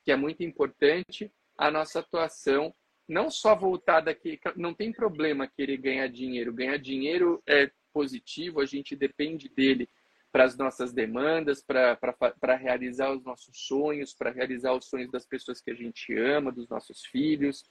que 0.03 0.11
é 0.11 0.16
muito 0.16 0.43
importante 0.43 1.30
a 1.59 1.70
nossa 1.70 2.01
atuação 2.01 2.74
não 3.07 3.30
só 3.30 3.55
voltada 3.55 4.11
aqui, 4.11 4.41
não 4.57 4.72
tem 4.72 4.91
problema 4.91 5.47
querer 5.47 5.76
ganhar 5.76 6.09
dinheiro, 6.09 6.53
ganhar 6.53 6.78
dinheiro 6.78 7.43
é 7.47 7.70
positivo, 7.95 8.61
a 8.61 8.67
gente 8.67 8.97
depende 8.97 9.49
dele 9.49 9.89
para 10.33 10.45
as 10.45 10.57
nossas 10.57 10.93
demandas, 10.93 11.63
para 11.63 12.57
realizar 12.57 13.13
os 13.13 13.23
nossos 13.23 13.57
sonhos, 13.57 14.13
para 14.13 14.33
realizar 14.33 14.73
os 14.75 14.87
sonhos 14.87 15.09
das 15.13 15.25
pessoas 15.25 15.61
que 15.61 15.71
a 15.71 15.75
gente 15.75 16.13
ama, 16.19 16.51
dos 16.51 16.69
nossos 16.69 17.07
filhos. 17.07 17.63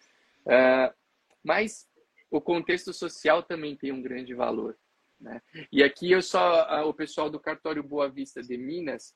Uh, 0.46 0.94
mas 1.44 1.90
o 2.32 2.40
contexto 2.40 2.94
social 2.94 3.44
também 3.44 3.76
tem 3.76 3.92
um 3.92 4.02
grande 4.02 4.34
valor. 4.34 4.78
Né? 5.20 5.42
E 5.72 5.84
aqui 5.84 6.10
eu 6.10 6.22
só 6.22 6.88
o 6.88 6.94
pessoal 6.94 7.30
do 7.30 7.40
cartório 7.40 7.84
Boa 7.84 8.10
Vista 8.10 8.42
de 8.42 8.58
Minas 8.58 9.14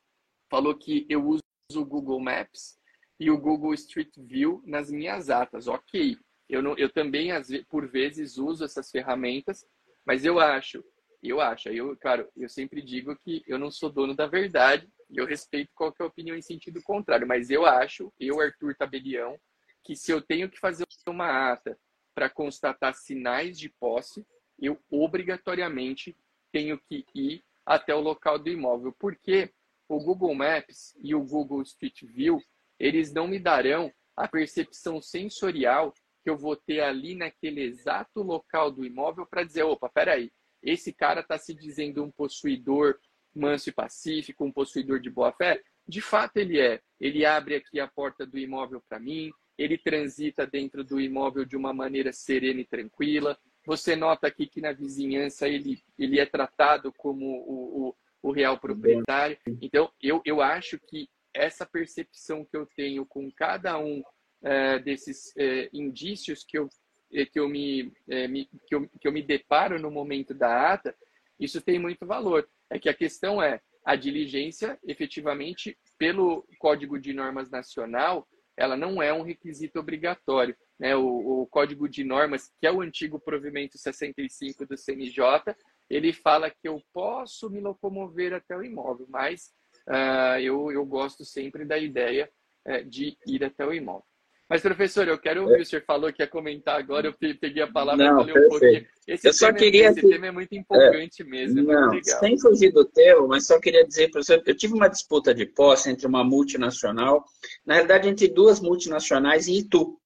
falou 0.49 0.77
que 0.77 1.05
eu 1.09 1.25
uso 1.25 1.41
o 1.73 1.85
Google 1.85 2.19
Maps 2.19 2.77
e 3.17 3.31
o 3.31 3.37
Google 3.37 3.73
Street 3.73 4.11
View 4.17 4.61
nas 4.65 4.91
minhas 4.91 5.29
atas. 5.29 5.67
Ok, 5.67 6.17
eu, 6.49 6.61
não, 6.61 6.77
eu 6.77 6.89
também 6.89 7.29
por 7.69 7.87
vezes 7.87 8.37
uso 8.37 8.65
essas 8.65 8.91
ferramentas, 8.91 9.65
mas 10.05 10.23
eu 10.25 10.39
acho, 10.39 10.83
eu 11.23 11.41
acho, 11.41 11.69
eu, 11.69 11.95
claro, 11.97 12.27
eu 12.35 12.47
sempre 12.47 12.81
digo 12.81 13.15
que 13.15 13.43
eu 13.47 13.57
não 13.57 13.71
sou 13.71 13.89
dono 13.89 14.15
da 14.15 14.27
verdade 14.27 14.87
e 15.09 15.17
eu 15.17 15.25
respeito 15.25 15.71
qualquer 15.73 16.03
opinião 16.03 16.35
em 16.35 16.41
sentido 16.41 16.81
contrário, 16.83 17.27
mas 17.27 17.49
eu 17.49 17.65
acho, 17.65 18.13
eu, 18.19 18.39
Arthur 18.39 18.75
Tabelião, 18.75 19.37
que 19.83 19.95
se 19.95 20.11
eu 20.11 20.21
tenho 20.21 20.49
que 20.49 20.59
fazer 20.59 20.85
uma 21.07 21.51
ata 21.51 21.77
para 22.13 22.29
constatar 22.29 22.93
sinais 22.93 23.57
de 23.57 23.69
posse, 23.69 24.25
eu 24.59 24.77
obrigatoriamente 24.89 26.15
tenho 26.51 26.79
que 26.79 27.05
ir 27.15 27.43
até 27.65 27.93
o 27.93 27.99
local 27.99 28.39
do 28.39 28.49
imóvel, 28.49 28.93
porque 28.99 29.53
o 29.87 29.99
Google 29.99 30.35
Maps 30.35 30.95
e 31.01 31.15
o 31.15 31.23
Google 31.23 31.61
Street 31.61 32.03
View, 32.03 32.41
eles 32.79 33.13
não 33.13 33.27
me 33.27 33.39
darão 33.39 33.91
a 34.15 34.27
percepção 34.27 35.01
sensorial 35.01 35.93
que 36.23 36.29
eu 36.29 36.37
vou 36.37 36.55
ter 36.55 36.81
ali 36.81 37.15
naquele 37.15 37.61
exato 37.61 38.21
local 38.21 38.71
do 38.71 38.85
imóvel 38.85 39.25
para 39.25 39.43
dizer, 39.43 39.63
opa, 39.63 39.89
peraí, 39.89 40.31
esse 40.61 40.93
cara 40.93 41.21
está 41.21 41.37
se 41.37 41.53
dizendo 41.53 42.03
um 42.03 42.11
possuidor 42.11 42.97
manso 43.35 43.69
e 43.69 43.71
pacífico, 43.71 44.43
um 44.43 44.51
possuidor 44.51 44.99
de 44.99 45.09
boa 45.09 45.31
fé? 45.31 45.61
De 45.87 46.01
fato 46.01 46.37
ele 46.37 46.59
é. 46.59 46.81
Ele 46.99 47.25
abre 47.25 47.55
aqui 47.55 47.79
a 47.79 47.87
porta 47.87 48.25
do 48.25 48.37
imóvel 48.37 48.81
para 48.89 48.99
mim, 48.99 49.31
ele 49.57 49.77
transita 49.77 50.45
dentro 50.45 50.83
do 50.83 50.99
imóvel 50.99 51.45
de 51.45 51.55
uma 51.55 51.73
maneira 51.73 52.11
serena 52.13 52.61
e 52.61 52.65
tranquila, 52.65 53.37
você 53.67 53.97
nota 53.97 54.27
aqui 54.27 54.47
que 54.47 54.61
na 54.61 54.71
vizinhança 54.71 55.45
ele, 55.45 55.83
ele 55.99 56.21
é 56.21 56.25
tratado 56.25 56.93
como 56.93 57.25
o, 57.25 57.89
o, 57.89 57.95
o 58.21 58.31
real 58.31 58.57
proprietário. 58.57 59.37
Então, 59.61 59.91
eu, 60.01 60.21
eu 60.23 60.41
acho 60.41 60.79
que 60.87 61.09
essa 61.33 61.65
percepção 61.65 62.45
que 62.45 62.55
eu 62.55 62.65
tenho 62.65 63.05
com 63.05 63.29
cada 63.29 63.77
um 63.77 64.01
é, 64.41 64.79
desses 64.79 65.35
é, 65.35 65.69
indícios 65.73 66.45
que 66.47 66.57
eu, 66.57 66.69
que, 67.09 67.39
eu 67.39 67.47
me, 67.47 67.91
é, 68.09 68.27
me, 68.27 68.49
que, 68.67 68.75
eu, 68.75 68.87
que 68.99 69.07
eu 69.07 69.11
me 69.11 69.21
deparo 69.21 69.79
no 69.79 69.91
momento 69.91 70.33
da 70.33 70.73
ata, 70.73 70.95
isso 71.39 71.61
tem 71.61 71.79
muito 71.79 72.05
valor. 72.05 72.47
É 72.69 72.79
que 72.79 72.89
a 72.89 72.93
questão 72.93 73.41
é 73.41 73.61
a 73.85 73.95
diligência, 73.95 74.77
efetivamente, 74.85 75.77
pelo 75.97 76.45
Código 76.59 76.99
de 76.99 77.13
Normas 77.13 77.49
Nacional, 77.49 78.27
ela 78.57 78.75
não 78.75 79.01
é 79.01 79.13
um 79.13 79.21
requisito 79.21 79.79
obrigatório 79.79 80.55
né, 80.79 80.95
o, 80.95 81.41
o, 81.41 81.47
Código 81.47 81.89
de 81.89 82.03
Normas, 82.03 82.51
que 82.59 82.67
é 82.67 82.71
o 82.71 82.81
antigo 82.81 83.19
provimento 83.19 83.77
65 83.77 84.65
do 84.65 84.77
CNJ, 84.77 85.55
ele 85.89 86.13
fala 86.13 86.49
que 86.49 86.67
eu 86.67 86.81
posso 86.93 87.49
me 87.49 87.59
locomover 87.59 88.33
até 88.33 88.55
o 88.55 88.63
imóvel, 88.63 89.07
mas 89.09 89.51
uh, 89.87 90.39
eu, 90.39 90.71
eu 90.71 90.85
gosto 90.85 91.25
sempre 91.25 91.65
da 91.65 91.77
ideia 91.77 92.29
uh, 92.67 92.83
de 92.85 93.17
ir 93.25 93.43
até 93.43 93.65
o 93.65 93.73
imóvel. 93.73 94.05
Mas, 94.49 94.61
professor, 94.61 95.05
eu 95.07 95.17
quero 95.17 95.43
ouvir, 95.43 95.61
o 95.61 95.65
senhor 95.65 95.83
falou 95.85 96.11
que 96.11 96.21
ia 96.21 96.27
comentar 96.27 96.79
agora, 96.79 97.07
eu 97.07 97.13
peguei 97.13 97.61
a 97.61 97.67
palavra 97.67 98.05
e 98.05 98.07
falei 98.07 98.45
um 98.45 98.49
pouquinho. 98.49 98.87
Esse, 99.05 99.27
eu 99.27 99.33
só 99.33 99.47
tema, 99.47 99.57
é- 99.57 99.61
queria 99.61 99.89
esse 99.89 100.01
tema 100.01 100.27
é 100.27 100.31
muito 100.31 100.55
empolgante 100.55 101.21
é, 101.21 101.25
mesmo, 101.25 101.59
é 101.59 101.63
não, 101.63 102.03
Sem 102.03 102.39
fugir 102.39 102.71
do 102.71 102.85
tema, 102.85 103.27
mas 103.27 103.45
só 103.45 103.59
queria 103.59 103.85
dizer 103.85 104.09
para 104.09 104.23
você, 104.23 104.41
eu 104.45 104.55
tive 104.55 104.73
uma 104.73 104.87
disputa 104.87 105.33
de 105.33 105.45
posse 105.45 105.89
entre 105.89 106.07
uma 106.07 106.23
multinacional, 106.23 107.25
na 107.65 107.73
realidade 107.73 108.07
entre 108.07 108.29
duas 108.29 108.61
multinacionais 108.61 109.49
em 109.49 109.57
Itu. 109.57 109.99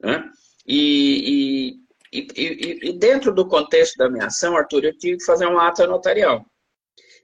Né? 0.00 0.30
E, 0.66 1.76
e, 2.10 2.28
e, 2.36 2.88
e, 2.88 2.92
dentro 2.94 3.34
do 3.34 3.46
contexto 3.46 3.96
da 3.98 4.08
minha 4.08 4.26
ação, 4.26 4.56
Arthur, 4.56 4.84
eu 4.84 4.96
tive 4.96 5.18
que 5.18 5.24
fazer 5.24 5.44
uma 5.46 5.68
ata 5.68 5.86
notarial. 5.86 6.46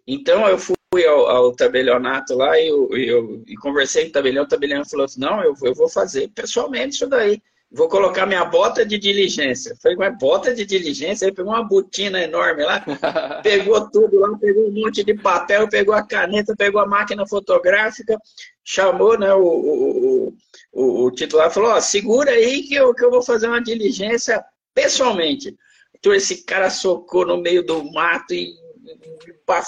Então, 0.06 0.46
eu 0.46 0.58
fui 0.58 0.76
ao, 1.06 1.26
ao 1.28 1.52
tabelionato 1.52 2.34
lá 2.34 2.58
e 2.58 2.68
eu, 2.68 2.88
eu, 2.96 3.42
e 3.46 3.54
conversei 3.56 4.04
com 4.04 4.10
o 4.10 4.12
tabelião. 4.12 4.44
O 4.44 4.48
tabelião 4.48 4.84
falou 4.84 5.04
assim, 5.04 5.20
não, 5.20 5.42
eu, 5.42 5.54
eu 5.62 5.74
vou 5.74 5.88
fazer 5.88 6.28
pessoalmente 6.28 6.94
isso 6.94 7.06
daí. 7.06 7.40
Vou 7.72 7.88
colocar 7.88 8.26
minha 8.26 8.44
bota 8.44 8.84
de 8.84 8.98
diligência. 8.98 9.76
Falei, 9.80 9.96
mas 9.96 10.18
bota 10.18 10.52
de 10.52 10.64
diligência? 10.66 11.24
Ele 11.24 11.34
pegou 11.34 11.52
uma 11.52 11.62
botina 11.62 12.20
enorme 12.20 12.64
lá, 12.64 12.84
pegou 13.44 13.88
tudo 13.88 14.18
lá, 14.18 14.36
pegou 14.38 14.68
um 14.68 14.72
monte 14.72 15.04
de 15.04 15.14
papel, 15.14 15.68
pegou 15.68 15.94
a 15.94 16.02
caneta, 16.02 16.56
pegou 16.56 16.80
a 16.80 16.86
máquina 16.86 17.24
fotográfica, 17.28 18.18
chamou 18.64 19.16
né, 19.16 19.32
o, 19.32 19.44
o, 19.44 20.34
o, 20.72 21.04
o 21.04 21.10
titular 21.12 21.50
falou, 21.52 21.70
ó, 21.70 21.80
segura 21.80 22.32
aí 22.32 22.64
que 22.64 22.74
eu, 22.74 22.92
que 22.92 23.04
eu 23.04 23.10
vou 23.10 23.22
fazer 23.22 23.46
uma 23.46 23.62
diligência 23.62 24.44
pessoalmente. 24.74 25.56
Então 25.96 26.12
esse 26.12 26.44
cara 26.44 26.70
socou 26.70 27.24
no 27.24 27.36
meio 27.36 27.64
do 27.64 27.84
mato 27.92 28.34
e 28.34 28.52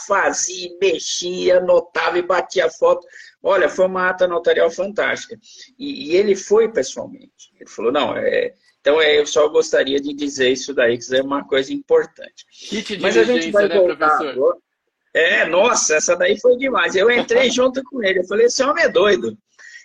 fazia, 0.07 0.71
mexia, 0.81 1.59
anotava 1.59 2.19
e 2.19 2.23
batia 2.23 2.71
foto. 2.71 3.07
Olha, 3.43 3.69
foi 3.69 3.87
uma 3.87 4.09
ata 4.09 4.27
notarial 4.27 4.71
fantástica. 4.71 5.39
E, 5.79 6.11
e 6.11 6.17
ele 6.17 6.35
foi 6.37 6.71
pessoalmente. 6.71 7.53
Ele 7.59 7.69
falou, 7.69 7.93
não, 7.93 8.17
é, 8.17 8.55
então 8.81 9.01
é, 9.01 9.19
eu 9.19 9.27
só 9.27 9.49
gostaria 9.49 10.01
de 10.01 10.13
dizer 10.13 10.51
isso 10.51 10.75
daí, 10.75 10.97
que 10.97 11.05
isso 11.05 11.15
é 11.15 11.23
uma 11.23 11.47
coisa 11.47 11.73
importante. 11.73 12.45
Kit 12.51 12.99
Mas 13.01 13.17
a 13.17 13.25
gente 13.25 13.51
vai 13.51 13.69
né, 13.69 13.77
voltar 13.77 14.19
professor? 14.19 14.57
É, 15.15 15.47
nossa, 15.47 15.97
essa 15.97 16.17
daí 16.17 16.41
foi 16.41 16.57
demais. 16.57 16.97
Eu 16.97 17.11
entrei 17.11 17.51
junto 17.51 17.83
com 17.85 18.03
ele. 18.03 18.21
Eu 18.21 18.25
falei, 18.25 18.47
esse 18.47 18.63
homem 18.63 18.85
é 18.85 18.89
doido. 18.89 19.37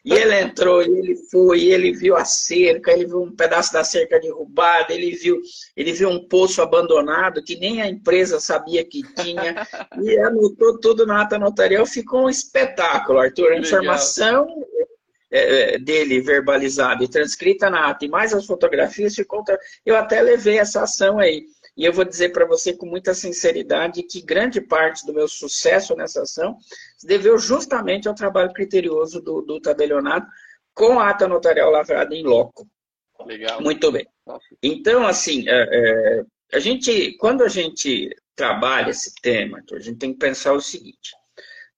E 0.08 0.14
ele 0.14 0.40
entrou, 0.40 0.82
e 0.82 0.98
ele 0.98 1.18
foi, 1.30 1.60
e 1.60 1.74
ele 1.74 1.92
viu 1.92 2.16
a 2.16 2.24
cerca, 2.24 2.94
ele 2.94 3.06
viu 3.06 3.24
um 3.24 3.36
pedaço 3.36 3.74
da 3.74 3.84
cerca 3.84 4.18
derrubada, 4.18 4.94
ele 4.94 5.12
viu, 5.12 5.42
ele 5.76 5.92
viu 5.92 6.08
um 6.08 6.26
poço 6.30 6.62
abandonado 6.62 7.44
que 7.44 7.58
nem 7.58 7.82
a 7.82 7.90
empresa 7.90 8.40
sabia 8.40 8.86
que 8.86 9.02
tinha, 9.22 9.68
e 10.02 10.18
anotou 10.20 10.80
tudo 10.80 11.06
na 11.06 11.24
ata 11.24 11.38
notarial. 11.38 11.86
Ficou 11.86 12.24
um 12.24 12.30
espetáculo, 12.30 13.20
Arthur. 13.20 13.52
A 13.52 13.58
informação 13.58 14.48
é, 15.30 15.74
é, 15.74 15.78
dele 15.78 16.22
verbalizada 16.22 17.04
e 17.04 17.10
transcrita 17.10 17.70
na 17.70 17.90
ata, 17.90 18.06
e 18.06 18.08
mais 18.08 18.34
as 18.34 18.46
fotografias, 18.46 19.14
ficou. 19.14 19.44
Eu 19.86 19.98
até 19.98 20.22
levei 20.22 20.58
essa 20.58 20.84
ação 20.84 21.20
aí. 21.20 21.44
E 21.78 21.86
eu 21.86 21.94
vou 21.94 22.04
dizer 22.04 22.30
para 22.34 22.46
você 22.46 22.74
com 22.74 22.88
muita 22.88 23.14
sinceridade 23.14 24.02
que 24.02 24.20
grande 24.20 24.60
parte 24.60 25.06
do 25.06 25.14
meu 25.14 25.28
sucesso 25.28 25.96
nessa 25.96 26.24
ação 26.24 26.58
se 26.98 27.06
deveu 27.06 27.38
justamente 27.38 28.08
ao 28.08 28.16
trabalho 28.16 28.52
criterioso 28.52 29.22
do, 29.22 29.44
do 29.44 29.62
tabelionato 29.62 30.28
com 30.74 31.00
a 31.00 31.10
ata 31.10 31.28
notarial 31.28 31.70
lavrada 31.70 32.16
em 32.16 32.24
loco. 32.24 32.68
Legal. 33.26 33.62
Muito 33.62 33.92
bem. 33.92 34.08
Então, 34.62 35.06
assim, 35.06 35.48
é, 35.48 35.54
é, 35.72 36.24
a 36.54 36.60
gente, 36.60 37.16
quando 37.18 37.44
a 37.44 37.48
gente 37.48 38.10
trabalha 38.36 38.90
esse 38.90 39.14
tema, 39.22 39.62
a 39.72 39.80
gente 39.80 40.00
tem 40.00 40.14
que 40.14 40.20
pensar 40.20 40.54
o 40.54 40.62
seguinte. 40.62 41.16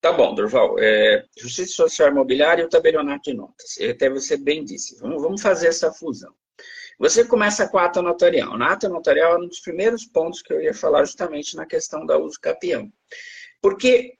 Tá 0.01 0.13
bom, 0.13 0.33
Durval, 0.33 0.77
é, 0.79 1.25
Justiça 1.37 1.73
Social 1.73 2.09
Imobiliária 2.09 2.61
e 2.61 2.65
o 2.65 2.69
tabelionato 2.69 3.29
de 3.29 3.35
notas. 3.35 3.77
Até 3.81 4.09
você 4.09 4.37
bem 4.37 4.63
disse, 4.63 4.97
vamos, 4.99 5.21
vamos 5.21 5.41
fazer 5.41 5.67
essa 5.67 5.91
fusão. 5.91 6.33
Você 6.99 7.23
começa 7.23 7.65
com 7.69 7.77
a 7.77 7.85
ata 7.85 8.01
notarial. 8.01 8.57
Na 8.57 8.73
ata 8.73 8.89
notarial 8.89 9.35
é 9.35 9.37
um 9.37 9.47
dos 9.47 9.61
primeiros 9.61 10.05
pontos 10.05 10.41
que 10.41 10.51
eu 10.51 10.61
ia 10.61 10.73
falar 10.73 11.05
justamente 11.05 11.55
na 11.55 11.65
questão 11.65 12.05
da 12.05 12.17
uso 12.17 12.37
capião. 12.41 12.91
Porque 13.61 14.17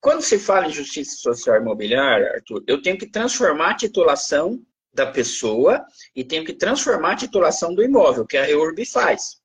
quando 0.00 0.22
se 0.22 0.38
fala 0.38 0.66
em 0.66 0.72
justiça 0.72 1.16
social 1.16 1.60
imobiliária, 1.60 2.32
Arthur, 2.32 2.64
eu 2.66 2.80
tenho 2.80 2.96
que 2.96 3.06
transformar 3.06 3.72
a 3.72 3.76
titulação 3.76 4.58
da 4.94 5.06
pessoa 5.06 5.84
e 6.16 6.24
tenho 6.24 6.46
que 6.46 6.54
transformar 6.54 7.12
a 7.12 7.16
titulação 7.16 7.74
do 7.74 7.82
imóvel, 7.82 8.26
que 8.26 8.38
a 8.38 8.44
REURB 8.44 8.86
faz. 8.86 9.42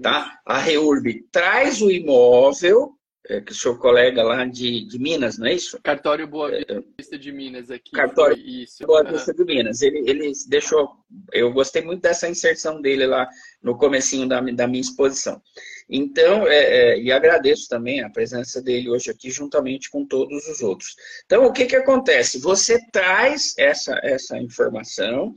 Tá? 0.00 0.40
A 0.46 0.56
REURB 0.56 1.26
traz 1.30 1.82
o 1.82 1.90
imóvel 1.90 2.94
é, 3.30 3.40
que 3.40 3.52
o 3.52 3.54
seu 3.54 3.78
colega 3.78 4.24
lá 4.24 4.44
de, 4.44 4.84
de 4.84 4.98
Minas, 4.98 5.38
não 5.38 5.46
é 5.46 5.54
isso? 5.54 5.78
Cartório 5.82 6.26
Boa 6.26 6.50
é, 6.52 6.64
Vista 6.98 7.16
de 7.16 7.30
Minas 7.30 7.70
aqui. 7.70 7.92
Cartório 7.92 8.36
isso. 8.36 8.84
Boa 8.84 9.04
Vista 9.04 9.32
de 9.32 9.44
Minas. 9.44 9.82
Ele, 9.82 10.02
ele 10.04 10.32
deixou. 10.48 10.90
Eu 11.32 11.52
gostei 11.52 11.80
muito 11.80 12.02
dessa 12.02 12.28
inserção 12.28 12.82
dele 12.82 13.06
lá 13.06 13.28
no 13.62 13.78
comecinho 13.78 14.26
da, 14.26 14.40
da 14.40 14.66
minha 14.66 14.80
exposição. 14.80 15.40
Então, 15.88 16.46
é, 16.48 16.58
é, 16.94 17.00
e 17.00 17.12
agradeço 17.12 17.68
também 17.68 18.02
a 18.02 18.10
presença 18.10 18.60
dele 18.60 18.90
hoje 18.90 19.10
aqui, 19.10 19.30
juntamente 19.30 19.90
com 19.90 20.04
todos 20.04 20.48
os 20.48 20.60
outros. 20.60 20.96
Então, 21.24 21.44
o 21.44 21.52
que, 21.52 21.66
que 21.66 21.76
acontece? 21.76 22.40
Você 22.40 22.78
traz 22.90 23.54
essa, 23.56 23.98
essa 24.02 24.38
informação 24.38 25.34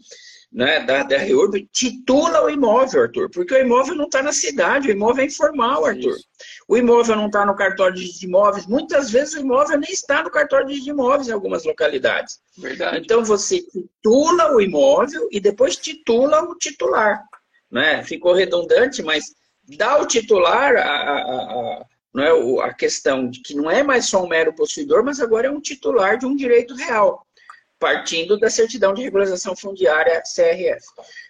né, 0.53 0.79
da, 0.81 1.01
da 1.01 1.17
REURB, 1.17 1.67
titula 1.71 2.43
o 2.43 2.49
imóvel, 2.49 3.01
Arthur, 3.01 3.29
porque 3.31 3.55
o 3.55 3.59
imóvel 3.59 3.95
não 3.95 4.05
está 4.05 4.21
na 4.21 4.31
cidade, 4.31 4.87
o 4.87 4.91
imóvel 4.91 5.23
é 5.23 5.27
informal, 5.27 5.85
Arthur. 5.85 6.15
Isso. 6.15 6.27
O 6.67 6.77
imóvel 6.77 7.15
não 7.15 7.27
está 7.27 7.45
no 7.45 7.55
cartório 7.55 7.95
de 7.95 8.25
imóveis, 8.25 8.65
muitas 8.65 9.11
vezes 9.11 9.33
o 9.33 9.39
imóvel 9.39 9.77
nem 9.79 9.91
está 9.91 10.23
no 10.23 10.31
cartório 10.31 10.67
de 10.67 10.89
imóveis 10.89 11.27
em 11.27 11.31
algumas 11.31 11.63
localidades. 11.63 12.39
Verdade. 12.57 12.99
Então 12.99 13.23
você 13.23 13.61
titula 13.61 14.53
o 14.53 14.61
imóvel 14.61 15.27
e 15.31 15.39
depois 15.39 15.75
titula 15.75 16.41
o 16.43 16.55
titular. 16.55 17.21
Né? 17.69 18.03
Ficou 18.03 18.33
redundante, 18.33 19.01
mas 19.01 19.33
dá 19.77 19.91
ao 19.91 20.05
titular 20.05 20.75
a, 20.75 20.81
a, 20.81 21.17
a, 21.17 21.85
não 22.13 22.23
é, 22.23 22.65
a 22.65 22.73
questão 22.73 23.29
de 23.29 23.41
que 23.41 23.55
não 23.55 23.69
é 23.69 23.83
mais 23.83 24.05
só 24.05 24.23
um 24.23 24.27
mero 24.27 24.53
possuidor, 24.53 25.03
mas 25.03 25.19
agora 25.19 25.47
é 25.47 25.51
um 25.51 25.59
titular 25.59 26.17
de 26.17 26.25
um 26.25 26.35
direito 26.35 26.75
real 26.75 27.25
partindo 27.83 28.39
da 28.39 28.49
certidão 28.49 28.93
de 28.93 29.01
regularização 29.01 29.53
fundiária 29.57 30.23
CRF. 30.33 30.85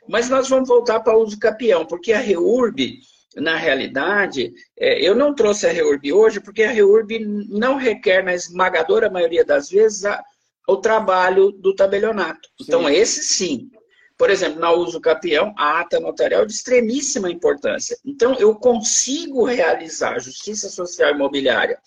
Mas 0.07 0.29
nós 0.29 0.47
vamos 0.47 0.69
voltar 0.69 0.99
para 0.99 1.17
o 1.17 1.23
uso 1.23 1.39
capião, 1.39 1.83
porque 1.83 2.13
a 2.13 2.19
REURB, 2.19 2.99
na 3.35 3.55
realidade, 3.55 4.53
é, 4.77 5.01
eu 5.01 5.15
não 5.15 5.33
trouxe 5.33 5.67
a 5.67 5.71
REURB 5.71 6.11
hoje, 6.13 6.39
porque 6.39 6.63
a 6.63 6.71
REURB 6.71 7.19
não 7.49 7.75
requer, 7.75 8.23
na 8.23 8.33
esmagadora 8.33 9.09
maioria 9.09 9.43
das 9.43 9.69
vezes, 9.69 10.05
a, 10.05 10.21
o 10.67 10.77
trabalho 10.77 11.51
do 11.51 11.75
tabelionato. 11.75 12.49
Então, 12.59 12.89
esse 12.89 13.23
sim. 13.23 13.69
Por 14.17 14.29
exemplo, 14.29 14.59
na 14.59 14.71
uso 14.71 15.01
capião, 15.01 15.53
a 15.57 15.79
ata 15.79 15.99
notarial 15.99 16.43
é 16.43 16.45
de 16.45 16.53
extremíssima 16.53 17.29
importância. 17.29 17.97
Então, 18.05 18.35
eu 18.35 18.55
consigo 18.55 19.43
realizar 19.43 20.19
justiça 20.19 20.69
social 20.69 21.11
imobiliária 21.11 21.79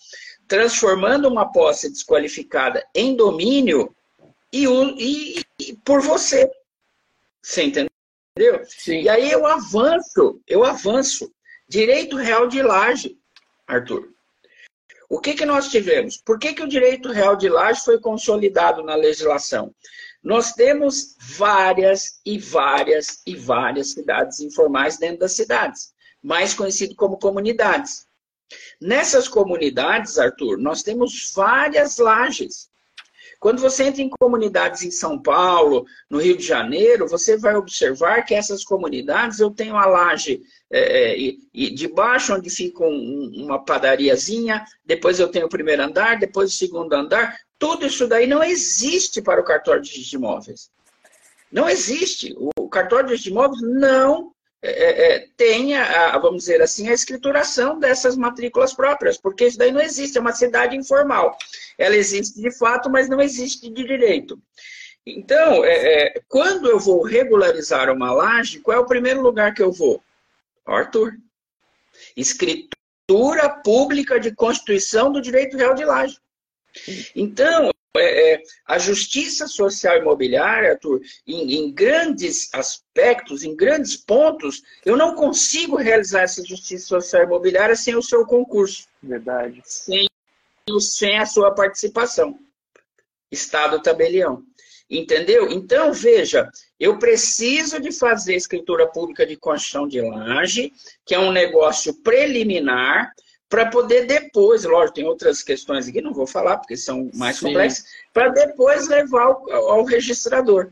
transformando 0.47 1.27
uma 1.27 1.51
posse 1.51 1.89
desqualificada 1.89 2.85
em 2.95 3.15
domínio 3.15 3.93
e, 4.51 4.65
e, 4.65 5.43
e 5.59 5.75
por 5.83 6.01
você. 6.01 6.49
Você 7.41 7.63
entendeu? 7.63 7.89
Sim. 8.65 9.01
E 9.01 9.09
aí 9.09 9.29
eu 9.29 9.45
avanço, 9.45 10.41
eu 10.47 10.63
avanço. 10.63 11.31
Direito 11.69 12.15
real 12.15 12.47
de 12.47 12.61
laje, 12.61 13.17
Arthur. 13.67 14.09
O 15.09 15.19
que, 15.19 15.33
que 15.33 15.45
nós 15.45 15.69
tivemos? 15.69 16.17
Por 16.17 16.39
que, 16.39 16.53
que 16.53 16.63
o 16.63 16.67
direito 16.67 17.11
real 17.11 17.35
de 17.35 17.49
laje 17.49 17.81
foi 17.83 17.99
consolidado 17.99 18.83
na 18.83 18.95
legislação? 18.95 19.73
Nós 20.23 20.53
temos 20.53 21.15
várias 21.19 22.19
e 22.25 22.39
várias 22.39 23.21
e 23.25 23.35
várias 23.35 23.91
cidades 23.91 24.39
informais 24.39 24.97
dentro 24.97 25.19
das 25.19 25.33
cidades, 25.33 25.93
mais 26.21 26.53
conhecido 26.53 26.95
como 26.95 27.19
comunidades. 27.19 28.07
Nessas 28.79 29.27
comunidades, 29.27 30.17
Arthur, 30.17 30.57
nós 30.57 30.83
temos 30.83 31.33
várias 31.35 31.97
lajes. 31.97 32.69
Quando 33.39 33.61
você 33.61 33.83
entra 33.83 34.01
em 34.01 34.09
comunidades 34.09 34.81
em 34.83 34.91
São 34.91 35.21
Paulo, 35.21 35.85
no 36.09 36.19
Rio 36.19 36.35
de 36.35 36.43
Janeiro, 36.43 37.07
você 37.07 37.37
vai 37.37 37.55
observar 37.55 38.23
que 38.23 38.33
essas 38.33 38.63
comunidades, 38.63 39.39
eu 39.39 39.51
tenho 39.51 39.75
a 39.75 39.85
laje 39.85 40.41
é, 40.71 40.79
é 40.79 41.17
e, 41.17 41.39
e 41.53 41.69
debaixo 41.69 42.33
onde 42.33 42.49
fica 42.49 42.83
um, 42.83 43.31
uma 43.35 43.63
padariazinha, 43.63 44.65
depois 44.85 45.19
eu 45.19 45.27
tenho 45.27 45.45
o 45.45 45.49
primeiro 45.49 45.83
andar, 45.83 46.17
depois 46.17 46.51
o 46.51 46.55
segundo 46.55 46.93
andar. 46.93 47.37
Tudo 47.59 47.85
isso 47.85 48.07
daí 48.07 48.27
não 48.27 48.43
existe 48.43 49.21
para 49.21 49.41
o 49.41 49.45
cartório 49.45 49.81
de 49.81 50.15
imóveis. 50.15 50.69
Não 51.51 51.69
existe. 51.69 52.35
O 52.57 52.67
cartório 52.67 53.17
de 53.17 53.29
imóveis 53.29 53.61
não 53.61 54.31
é, 54.61 54.69
é, 54.69 55.15
é, 55.15 55.27
tenha, 55.37 56.17
vamos 56.17 56.43
dizer 56.43 56.61
assim, 56.61 56.89
a 56.89 56.93
escrituração 56.93 57.79
dessas 57.79 58.17
matrículas 58.17 58.73
próprias, 58.73 59.17
porque 59.17 59.45
isso 59.45 59.57
daí 59.57 59.71
não 59.71 59.81
existe, 59.81 60.17
é 60.17 60.21
uma 60.21 60.33
cidade 60.33 60.75
informal. 60.75 61.37
Ela 61.77 61.95
existe 61.95 62.41
de 62.41 62.51
fato, 62.51 62.89
mas 62.89 63.07
não 63.07 63.21
existe 63.21 63.69
de 63.69 63.83
direito. 63.83 64.41
Então, 65.05 65.63
é, 65.63 66.21
quando 66.27 66.69
eu 66.69 66.79
vou 66.79 67.03
regularizar 67.03 67.89
uma 67.89 68.11
laje, 68.11 68.59
qual 68.59 68.77
é 68.77 68.79
o 68.79 68.85
primeiro 68.85 69.21
lugar 69.21 69.53
que 69.53 69.61
eu 69.61 69.71
vou? 69.71 70.03
Arthur. 70.65 71.13
Escritura 72.15 73.49
pública 73.63 74.19
de 74.19 74.35
constituição 74.35 75.11
do 75.11 75.21
direito 75.21 75.55
real 75.55 75.75
de 75.75 75.85
laje. 75.85 76.17
Então, 77.15 77.71
é, 77.97 78.33
é, 78.33 78.43
a 78.65 78.77
justiça 78.77 79.47
social 79.47 79.97
imobiliária, 79.97 80.71
Arthur, 80.71 81.01
em, 81.25 81.55
em, 81.55 81.71
grandes 81.71 82.49
aspectos, 82.53 83.43
em 83.43 83.55
grandes 83.55 83.95
pontos, 83.95 84.63
eu 84.85 84.95
não 84.95 85.15
consigo 85.15 85.75
realizar 85.75 86.21
essa 86.21 86.43
justiça 86.43 86.87
social 86.87 87.23
imobiliária 87.23 87.75
sem 87.75 87.95
o 87.95 88.01
seu 88.01 88.25
concurso. 88.25 88.87
Verdade. 89.01 89.61
Sem, 89.65 90.07
sem 90.79 91.17
a 91.17 91.25
sua 91.25 91.53
participação. 91.53 92.37
Estado 93.31 93.81
tabelião. 93.81 94.43
Entendeu? 94.89 95.49
Então, 95.51 95.91
veja, 95.91 96.49
eu 96.79 96.97
preciso 96.97 97.79
de 97.79 97.91
fazer 97.91 98.35
escritura 98.35 98.87
pública 98.87 99.25
de 99.25 99.35
construção 99.35 99.85
de 99.85 99.99
laje, 99.99 100.71
que 101.05 101.13
é 101.13 101.19
um 101.19 101.31
negócio 101.31 101.93
preliminar, 102.01 103.11
para 103.49 103.67
poder 103.67 104.05
depois, 104.05 104.63
lógico, 104.65 104.95
tem 104.95 105.05
outras 105.05 105.41
questões 105.41 105.87
aqui, 105.87 106.01
não 106.01 106.13
vou 106.13 106.27
falar 106.27 106.57
porque 106.57 106.75
são 106.75 107.09
mais 107.13 107.37
Sim. 107.37 107.47
complexas, 107.47 107.85
para 108.13 108.29
depois 108.29 108.87
levar 108.87 109.23
ao, 109.23 109.51
ao, 109.51 109.83
registrador. 109.83 110.71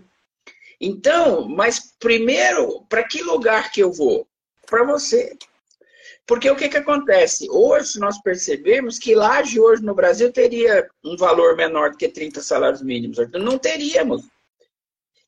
Então, 0.79 1.47
mas 1.47 1.93
primeiro, 1.99 2.81
para 2.89 3.03
que 3.03 3.21
lugar 3.21 3.71
que 3.71 3.81
eu 3.81 3.91
vou? 3.91 4.27
Para 4.65 4.83
você. 4.83 5.37
Porque 6.27 6.49
o 6.49 6.55
que, 6.55 6.67
que 6.67 6.77
acontece? 6.77 7.47
Hoje 7.49 7.99
nós 7.99 8.19
percebemos 8.21 8.97
que 8.97 9.15
laje 9.15 9.59
hoje 9.59 9.83
no 9.83 9.93
Brasil 9.93 10.31
teria 10.33 10.89
um 11.03 11.15
valor 11.15 11.55
menor 11.55 11.91
do 11.91 11.97
que 11.97 12.09
30 12.09 12.41
salários 12.41 12.81
mínimos. 12.81 13.17
Não 13.31 13.57
teríamos. 13.57 14.23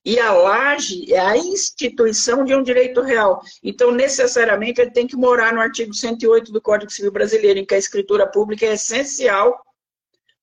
E 0.08 0.22
a 0.22 0.32
laje 0.32 1.14
é 1.14 1.20
a 1.20 1.36
instituição 1.36 2.46
de 2.46 2.56
um 2.56 2.64
direito 2.64 3.02
real. 3.02 3.42
Então, 3.62 3.92
necessariamente, 3.92 4.80
ele 4.80 4.92
tem 4.92 5.06
que 5.06 5.18
morar 5.18 5.52
no 5.52 5.60
artigo 5.60 5.94
108 5.94 6.50
do 6.50 6.62
Código 6.62 6.90
Civil 6.90 7.12
Brasileiro, 7.12 7.60
em 7.60 7.66
que 7.66 7.76
a 7.76 7.78
escritura 7.78 8.26
pública 8.26 8.66
é 8.66 8.76
essencial 8.76 9.62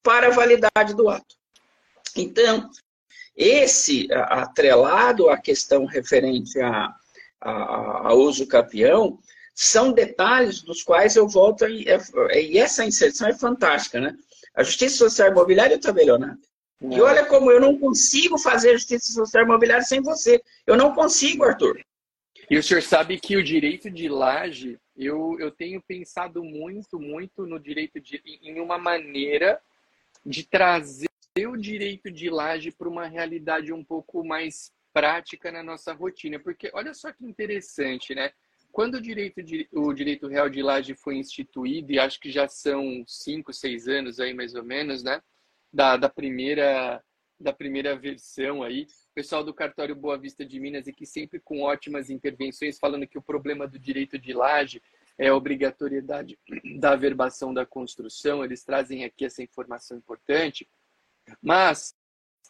para 0.03 0.27
a 0.27 0.31
validade 0.31 0.95
do 0.95 1.09
ato. 1.09 1.35
Então, 2.15 2.69
esse 3.35 4.07
atrelado 4.13 5.31
à 5.31 5.39
questão 5.39 5.87
referente 5.87 6.61
a, 6.61 6.95
a, 7.41 8.09
a 8.09 8.13
uso 8.13 8.47
capião, 8.47 9.19
são 9.55 9.93
detalhes 9.93 10.61
dos 10.61 10.83
quais 10.83 11.17
eu 11.17 11.27
volto, 11.27 11.67
e, 11.67 11.89
é, 11.89 11.99
e 12.39 12.59
essa 12.59 12.85
inserção 12.85 13.29
é 13.29 13.33
fantástica, 13.33 13.99
né? 13.99 14.15
A 14.55 14.63
Justiça 14.63 14.99
Social 14.99 15.31
Imobiliária 15.31 15.73
e 15.73 15.79
o 15.79 15.81
tabelionato. 15.81 16.54
E 16.93 17.01
olha 17.01 17.25
como 17.25 17.51
eu 17.51 17.61
não 17.61 17.79
consigo 17.79 18.39
fazer 18.39 18.73
justiça 18.75 19.13
social 19.13 19.45
imobiliária 19.45 19.85
sem 19.85 20.03
você. 20.03 20.43
Eu 20.67 20.77
não 20.77 20.95
consigo, 20.95 21.45
Arthur. 21.45 21.81
E 22.51 22.59
o 22.59 22.63
senhor 22.63 22.83
sabe 22.83 23.19
que 23.19 23.37
o 23.37 23.43
direito 23.43 23.91
de 23.91 24.09
laje, 24.09 24.79
eu, 24.97 25.37
eu 25.41 25.51
tenho 25.51 25.83
pensado 25.83 26.45
muito, 26.45 26.99
muito 27.01 27.47
no 27.47 27.59
direito 27.59 28.01
de. 28.01 28.21
em 28.43 28.61
uma 28.61 28.77
maneira 28.77 29.61
de 30.25 30.47
trazer 30.47 31.09
o 31.47 31.57
direito 31.57 32.11
de 32.11 32.29
laje 32.29 32.71
para 32.71 32.89
uma 32.89 33.07
realidade 33.07 33.73
um 33.73 33.85
pouco 33.85 34.25
mais 34.25 34.71
prática 34.93 35.51
na 35.51 35.63
nossa 35.63 35.93
rotina. 35.93 36.39
Porque 36.39 36.71
olha 36.75 36.93
só 36.93 37.13
que 37.13 37.25
interessante, 37.25 38.15
né? 38.15 38.31
Quando 38.71 38.97
o 38.97 39.01
direito, 39.01 39.43
de, 39.43 39.69
o 39.73 39.93
direito 39.93 40.27
real 40.27 40.51
de 40.51 40.61
laje 40.61 40.95
foi 40.95 41.17
instituído, 41.17 41.93
e 41.93 41.99
acho 41.99 42.19
que 42.19 42.31
já 42.31 42.49
são 42.49 43.05
cinco, 43.07 43.53
seis 43.53 43.87
anos 43.87 44.19
aí 44.19 44.35
mais 44.35 44.55
ou 44.55 44.65
menos, 44.65 45.03
né? 45.03 45.23
Da, 45.75 45.97
da 45.97 46.09
primeira 46.09 47.03
da 47.39 47.53
primeira 47.53 47.99
versão 47.99 48.63
aí, 48.63 48.87
pessoal 49.13 49.43
do 49.43 49.53
cartório 49.53 49.95
Boa 49.95 50.17
Vista 50.17 50.47
de 50.47 50.61
Minas 50.61 50.87
aqui 50.87 51.05
sempre 51.05 51.41
com 51.41 51.63
ótimas 51.63 52.09
intervenções 52.09 52.79
falando 52.79 53.09
que 53.09 53.19
o 53.19 53.23
problema 53.23 53.67
do 53.67 53.77
direito 53.77 54.17
de 54.17 54.33
laje 54.33 54.81
é 55.19 55.29
a 55.29 55.35
obrigatoriedade 55.35 56.39
da 56.79 56.93
averbação 56.93 57.53
da 57.53 57.67
construção, 57.67 58.45
eles 58.45 58.63
trazem 58.63 59.05
aqui 59.05 59.25
essa 59.25 59.43
informação 59.43 59.99
importante, 59.99 60.67
mas 61.43 61.93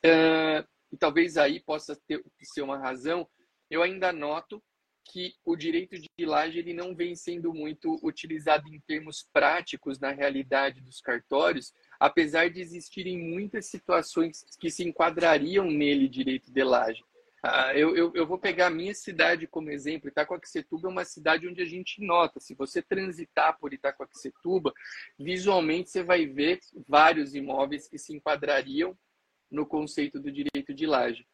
uh, 0.05 0.69
e 0.93 0.97
talvez 0.99 1.39
aí 1.39 1.61
possa 1.61 1.97
ter, 2.07 2.23
ser 2.43 2.61
uma 2.61 2.79
razão, 2.79 3.27
eu 3.71 3.83
ainda 3.83 4.13
noto 4.13 4.63
que 5.05 5.35
o 5.45 5.55
direito 5.55 5.97
de 5.99 6.25
laje 6.25 6.59
ele 6.59 6.73
não 6.73 6.95
vem 6.95 7.15
sendo 7.15 7.53
muito 7.53 7.99
utilizado 8.03 8.69
em 8.69 8.81
termos 8.81 9.29
práticos 9.33 9.99
na 9.99 10.11
realidade 10.11 10.81
dos 10.81 11.01
cartórios, 11.01 11.75
apesar 12.05 12.51
de 12.51 12.61
existirem 12.61 13.17
muitas 13.17 13.65
situações 13.65 14.45
que 14.61 14.71
se 14.71 14.87
enquadrariam 14.87 15.65
nele 15.71 16.07
direito 16.07 16.53
de 16.53 16.63
laje. 16.63 17.03
Ah, 17.43 17.73
eu, 17.75 17.97
eu, 17.97 18.13
eu, 18.15 18.27
vou 18.27 18.39
pegar 18.39 18.67
a 18.67 18.71
minha 18.71 18.95
cidade 18.95 19.47
como 19.47 19.71
exemplo. 19.71 20.11
Itacoaquecetuba 20.11 20.87
é 20.87 20.91
uma 20.91 21.05
cidade 21.07 21.49
onde 21.49 21.63
a 21.63 21.65
gente 21.65 22.03
nota. 22.03 22.41
Se 22.41 22.55
você 22.55 22.83
transitar 22.83 23.59
por 23.59 23.73
Itacoaquecetuba, 23.73 24.71
visualmente 25.19 25.89
você 25.89 26.03
vai 26.03 26.27
ver 26.27 26.61
vários 26.87 27.35
imóveis 27.35 27.89
que 27.89 27.97
se 27.97 28.15
enquadrariam 28.15 28.95
no 29.51 29.65
conceito 29.65 30.21
do 30.21 30.31
direito 30.31 30.75
de 30.75 30.85
laje. 30.85 31.27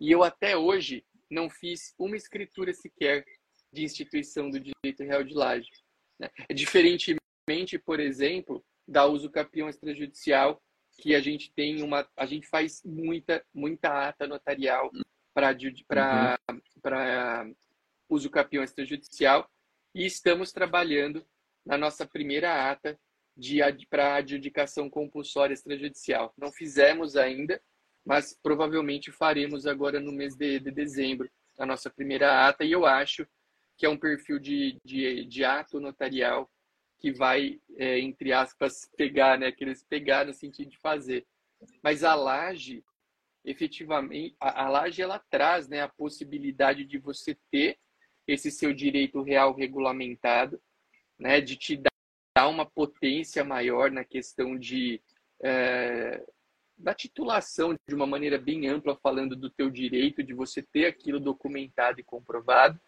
E 0.00 0.08
eu 0.08 0.22
até 0.22 0.56
hoje 0.56 1.04
não 1.28 1.50
fiz 1.50 1.94
uma 1.98 2.16
escritura 2.16 2.72
sequer 2.72 3.24
de 3.72 3.82
instituição 3.82 4.48
do 4.48 4.60
direito 4.60 5.02
real 5.02 5.24
de 5.24 5.34
laje. 5.34 5.70
Né? 6.16 6.30
Diferentemente, 6.54 7.76
por 7.84 7.98
exemplo, 7.98 8.64
da 8.92 9.06
uso 9.06 9.30
capião 9.30 9.68
extrajudicial, 9.68 10.62
que 11.00 11.14
a 11.14 11.20
gente 11.20 11.50
tem 11.54 11.82
uma, 11.82 12.06
a 12.14 12.26
gente 12.26 12.46
faz 12.46 12.82
muita, 12.84 13.42
muita 13.52 14.08
ata 14.08 14.26
notarial 14.26 14.90
para 15.34 16.38
uhum. 16.50 17.54
uso 18.10 18.28
capião 18.28 18.62
extrajudicial 18.62 19.50
e 19.94 20.04
estamos 20.04 20.52
trabalhando 20.52 21.26
na 21.64 21.78
nossa 21.78 22.06
primeira 22.06 22.70
ata 22.70 22.98
de 23.34 23.60
para 23.88 24.16
adjudicação 24.16 24.90
compulsória 24.90 25.54
extrajudicial. 25.54 26.34
Não 26.36 26.52
fizemos 26.52 27.16
ainda, 27.16 27.60
mas 28.04 28.38
provavelmente 28.42 29.10
faremos 29.10 29.66
agora 29.66 29.98
no 29.98 30.12
mês 30.12 30.36
de, 30.36 30.60
de 30.60 30.70
dezembro 30.70 31.30
a 31.58 31.64
nossa 31.64 31.88
primeira 31.88 32.46
ata 32.46 32.62
e 32.62 32.72
eu 32.72 32.84
acho 32.84 33.26
que 33.78 33.86
é 33.86 33.88
um 33.88 33.98
perfil 33.98 34.38
de, 34.38 34.78
de, 34.84 35.24
de 35.24 35.44
ato 35.44 35.80
notarial 35.80 36.50
que 37.02 37.10
vai, 37.10 37.60
é, 37.76 37.98
entre 37.98 38.32
aspas, 38.32 38.88
pegar, 38.96 39.36
né? 39.36 39.50
Que 39.50 39.64
eles 39.64 39.82
pegar 39.82 40.24
no 40.24 40.32
sentido 40.32 40.70
de 40.70 40.78
fazer. 40.78 41.26
Mas 41.82 42.04
a 42.04 42.14
laje, 42.14 42.84
efetivamente, 43.44 44.36
a, 44.38 44.64
a 44.64 44.68
laje 44.68 45.02
ela 45.02 45.18
traz 45.18 45.68
né, 45.68 45.82
a 45.82 45.88
possibilidade 45.88 46.84
de 46.84 46.98
você 46.98 47.36
ter 47.50 47.76
esse 48.24 48.52
seu 48.52 48.72
direito 48.72 49.20
real 49.20 49.52
regulamentado, 49.52 50.62
né? 51.18 51.40
De 51.40 51.56
te 51.56 51.76
dar 51.76 52.46
uma 52.48 52.64
potência 52.64 53.42
maior 53.42 53.90
na 53.90 54.04
questão 54.04 54.56
de 54.56 55.02
é, 55.42 56.24
da 56.78 56.94
titulação 56.94 57.74
de 57.88 57.94
uma 57.96 58.06
maneira 58.06 58.38
bem 58.38 58.68
ampla, 58.68 58.96
falando 59.02 59.34
do 59.34 59.50
teu 59.50 59.68
direito, 59.68 60.22
de 60.22 60.32
você 60.32 60.62
ter 60.62 60.86
aquilo 60.86 61.18
documentado 61.18 62.00
e 62.00 62.04
comprovado, 62.04 62.80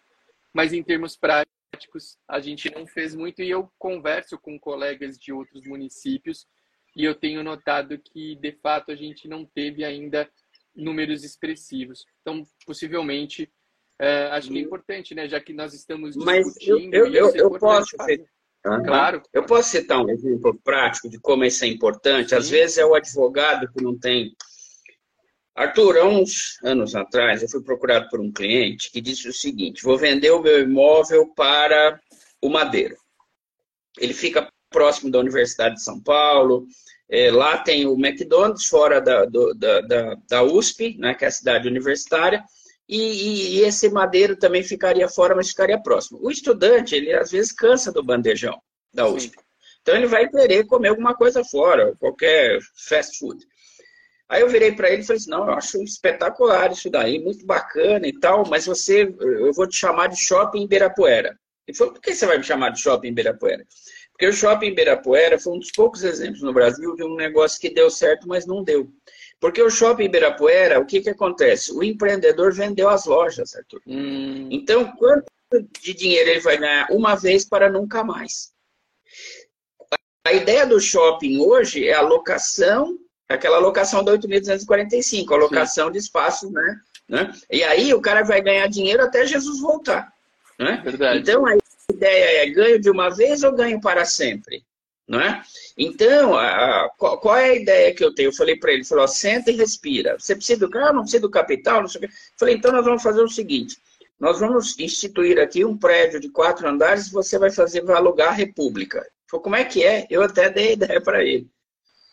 mas 0.53 0.71
em 0.71 0.81
termos 0.81 1.17
práticos 1.17 1.54
práticos 1.75 2.17
a 2.27 2.39
gente 2.39 2.73
não 2.73 2.87
fez 2.87 3.13
muito 3.13 3.41
e 3.41 3.49
eu 3.49 3.69
converso 3.77 4.37
com 4.39 4.57
colegas 4.57 5.17
de 5.17 5.33
outros 5.33 5.65
municípios 5.67 6.47
e 6.95 7.03
eu 7.03 7.13
tenho 7.13 7.43
notado 7.43 7.99
que 7.99 8.35
de 8.37 8.53
fato 8.53 8.91
a 8.91 8.95
gente 8.95 9.27
não 9.27 9.45
teve 9.45 9.83
ainda 9.83 10.29
números 10.73 11.23
expressivos. 11.23 12.05
Então, 12.21 12.43
possivelmente, 12.65 13.51
é, 13.99 14.27
acho 14.27 14.49
que 14.49 14.57
é 14.57 14.61
importante, 14.61 15.13
né? 15.13 15.27
Já 15.27 15.39
que 15.41 15.53
nós 15.53 15.73
estamos 15.73 16.15
discutindo. 16.15 16.25
Mas 16.25 16.67
eu, 16.67 16.79
eu, 16.91 17.13
eu, 17.13 17.35
eu 17.35 17.59
posso 17.59 17.89
citar, 17.89 18.83
claro. 18.83 19.21
Eu 19.33 19.45
posso 19.45 19.69
citar 19.69 20.01
um 20.01 20.09
exemplo 20.09 20.57
prático 20.63 21.09
de 21.09 21.19
como 21.19 21.43
isso 21.43 21.65
é 21.65 21.67
importante. 21.67 22.29
Sim. 22.29 22.35
Às 22.35 22.49
vezes 22.49 22.77
é 22.77 22.85
o 22.85 22.95
advogado 22.95 23.71
que 23.71 23.83
não 23.83 23.97
tem 23.97 24.33
Arthur, 25.55 25.97
há 25.97 26.05
uns 26.05 26.59
anos 26.63 26.95
atrás, 26.95 27.41
eu 27.41 27.47
fui 27.47 27.63
procurado 27.63 28.09
por 28.09 28.19
um 28.19 28.31
cliente 28.31 28.91
que 28.91 28.99
disse 28.99 29.29
o 29.29 29.33
seguinte: 29.33 29.83
vou 29.83 29.97
vender 29.97 30.31
o 30.31 30.41
meu 30.41 30.59
imóvel 30.59 31.33
para 31.33 31.99
o 32.41 32.49
Madeiro. 32.49 32.97
Ele 33.97 34.13
fica 34.13 34.51
próximo 34.69 35.09
da 35.09 35.19
Universidade 35.19 35.75
de 35.75 35.83
São 35.83 36.01
Paulo. 36.01 36.67
É, 37.09 37.31
lá 37.31 37.57
tem 37.57 37.85
o 37.85 37.93
McDonald's, 37.93 38.65
fora 38.65 38.99
da, 38.99 39.23
do, 39.23 39.53
da, 39.53 39.79
da, 39.81 40.15
da, 40.27 40.43
USP, 40.43 40.97
né, 40.97 41.13
que 41.13 41.23
é 41.23 41.29
a 41.29 41.31
cidade 41.31 41.67
universitária. 41.67 42.43
E, 42.89 42.97
e, 42.97 43.55
e, 43.55 43.59
esse 43.61 43.89
Madeiro 43.89 44.35
também 44.35 44.61
ficaria 44.61 45.07
fora, 45.07 45.35
mas 45.35 45.49
ficaria 45.49 45.81
próximo. 45.81 46.19
O 46.21 46.29
estudante, 46.29 46.95
ele 46.95 47.13
às 47.13 47.31
vezes 47.31 47.51
cansa 47.51 47.91
do 47.91 48.03
bandejão 48.03 48.59
da 48.93 49.07
USP. 49.07 49.37
Sim. 49.37 49.45
Então 49.81 49.95
ele 49.95 50.07
vai 50.07 50.27
querer 50.27 50.65
comer 50.65 50.89
alguma 50.89 51.15
coisa 51.15 51.43
fora, 51.43 51.95
qualquer 51.97 52.59
fast 52.75 53.17
food. 53.17 53.45
Aí 54.27 54.41
eu 54.41 54.49
virei 54.49 54.71
para 54.71 54.89
ele 54.89 55.03
e 55.03 55.05
falei 55.05 55.19
assim, 55.19 55.29
não, 55.29 55.45
eu 55.45 55.53
acho 55.53 55.81
espetacular 55.83 56.71
isso 56.71 56.89
daí, 56.89 57.19
muito 57.19 57.45
bacana 57.45 58.07
e 58.07 58.19
tal, 58.19 58.47
mas 58.49 58.65
você, 58.65 59.13
eu 59.19 59.53
vou 59.53 59.67
te 59.67 59.77
chamar 59.77 60.07
de 60.07 60.17
Shopping 60.17 60.63
Ibirapuera. 60.63 61.37
Ele 61.67 61.77
falou, 61.77 61.93
por 61.93 62.01
que 62.01 62.13
você 62.13 62.25
vai 62.25 62.37
me 62.37 62.43
chamar 62.43 62.69
de 62.71 62.81
Shopping 62.81 63.09
Ibirapuera? 63.09 63.65
Porque 64.11 64.27
o 64.27 64.33
Shopping 64.33 64.67
Ibirapuera 64.67 65.37
foi 65.37 65.53
um 65.53 65.59
dos 65.59 65.71
poucos 65.71 66.03
exemplos 66.03 66.41
no 66.41 66.53
Brasil 66.53 66.95
de 66.95 67.03
um 67.03 67.15
negócio 67.15 67.59
que 67.59 67.69
deu 67.69 67.89
certo, 67.89 68.27
mas 68.27 68.45
não 68.45 68.63
deu. 68.63 68.89
Porque 69.39 69.61
o 69.61 69.69
Shopping 69.69 70.05
Ibirapuera, 70.05 70.79
o 70.79 70.85
que, 70.85 71.01
que 71.01 71.09
acontece? 71.09 71.71
O 71.71 71.83
empreendedor 71.83 72.53
vendeu 72.53 72.89
as 72.89 73.05
lojas, 73.05 73.55
Arthur. 73.55 73.81
Hum. 73.85 74.47
Então, 74.49 74.91
quanto 74.95 75.25
de 75.81 75.93
dinheiro 75.93 76.29
ele 76.29 76.39
vai 76.39 76.57
ganhar 76.57 76.87
uma 76.91 77.15
vez 77.15 77.45
para 77.45 77.69
nunca 77.69 78.03
mais? 78.03 78.53
A 80.25 80.33
ideia 80.33 80.65
do 80.65 80.79
shopping 80.79 81.39
hoje 81.39 81.87
é 81.87 81.93
a 81.93 82.01
locação 82.01 82.97
aquela 83.29 83.57
alocação 83.57 84.03
da 84.03 84.11
8.245, 84.13 85.31
alocação 85.31 85.87
Sim. 85.87 85.91
de 85.93 85.97
espaços, 85.97 86.51
né? 86.51 86.79
né? 87.09 87.33
E 87.51 87.63
aí 87.63 87.93
o 87.93 88.01
cara 88.01 88.23
vai 88.23 88.41
ganhar 88.41 88.67
dinheiro 88.67 89.03
até 89.03 89.25
Jesus 89.25 89.59
voltar. 89.59 90.13
Né? 90.59 90.81
Verdade. 90.83 91.19
Então 91.19 91.45
a 91.45 91.57
ideia 91.91 92.43
é 92.43 92.49
ganho 92.49 92.79
de 92.79 92.89
uma 92.89 93.09
vez 93.09 93.43
ou 93.43 93.51
ganho 93.51 93.79
para 93.81 94.05
sempre? 94.05 94.63
Não 95.07 95.19
é? 95.21 95.43
Então, 95.77 96.35
a, 96.35 96.47
a, 96.85 96.89
qual, 96.97 97.19
qual, 97.19 97.37
é 97.37 97.51
a 97.51 97.55
ideia 97.55 97.93
que 97.93 98.03
eu 98.03 98.13
tenho? 98.13 98.29
Eu 98.29 98.33
falei 98.33 98.55
para 98.55 98.71
ele, 98.71 98.79
ele 98.79 98.87
falou, 98.87 99.07
senta 99.07 99.51
e 99.51 99.55
respira. 99.55 100.17
Você 100.17 100.35
precisa 100.35 100.59
do 100.59 100.69
carro, 100.69 100.95
não 100.95 101.01
precisa 101.01 101.21
do 101.21 101.29
capital, 101.29 101.81
não 101.81 101.87
sei 101.87 101.99
o 101.99 102.01
quê. 102.01 102.07
Eu 102.07 102.39
falei, 102.39 102.55
então 102.55 102.71
nós 102.71 102.85
vamos 102.85 103.03
fazer 103.03 103.21
o 103.21 103.29
seguinte, 103.29 103.77
nós 104.19 104.39
vamos 104.39 104.79
instituir 104.79 105.39
aqui 105.39 105.63
um 105.63 105.77
prédio 105.77 106.19
de 106.19 106.29
quatro 106.29 106.67
andares 106.67 107.07
e 107.07 107.11
você 107.11 107.37
vai 107.37 107.51
fazer, 107.51 107.81
vai 107.81 107.95
alugar 107.95 108.29
a 108.29 108.35
República. 108.35 108.99
Ele 108.99 109.09
falou, 109.29 109.43
como 109.43 109.55
é 109.55 109.63
que 109.63 109.83
é? 109.83 110.07
Eu 110.09 110.23
até 110.23 110.49
dei 110.49 110.73
ideia 110.73 110.99
para 110.99 111.23
ele. 111.23 111.47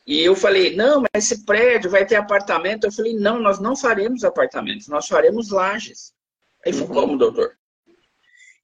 E 0.07 0.20
eu 0.20 0.34
falei, 0.34 0.74
não, 0.74 1.00
mas 1.00 1.24
esse 1.24 1.44
prédio 1.44 1.90
vai 1.90 2.05
ter 2.05 2.16
apartamento. 2.16 2.84
Eu 2.84 2.92
falei, 2.92 3.14
não, 3.14 3.40
nós 3.40 3.61
não 3.61 3.76
faremos 3.76 4.24
apartamentos, 4.24 4.88
nós 4.88 5.07
faremos 5.07 5.50
lajes. 5.50 6.12
Aí 6.64 6.72
falou, 6.72 6.88
como, 6.88 7.18
doutor? 7.18 7.57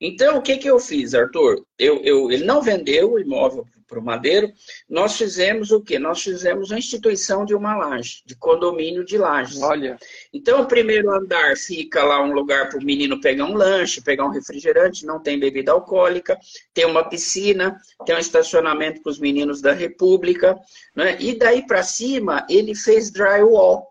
Então, 0.01 0.39
o 0.39 0.43
que, 0.43 0.57
que 0.57 0.68
eu 0.68 0.78
fiz, 0.78 1.14
Arthur? 1.14 1.64
Eu, 1.78 2.03
eu, 2.03 2.30
ele 2.30 2.45
não 2.45 2.62
vendeu 2.62 3.12
o 3.12 3.18
imóvel 3.18 3.64
para 3.89 3.99
o 3.99 4.05
Madeiro. 4.05 4.53
Nós 4.89 5.16
fizemos 5.16 5.72
o 5.72 5.80
quê? 5.80 5.99
Nós 5.99 6.22
fizemos 6.22 6.70
a 6.70 6.78
instituição 6.78 7.45
de 7.45 7.55
uma 7.55 7.74
laje, 7.74 8.22
de 8.24 8.36
condomínio 8.36 9.05
de 9.05 9.16
lajes. 9.16 9.61
Olha. 9.62 9.99
Então, 10.32 10.61
o 10.61 10.66
primeiro 10.66 11.11
andar 11.11 11.57
fica 11.57 12.05
lá 12.05 12.22
um 12.22 12.32
lugar 12.32 12.68
para 12.68 12.78
o 12.78 12.84
menino 12.84 13.20
pegar 13.20 13.47
um 13.47 13.55
lanche, 13.55 14.03
pegar 14.03 14.26
um 14.26 14.30
refrigerante, 14.30 15.07
não 15.07 15.18
tem 15.18 15.41
bebida 15.41 15.72
alcoólica, 15.72 16.39
tem 16.74 16.84
uma 16.84 17.09
piscina, 17.09 17.80
tem 18.05 18.14
um 18.14 18.20
estacionamento 18.20 19.03
para 19.03 19.11
os 19.11 19.18
meninos 19.18 19.62
da 19.62 19.72
República. 19.72 20.57
Né? 20.95 21.16
E 21.18 21.34
daí 21.36 21.66
para 21.66 21.82
cima, 21.82 22.47
ele 22.49 22.74
fez 22.74 23.11
drywall. 23.11 23.89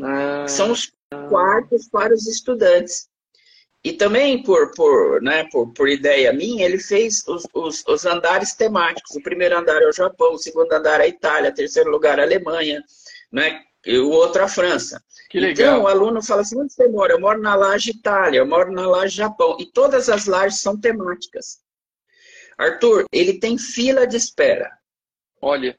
Ah. 0.00 0.46
São 0.48 0.70
os 0.70 0.92
quartos 1.28 1.88
para 1.88 2.14
os 2.14 2.26
estudantes. 2.28 3.09
E 3.82 3.94
também, 3.94 4.42
por, 4.42 4.72
por, 4.72 5.22
né, 5.22 5.44
por, 5.50 5.72
por 5.72 5.88
ideia 5.88 6.32
minha, 6.32 6.66
ele 6.66 6.78
fez 6.78 7.26
os, 7.26 7.46
os, 7.54 7.82
os, 7.86 8.04
andares 8.04 8.54
temáticos. 8.54 9.16
O 9.16 9.22
primeiro 9.22 9.56
andar 9.56 9.80
é 9.80 9.88
o 9.88 9.92
Japão, 9.92 10.34
o 10.34 10.38
segundo 10.38 10.70
andar 10.72 11.00
é 11.00 11.04
a 11.04 11.08
Itália, 11.08 11.50
o 11.50 11.54
terceiro 11.54 11.90
lugar 11.90 12.18
é 12.18 12.22
a 12.22 12.24
Alemanha, 12.26 12.84
né, 13.32 13.62
e 13.86 13.98
o 13.98 14.10
outro 14.10 14.44
a 14.44 14.48
França. 14.48 15.02
Que 15.30 15.40
legal. 15.40 15.52
Então, 15.52 15.82
o 15.84 15.86
aluno 15.86 16.22
fala 16.22 16.42
assim, 16.42 16.60
onde 16.60 16.74
você 16.74 16.88
mora? 16.88 17.14
Eu 17.14 17.20
moro 17.20 17.40
na 17.40 17.54
laje 17.54 17.92
Itália, 17.92 18.38
eu 18.38 18.46
moro 18.46 18.70
na 18.70 18.86
laje 18.86 19.16
Japão. 19.16 19.56
E 19.58 19.64
todas 19.64 20.10
as 20.10 20.26
lajes 20.26 20.60
são 20.60 20.78
temáticas. 20.78 21.60
Arthur, 22.58 23.06
ele 23.10 23.38
tem 23.38 23.56
fila 23.56 24.06
de 24.06 24.16
espera. 24.16 24.70
Olha. 25.40 25.78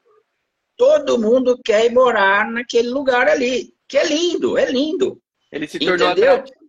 Todo 0.76 1.18
mundo 1.18 1.60
quer 1.64 1.84
ir 1.84 1.92
morar 1.92 2.50
naquele 2.50 2.88
lugar 2.88 3.28
ali, 3.28 3.72
que 3.86 3.96
é 3.96 4.04
lindo, 4.04 4.58
é 4.58 4.68
lindo. 4.68 5.22
Ele 5.52 5.68
se 5.68 5.78
tornou 5.78 6.10
Entendeu? 6.10 6.32
atrativo, 6.32 6.61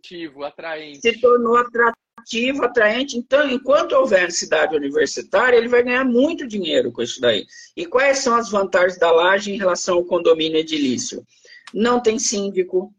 atraente. 0.44 1.02
Se 1.02 1.20
tornou 1.20 1.56
atrativo, 1.56 2.64
atraente. 2.64 3.18
Então, 3.18 3.50
enquanto 3.50 3.94
houver 3.94 4.32
cidade 4.32 4.76
universitária, 4.76 5.58
ele 5.58 5.68
vai 5.68 5.84
ganhar 5.84 6.04
muito 6.04 6.48
dinheiro 6.48 6.92
com 6.92 7.02
isso 7.02 7.22
daí. 7.22 7.46
E 7.76 7.86
quais 7.86 8.20
são 8.20 8.36
as 8.36 8.50
vantagens 8.50 9.00
da 9.00 9.12
laje 9.12 9.52
em 9.52 9.58
relação 9.58 9.96
ao 9.96 10.06
condomínio 10.06 10.60
edilício? 10.60 11.26
Não 11.74 12.02
tem 12.02 12.20
síndico, 12.20 12.94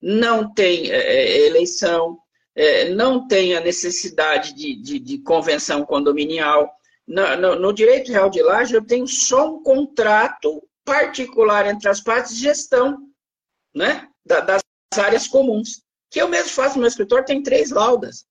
não 0.00 0.52
tem 0.52 0.90
é, 0.90 0.96
é 0.96 1.46
eleição, 1.46 2.18
é, 2.54 2.90
não 2.90 3.26
tem 3.26 3.56
a 3.56 3.60
necessidade 3.60 4.54
de, 4.54 4.76
de, 4.76 4.98
de 4.98 5.18
convenção 5.18 5.84
condominial. 5.84 6.70
No, 7.06 7.36
no, 7.36 7.56
no, 7.56 7.72
direito 7.72 8.10
real 8.12 8.28
de 8.28 8.42
laje, 8.42 8.74
eu 8.74 8.84
tenho 8.84 9.06
só 9.06 9.54
um 9.54 9.62
contrato 9.62 10.62
particular 10.84 11.66
entre 11.66 11.88
as 11.88 12.00
partes 12.00 12.36
de 12.36 12.42
gestão 12.42 12.98
né, 13.74 14.08
das 14.24 14.62
áreas 14.96 15.26
comuns 15.26 15.85
que 16.10 16.20
eu 16.20 16.28
mesmo 16.28 16.50
faço 16.50 16.74
no 16.74 16.80
meu 16.80 16.88
escritório, 16.88 17.24
tem 17.24 17.42
três 17.42 17.70
laudas. 17.70 18.24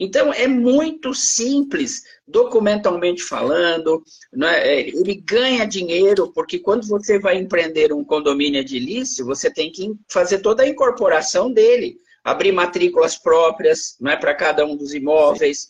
Então, 0.00 0.32
é 0.32 0.46
muito 0.46 1.12
simples, 1.12 2.02
documentalmente 2.26 3.22
falando, 3.22 4.02
né? 4.32 4.88
ele 4.88 5.14
ganha 5.16 5.66
dinheiro, 5.66 6.32
porque 6.32 6.58
quando 6.58 6.86
você 6.86 7.18
vai 7.18 7.36
empreender 7.36 7.92
um 7.92 8.02
condomínio 8.02 8.60
edilício, 8.60 9.26
você 9.26 9.52
tem 9.52 9.70
que 9.70 9.92
fazer 10.08 10.38
toda 10.38 10.62
a 10.62 10.68
incorporação 10.68 11.52
dele. 11.52 11.98
abrir 12.24 12.52
matrículas 12.52 13.16
próprias 13.16 13.96
não 14.00 14.10
é, 14.10 14.16
para 14.16 14.34
cada 14.34 14.64
um 14.64 14.74
dos 14.74 14.94
imóveis. 14.94 15.68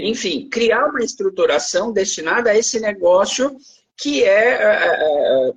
Enfim, 0.00 0.48
criar 0.48 0.86
uma 0.86 1.02
estruturação 1.02 1.92
destinada 1.92 2.50
a 2.50 2.58
esse 2.58 2.80
negócio 2.80 3.56
que 3.96 4.22
é, 4.24 4.54
é, 4.54 4.64
é, 4.64 5.48
é 5.50 5.52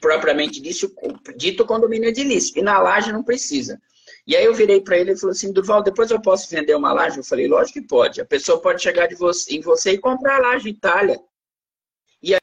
propriamente 0.00 0.60
dito, 0.60 0.94
dito 1.36 1.64
condomínio 1.66 2.08
edilício. 2.08 2.58
E 2.58 2.62
na 2.62 2.78
laje 2.78 3.12
não 3.12 3.22
precisa. 3.22 3.80
E 4.26 4.34
aí 4.34 4.44
eu 4.44 4.54
virei 4.54 4.80
para 4.80 4.96
ele 4.96 5.12
e 5.12 5.18
falou 5.18 5.32
assim, 5.32 5.52
Durval, 5.52 5.82
depois 5.82 6.10
eu 6.10 6.20
posso 6.20 6.48
vender 6.48 6.74
uma 6.74 6.92
laje? 6.92 7.18
Eu 7.18 7.24
falei, 7.24 7.46
lógico 7.46 7.80
que 7.80 7.86
pode. 7.86 8.20
A 8.20 8.24
pessoa 8.24 8.60
pode 8.60 8.82
chegar 8.82 9.08
você, 9.14 9.54
em 9.54 9.60
você 9.60 9.92
e 9.92 9.98
comprar 9.98 10.36
a 10.36 10.48
laje 10.52 10.68
Itália. 10.68 11.20
E 12.22 12.34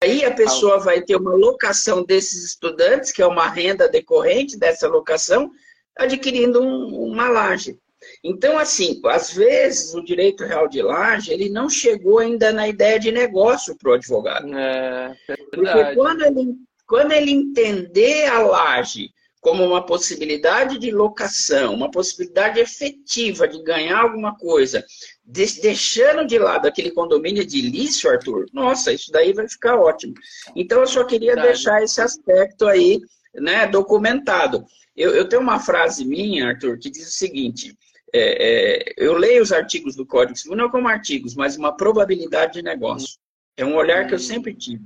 aí 0.00 0.24
a 0.24 0.32
pessoa 0.32 0.78
vai 0.78 1.02
ter 1.02 1.16
uma 1.16 1.34
locação 1.34 2.04
desses 2.04 2.44
estudantes, 2.44 3.10
que 3.10 3.20
é 3.20 3.26
uma 3.26 3.48
renda 3.48 3.88
decorrente 3.88 4.56
dessa 4.56 4.86
locação, 4.86 5.50
adquirindo 5.96 6.62
um, 6.62 7.10
uma 7.10 7.28
laje. 7.28 7.80
Então, 8.22 8.56
assim, 8.56 9.00
às 9.06 9.32
vezes 9.32 9.92
o 9.94 10.04
direito 10.04 10.44
real 10.44 10.68
de 10.68 10.80
laje, 10.80 11.32
ele 11.32 11.48
não 11.48 11.68
chegou 11.68 12.20
ainda 12.20 12.52
na 12.52 12.68
ideia 12.68 12.98
de 12.98 13.10
negócio 13.10 13.76
para 13.76 13.90
o 13.90 13.94
advogado. 13.94 14.56
É, 14.56 15.16
é 15.28 15.36
Porque 15.36 15.94
quando 15.96 16.24
ele, 16.24 16.54
quando 16.86 17.10
ele 17.10 17.32
entender 17.32 18.26
a 18.26 18.40
laje 18.40 19.10
como 19.48 19.64
uma 19.64 19.80
possibilidade 19.80 20.78
de 20.78 20.90
locação, 20.90 21.72
uma 21.72 21.90
possibilidade 21.90 22.60
efetiva 22.60 23.48
de 23.48 23.62
ganhar 23.62 24.00
alguma 24.00 24.36
coisa, 24.36 24.84
deixando 25.24 26.26
de 26.26 26.38
lado 26.38 26.66
aquele 26.68 26.90
condomínio 26.90 27.40
edilício, 27.40 28.10
Arthur, 28.10 28.44
nossa, 28.52 28.92
isso 28.92 29.10
daí 29.10 29.32
vai 29.32 29.48
ficar 29.48 29.80
ótimo. 29.80 30.12
Então, 30.54 30.80
eu 30.80 30.86
só 30.86 31.02
queria 31.02 31.34
Verdade. 31.34 31.48
deixar 31.48 31.82
esse 31.82 31.98
aspecto 31.98 32.66
aí 32.66 33.00
né, 33.36 33.66
documentado. 33.66 34.66
Eu, 34.94 35.14
eu, 35.14 35.26
tenho 35.26 35.40
uma 35.40 35.58
frase 35.58 36.04
minha, 36.04 36.48
Arthur, 36.48 36.78
que 36.78 36.90
diz 36.90 37.08
o 37.08 37.12
seguinte: 37.12 37.74
é, 38.12 38.90
é, 38.90 38.94
eu 38.98 39.14
leio 39.14 39.42
os 39.42 39.50
artigos 39.50 39.96
do 39.96 40.04
Código 40.04 40.38
Civil 40.38 40.58
não 40.58 40.68
como 40.68 40.88
artigos, 40.88 41.34
mas 41.34 41.56
uma 41.56 41.74
probabilidade 41.74 42.52
de 42.52 42.62
negócio. 42.62 43.16
É 43.56 43.64
um 43.64 43.76
olhar 43.76 44.06
que 44.06 44.14
eu 44.14 44.18
sempre 44.18 44.54
tive. 44.54 44.84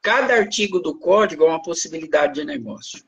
Cada 0.00 0.34
artigo 0.34 0.78
do 0.78 0.96
código 0.96 1.42
é 1.42 1.48
uma 1.48 1.62
possibilidade 1.62 2.34
de 2.34 2.44
negócio. 2.44 3.02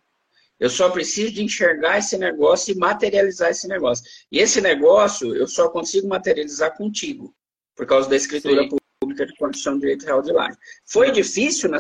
Eu 0.59 0.71
só 0.71 0.89
preciso 0.91 1.33
de 1.33 1.43
enxergar 1.43 1.99
esse 1.99 2.17
negócio 2.17 2.73
e 2.73 2.79
materializar 2.79 3.51
esse 3.51 3.69
negócio. 3.69 4.05
E 4.33 4.39
esse 4.39 4.61
negócio 4.61 5.35
eu 5.35 5.47
só 5.47 5.69
consigo 5.69 6.09
materializar 6.09 6.77
contigo, 6.77 7.35
por 7.75 7.87
causa 7.87 8.09
da 8.09 8.17
escritura 8.17 8.63
Sim. 8.63 8.77
pública 9.01 9.27
de 9.27 9.35
condição 9.37 9.75
de 9.75 9.81
direito 9.81 10.07
real 10.07 10.23
de 10.23 10.33
laje. 10.33 10.57
Foi 10.87 11.11
difícil 11.11 11.69
na, 11.69 11.79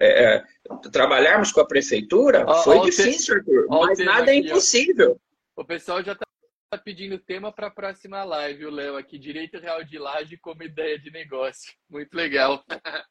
é, 0.00 0.36
é, 0.36 0.44
trabalharmos 0.90 1.52
com 1.52 1.60
a 1.60 1.66
prefeitura? 1.66 2.44
Ó, 2.46 2.62
foi 2.62 2.78
ó, 2.78 2.84
difícil, 2.84 3.34
Arthur, 3.34 3.66
mas 3.68 3.98
nada 3.98 4.30
é 4.30 4.36
impossível. 4.36 5.20
O 5.56 5.64
pessoal 5.64 6.02
já 6.02 6.12
está 6.12 6.27
pedindo 6.76 7.18
tema 7.18 7.50
para 7.50 7.68
a 7.68 7.70
próxima 7.70 8.22
live, 8.24 8.66
o 8.66 8.70
Léo, 8.70 8.96
aqui, 8.96 9.18
Direito 9.18 9.58
Real 9.58 9.82
de 9.82 9.98
Laje 9.98 10.36
como 10.36 10.62
ideia 10.62 10.98
de 10.98 11.10
negócio. 11.10 11.72
Muito 11.88 12.14
legal. 12.14 12.62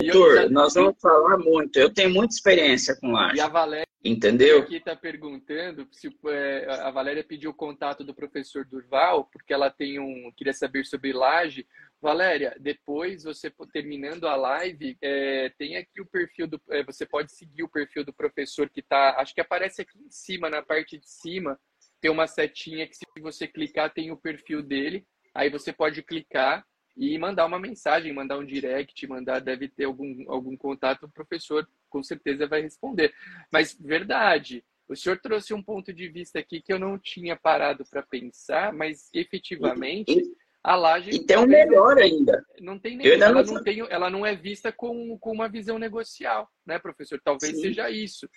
Arthur, 0.00 0.34
já... 0.36 0.48
nós 0.48 0.74
vamos 0.74 1.00
falar 1.00 1.38
muito. 1.38 1.78
Eu 1.78 1.92
tenho 1.92 2.10
muita 2.10 2.34
experiência 2.34 2.94
com 3.00 3.10
laje. 3.10 3.38
E 3.38 3.40
a 3.40 3.48
Valéria 3.48 3.88
Entendeu? 4.04 4.60
aqui 4.60 4.76
está 4.76 4.94
perguntando 4.94 5.88
se 5.90 6.08
é, 6.26 6.66
a 6.82 6.90
Valéria 6.90 7.24
pediu 7.24 7.50
o 7.50 7.54
contato 7.54 8.04
do 8.04 8.14
professor 8.14 8.64
Durval, 8.64 9.24
porque 9.32 9.52
ela 9.52 9.70
tem 9.70 9.98
um. 9.98 10.32
queria 10.36 10.52
saber 10.52 10.84
sobre 10.84 11.12
laje. 11.12 11.66
Valéria, 12.00 12.56
depois 12.60 13.24
você 13.24 13.52
terminando 13.72 14.28
a 14.28 14.36
live, 14.36 14.96
é, 15.02 15.52
tem 15.58 15.76
aqui 15.76 16.00
o 16.00 16.06
perfil 16.06 16.46
do. 16.46 16.60
É, 16.70 16.84
você 16.84 17.04
pode 17.04 17.32
seguir 17.32 17.64
o 17.64 17.68
perfil 17.68 18.04
do 18.04 18.12
professor 18.12 18.70
que 18.70 18.80
está. 18.80 19.16
Acho 19.18 19.34
que 19.34 19.40
aparece 19.40 19.82
aqui 19.82 19.98
em 19.98 20.10
cima, 20.10 20.48
na 20.48 20.62
parte 20.62 20.96
de 20.96 21.08
cima, 21.08 21.58
tem 22.00 22.10
uma 22.10 22.26
setinha 22.26 22.86
que 22.86 22.96
se 22.96 23.04
você 23.20 23.46
clicar 23.46 23.92
tem 23.92 24.10
o 24.10 24.16
perfil 24.16 24.62
dele. 24.62 25.06
Aí 25.34 25.50
você 25.50 25.72
pode 25.72 26.02
clicar 26.02 26.64
e 26.96 27.16
mandar 27.16 27.46
uma 27.46 27.60
mensagem, 27.60 28.12
mandar 28.12 28.38
um 28.38 28.44
direct, 28.44 29.06
mandar, 29.06 29.40
deve 29.40 29.68
ter 29.68 29.84
algum, 29.84 30.24
algum 30.30 30.56
contato, 30.56 31.04
o 31.04 31.12
professor 31.12 31.68
com 31.88 32.02
certeza 32.02 32.46
vai 32.46 32.60
responder. 32.60 33.14
Mas, 33.52 33.78
verdade, 33.78 34.64
o 34.88 34.96
senhor 34.96 35.18
trouxe 35.20 35.54
um 35.54 35.62
ponto 35.62 35.92
de 35.92 36.08
vista 36.08 36.40
aqui 36.40 36.60
que 36.60 36.72
eu 36.72 36.78
não 36.78 36.98
tinha 36.98 37.36
parado 37.36 37.84
para 37.88 38.02
pensar, 38.02 38.72
mas 38.72 39.08
efetivamente 39.14 40.10
e, 40.10 40.36
a 40.62 40.74
laje. 40.74 41.10
E 41.10 41.24
tem 41.24 41.38
um 41.38 41.46
melhor 41.46 41.98
ainda. 41.98 42.44
Não 42.60 42.78
tem 42.78 42.96
nem, 42.96 43.06
ela, 43.06 43.44
não, 43.44 43.54
não 43.54 43.62
tem, 43.62 43.80
ela 43.88 44.10
não 44.10 44.26
é 44.26 44.34
vista 44.34 44.72
com, 44.72 45.16
com 45.18 45.30
uma 45.30 45.48
visão 45.48 45.78
negocial, 45.78 46.50
né, 46.66 46.80
professor? 46.80 47.20
Talvez 47.22 47.54
Sim. 47.54 47.62
seja 47.62 47.88
isso. 47.90 48.28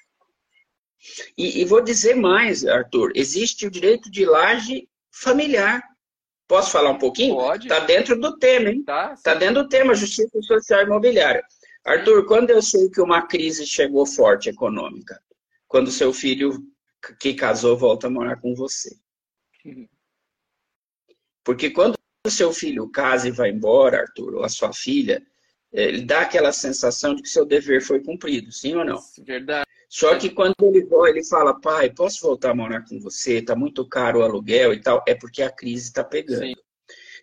E, 1.38 1.62
e, 1.62 1.66
vou 1.66 1.82
dizer 1.82 2.16
mais, 2.16 2.66
Arthur: 2.66 3.12
existe 3.16 3.66
o 3.66 3.72
direito 3.72 4.10
de 4.10 4.26
laje 4.26 4.88
familiar. 5.12 5.84
Posso 6.47 6.72
falar 6.72 6.91
um 6.91 6.97
pouquinho? 6.97 7.36
Pode. 7.36 7.68
Está 7.68 7.80
dentro 7.80 8.20
do 8.20 8.38
tema, 8.38 8.70
hein? 8.70 8.80
Está 8.80 9.16
tá 9.16 9.34
dentro 9.34 9.64
do 9.64 9.70
tema, 9.70 9.95
Justiça 9.95 10.41
Social 10.41 10.84
Imobiliária. 10.84 11.43
Arthur, 11.84 12.26
quando 12.26 12.52
eu 12.52 12.62
sei 12.62 12.89
que 12.89 13.02
uma 13.02 13.26
crise 13.26 13.66
chegou 13.66 14.06
forte 14.06 14.49
econômica? 14.49 15.20
Quando 15.68 15.91
seu 15.91 16.14
filho 16.14 16.62
que 17.20 17.34
casou 17.34 17.78
volta 17.78 18.08
a 18.08 18.10
morar 18.10 18.39
com 18.39 18.54
você. 18.54 18.95
Porque 21.43 21.72
quando 21.72 21.95
o 22.26 22.30
seu 22.30 22.54
filho 22.54 22.89
casa 22.89 23.28
e 23.28 23.32
vai 23.32 23.49
embora, 23.49 24.02
Arthur, 24.02 24.36
ou 24.36 24.43
a 24.43 24.49
sua 24.49 24.72
filha, 24.72 25.26
ele 25.72 26.04
dá 26.04 26.22
aquela 26.22 26.52
sensação 26.52 27.16
de 27.16 27.24
que 27.24 27.30
seu 27.30 27.45
dever 27.45 27.82
foi 27.82 28.04
cumprido, 28.04 28.52
sim 28.52 28.76
ou 28.76 28.86
não? 28.86 29.02
Verdade. 29.20 29.66
Só 29.91 30.15
que 30.15 30.29
quando 30.29 30.55
ele 30.61 30.87
ele 31.09 31.23
fala, 31.25 31.59
pai, 31.59 31.89
posso 31.89 32.21
voltar 32.21 32.51
a 32.51 32.55
morar 32.55 32.85
com 32.87 32.97
você? 32.97 33.39
Está 33.39 33.57
muito 33.57 33.85
caro 33.85 34.19
o 34.19 34.23
aluguel 34.23 34.73
e 34.73 34.79
tal. 34.79 35.03
É 35.05 35.13
porque 35.13 35.43
a 35.43 35.51
crise 35.51 35.89
está 35.89 36.01
pegando. 36.01 36.45
Sim. 36.45 36.53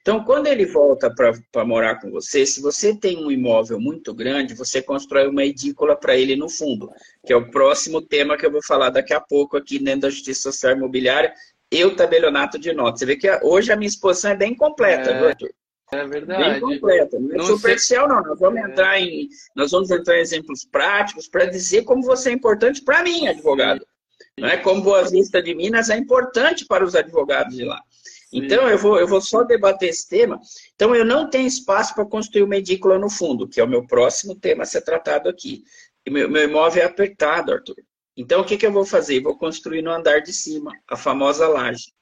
Então, 0.03 0.23
quando 0.23 0.49
ele 0.49 0.67
volta 0.67 1.11
para 1.11 1.65
morar 1.65 1.99
com 1.99 2.11
você, 2.11 2.45
se 2.45 2.61
você 2.61 2.95
tem 2.95 3.25
um 3.25 3.31
imóvel 3.31 3.81
muito 3.81 4.13
grande, 4.13 4.55
você 4.55 4.83
constrói 4.83 5.29
uma 5.29 5.47
edícula 5.47 5.97
para 5.97 6.15
ele 6.15 6.37
no 6.37 6.49
fundo, 6.49 6.91
que 7.27 7.33
é 7.33 7.37
o 7.37 7.51
próximo 7.51 8.03
tema 8.03 8.37
que 8.37 8.45
eu 8.45 8.53
vou 8.53 8.63
falar 8.63 8.91
daqui 8.91 9.15
a 9.15 9.21
pouco 9.21 9.57
aqui 9.57 9.79
dentro 9.79 10.03
da 10.03 10.11
Justiça 10.11 10.53
Social 10.53 10.77
Imobiliária 10.77 11.33
e 11.73 11.83
o 11.87 11.97
tabelionato 11.97 12.59
de 12.59 12.75
notas. 12.75 13.01
Você 13.01 13.07
vê 13.07 13.17
que 13.17 13.31
hoje 13.43 13.73
a 13.73 13.77
minha 13.77 13.89
exposição 13.89 14.31
é 14.31 14.37
bem 14.37 14.55
completa, 14.55 15.11
é... 15.11 15.19
viu, 15.19 15.29
Arthur? 15.29 15.51
É 15.93 16.07
verdade. 16.07 16.61
Bem 16.61 16.61
completa. 16.61 17.19
Não 17.19 17.45
é 17.45 17.47
superficial, 17.47 18.07
sei... 18.07 18.17
não. 18.17 18.23
Nós 18.23 18.39
vamos, 18.39 18.61
é. 18.61 18.65
entrar 18.65 19.01
em, 19.01 19.29
nós 19.57 19.71
vamos 19.71 19.91
entrar 19.91 20.19
em 20.19 20.21
exemplos 20.21 20.65
práticos 20.65 21.29
para 21.29 21.47
dizer 21.47 21.85
como 21.85 22.03
você 22.03 22.31
é 22.31 22.33
importante 22.33 22.83
para 22.83 23.03
mim, 23.03 23.27
advogado. 23.27 23.87
Não 24.39 24.49
é 24.49 24.57
como 24.57 24.83
Boa 24.83 25.05
Vista 25.05 25.43
de 25.43 25.55
Minas 25.55 25.91
é 25.91 25.97
importante 25.97 26.65
para 26.67 26.85
os 26.85 26.95
advogados 26.95 27.57
de 27.57 27.65
lá. 27.65 27.81
Sim. 27.91 28.45
Então, 28.45 28.69
eu 28.69 28.79
vou, 28.79 28.99
eu 29.01 29.09
vou 29.09 29.21
só 29.21 29.43
debater 29.43 29.89
esse 29.89 30.09
tema. 30.09 30.39
Então, 30.75 30.95
eu 30.95 31.05
não 31.05 31.29
tenho 31.29 31.47
espaço 31.47 31.95
para 31.95 32.05
construir 32.05 32.43
uma 32.43 32.57
edícula 32.57 32.99
no 32.99 33.09
fundo, 33.09 33.49
que 33.49 33.61
é 33.61 33.65
o 33.65 33.69
meu 33.69 33.87
próximo 33.87 34.35
tema 34.35 34.63
a 34.63 34.67
ser 34.67 34.83
tratado 34.83 35.29
aqui. 35.29 35.65
Meu, 36.09 36.29
meu 36.29 36.45
imóvel 36.45 36.83
é 36.83 36.87
apertado, 36.87 37.53
Arthur. 37.53 37.77
Então, 38.17 38.41
o 38.41 38.45
que, 38.45 38.57
que 38.57 38.67
eu 38.67 38.73
vou 38.73 38.85
fazer? 38.85 39.21
Vou 39.21 39.37
construir 39.37 39.83
no 39.83 39.91
andar 39.91 40.21
de 40.21 40.33
cima, 40.33 40.73
a 40.89 40.97
famosa 40.97 41.49
laje. 41.49 41.93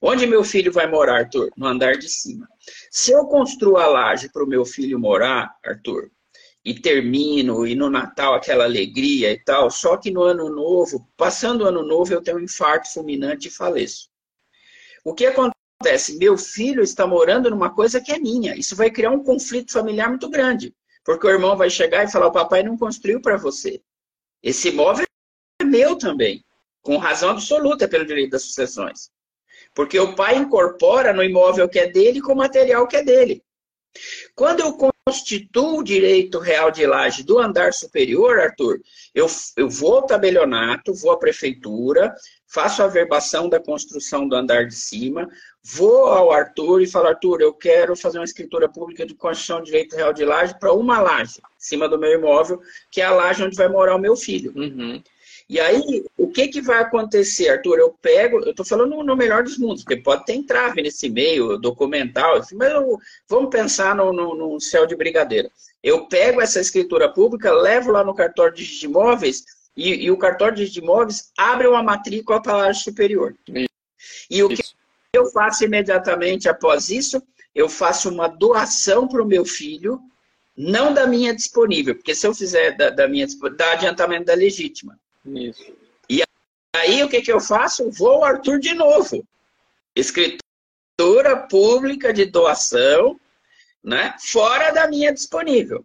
Onde 0.00 0.26
meu 0.26 0.44
filho 0.44 0.72
vai 0.72 0.86
morar, 0.86 1.18
Arthur? 1.18 1.50
No 1.56 1.66
andar 1.66 1.96
de 1.96 2.08
cima. 2.08 2.48
Se 2.90 3.12
eu 3.12 3.26
construo 3.26 3.76
a 3.76 3.86
laje 3.86 4.28
para 4.30 4.44
o 4.44 4.48
meu 4.48 4.64
filho 4.64 4.98
morar, 4.98 5.54
Arthur, 5.64 6.10
e 6.64 6.74
termino, 6.74 7.66
e 7.66 7.74
no 7.74 7.88
Natal 7.88 8.34
aquela 8.34 8.64
alegria 8.64 9.32
e 9.32 9.42
tal, 9.42 9.70
só 9.70 9.96
que 9.96 10.10
no 10.10 10.22
ano 10.22 10.50
novo, 10.50 11.08
passando 11.16 11.62
o 11.62 11.66
ano 11.66 11.82
novo, 11.82 12.12
eu 12.12 12.22
tenho 12.22 12.36
um 12.36 12.40
infarto 12.40 12.92
fulminante 12.92 13.48
e 13.48 13.50
faleço. 13.50 14.10
O 15.04 15.14
que 15.14 15.26
acontece? 15.26 16.18
Meu 16.18 16.36
filho 16.36 16.82
está 16.82 17.06
morando 17.06 17.48
numa 17.48 17.74
coisa 17.74 18.00
que 18.00 18.12
é 18.12 18.18
minha. 18.18 18.54
Isso 18.54 18.76
vai 18.76 18.90
criar 18.90 19.10
um 19.10 19.22
conflito 19.22 19.72
familiar 19.72 20.08
muito 20.08 20.28
grande. 20.28 20.74
Porque 21.04 21.26
o 21.26 21.30
irmão 21.30 21.56
vai 21.56 21.70
chegar 21.70 22.04
e 22.04 22.12
falar: 22.12 22.26
o 22.26 22.32
papai 22.32 22.62
não 22.62 22.76
construiu 22.76 23.20
para 23.22 23.38
você. 23.38 23.80
Esse 24.42 24.68
imóvel 24.68 25.06
é 25.60 25.64
meu 25.64 25.96
também. 25.96 26.44
Com 26.82 26.98
razão 26.98 27.30
absoluta 27.30 27.88
pelo 27.88 28.04
direito 28.04 28.32
das 28.32 28.42
sucessões. 28.42 29.10
Porque 29.78 29.96
o 29.96 30.12
pai 30.16 30.34
incorpora 30.34 31.12
no 31.12 31.22
imóvel 31.22 31.68
que 31.68 31.78
é 31.78 31.86
dele 31.86 32.20
com 32.20 32.32
o 32.32 32.36
material 32.36 32.88
que 32.88 32.96
é 32.96 33.04
dele. 33.04 33.44
Quando 34.34 34.58
eu 34.58 34.76
constituo 34.76 35.78
o 35.78 35.84
direito 35.84 36.40
real 36.40 36.72
de 36.72 36.84
laje 36.84 37.22
do 37.22 37.38
andar 37.38 37.72
superior, 37.72 38.40
Arthur, 38.40 38.80
eu, 39.14 39.28
eu 39.56 39.68
vou 39.68 39.98
ao 39.98 40.02
tabelionato, 40.02 40.92
vou 40.92 41.12
à 41.12 41.16
prefeitura, 41.16 42.12
faço 42.44 42.82
a 42.82 42.88
verbação 42.88 43.48
da 43.48 43.60
construção 43.60 44.26
do 44.26 44.34
andar 44.34 44.66
de 44.66 44.74
cima, 44.74 45.28
vou 45.62 46.06
ao 46.06 46.32
Arthur 46.32 46.82
e 46.82 46.90
falo, 46.90 47.06
Arthur, 47.06 47.40
eu 47.40 47.54
quero 47.54 47.94
fazer 47.94 48.18
uma 48.18 48.24
escritura 48.24 48.68
pública 48.68 49.06
de 49.06 49.14
construção 49.14 49.60
de 49.60 49.66
direito 49.66 49.94
real 49.94 50.12
de 50.12 50.24
laje 50.24 50.58
para 50.58 50.72
uma 50.72 51.00
laje, 51.00 51.38
em 51.38 51.42
cima 51.56 51.88
do 51.88 52.00
meu 52.00 52.18
imóvel, 52.18 52.60
que 52.90 53.00
é 53.00 53.04
a 53.04 53.12
laje 53.12 53.44
onde 53.44 53.56
vai 53.56 53.68
morar 53.68 53.94
o 53.94 54.00
meu 54.00 54.16
filho. 54.16 54.52
Uhum. 54.56 55.00
E 55.48 55.58
aí, 55.58 56.04
o 56.16 56.28
que, 56.28 56.48
que 56.48 56.60
vai 56.60 56.82
acontecer, 56.82 57.48
Arthur? 57.48 57.78
Eu 57.78 57.90
pego, 58.02 58.38
eu 58.40 58.50
estou 58.50 58.66
falando 58.66 59.02
no 59.02 59.16
melhor 59.16 59.42
dos 59.42 59.56
mundos, 59.56 59.82
porque 59.82 59.96
pode 59.96 60.26
ter 60.26 60.34
entrave 60.34 60.82
nesse 60.82 61.08
meio 61.08 61.56
documental, 61.56 62.42
mas 62.52 62.70
eu, 62.70 62.98
vamos 63.26 63.48
pensar 63.48 63.96
no, 63.96 64.12
no, 64.12 64.34
no, 64.34 64.60
céu 64.60 64.86
de 64.86 64.94
brigadeiro. 64.94 65.50
Eu 65.82 66.06
pego 66.06 66.42
essa 66.42 66.60
escritura 66.60 67.10
pública, 67.10 67.50
levo 67.50 67.90
lá 67.90 68.04
no 68.04 68.14
cartório 68.14 68.54
de 68.54 68.84
imóveis 68.84 69.42
e, 69.74 70.04
e 70.04 70.10
o 70.10 70.18
cartório 70.18 70.68
de 70.68 70.78
imóveis 70.78 71.32
abre 71.34 71.66
uma 71.66 71.82
matrícula 71.82 72.42
para 72.42 72.52
a 72.52 72.56
laje 72.56 72.82
superior. 72.84 73.34
Isso. 73.48 73.68
E 74.30 74.42
o 74.42 74.50
que 74.50 74.62
eu 75.14 75.30
faço 75.30 75.64
imediatamente 75.64 76.46
após 76.46 76.90
isso? 76.90 77.22
Eu 77.54 77.70
faço 77.70 78.10
uma 78.10 78.28
doação 78.28 79.08
para 79.08 79.22
o 79.22 79.26
meu 79.26 79.46
filho, 79.46 79.98
não 80.54 80.92
da 80.92 81.06
minha 81.06 81.34
disponível, 81.34 81.94
porque 81.94 82.14
se 82.14 82.26
eu 82.26 82.34
fizer 82.34 82.76
da, 82.76 82.90
da 82.90 83.08
minha 83.08 83.26
da 83.56 83.72
adiantamento 83.72 84.26
da 84.26 84.34
legítima. 84.34 84.98
Isso. 85.26 85.72
E 86.08 86.22
aí 86.74 87.02
o 87.02 87.08
que, 87.08 87.20
que 87.20 87.32
eu 87.32 87.40
faço? 87.40 87.90
Vou 87.90 88.24
Arthur 88.24 88.58
de 88.58 88.74
novo. 88.74 89.26
Escritura 89.94 91.36
pública 91.48 92.12
de 92.12 92.24
doação, 92.24 93.18
né? 93.82 94.14
Fora 94.20 94.70
da 94.70 94.88
minha 94.88 95.12
disponível. 95.12 95.84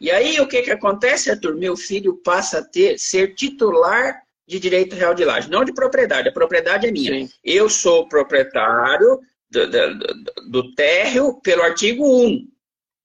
E 0.00 0.10
aí 0.10 0.40
o 0.40 0.46
que, 0.46 0.62
que 0.62 0.70
acontece, 0.70 1.30
Arthur? 1.30 1.56
Meu 1.56 1.76
filho 1.76 2.16
passa 2.16 2.58
a 2.58 2.64
ter, 2.64 2.98
ser 2.98 3.34
titular 3.34 4.22
de 4.46 4.58
direito 4.58 4.96
real 4.96 5.14
de 5.14 5.24
laje, 5.24 5.50
não 5.50 5.64
de 5.64 5.74
propriedade. 5.74 6.28
A 6.28 6.32
propriedade 6.32 6.86
é 6.86 6.90
minha. 6.90 7.12
Sim. 7.12 7.30
Eu 7.44 7.68
sou 7.68 8.08
proprietário 8.08 9.20
do, 9.50 9.70
do, 9.70 10.50
do, 10.50 10.74
térreo 10.74 11.40
pelo 11.42 11.62
artigo 11.62 12.26
1 12.26 12.48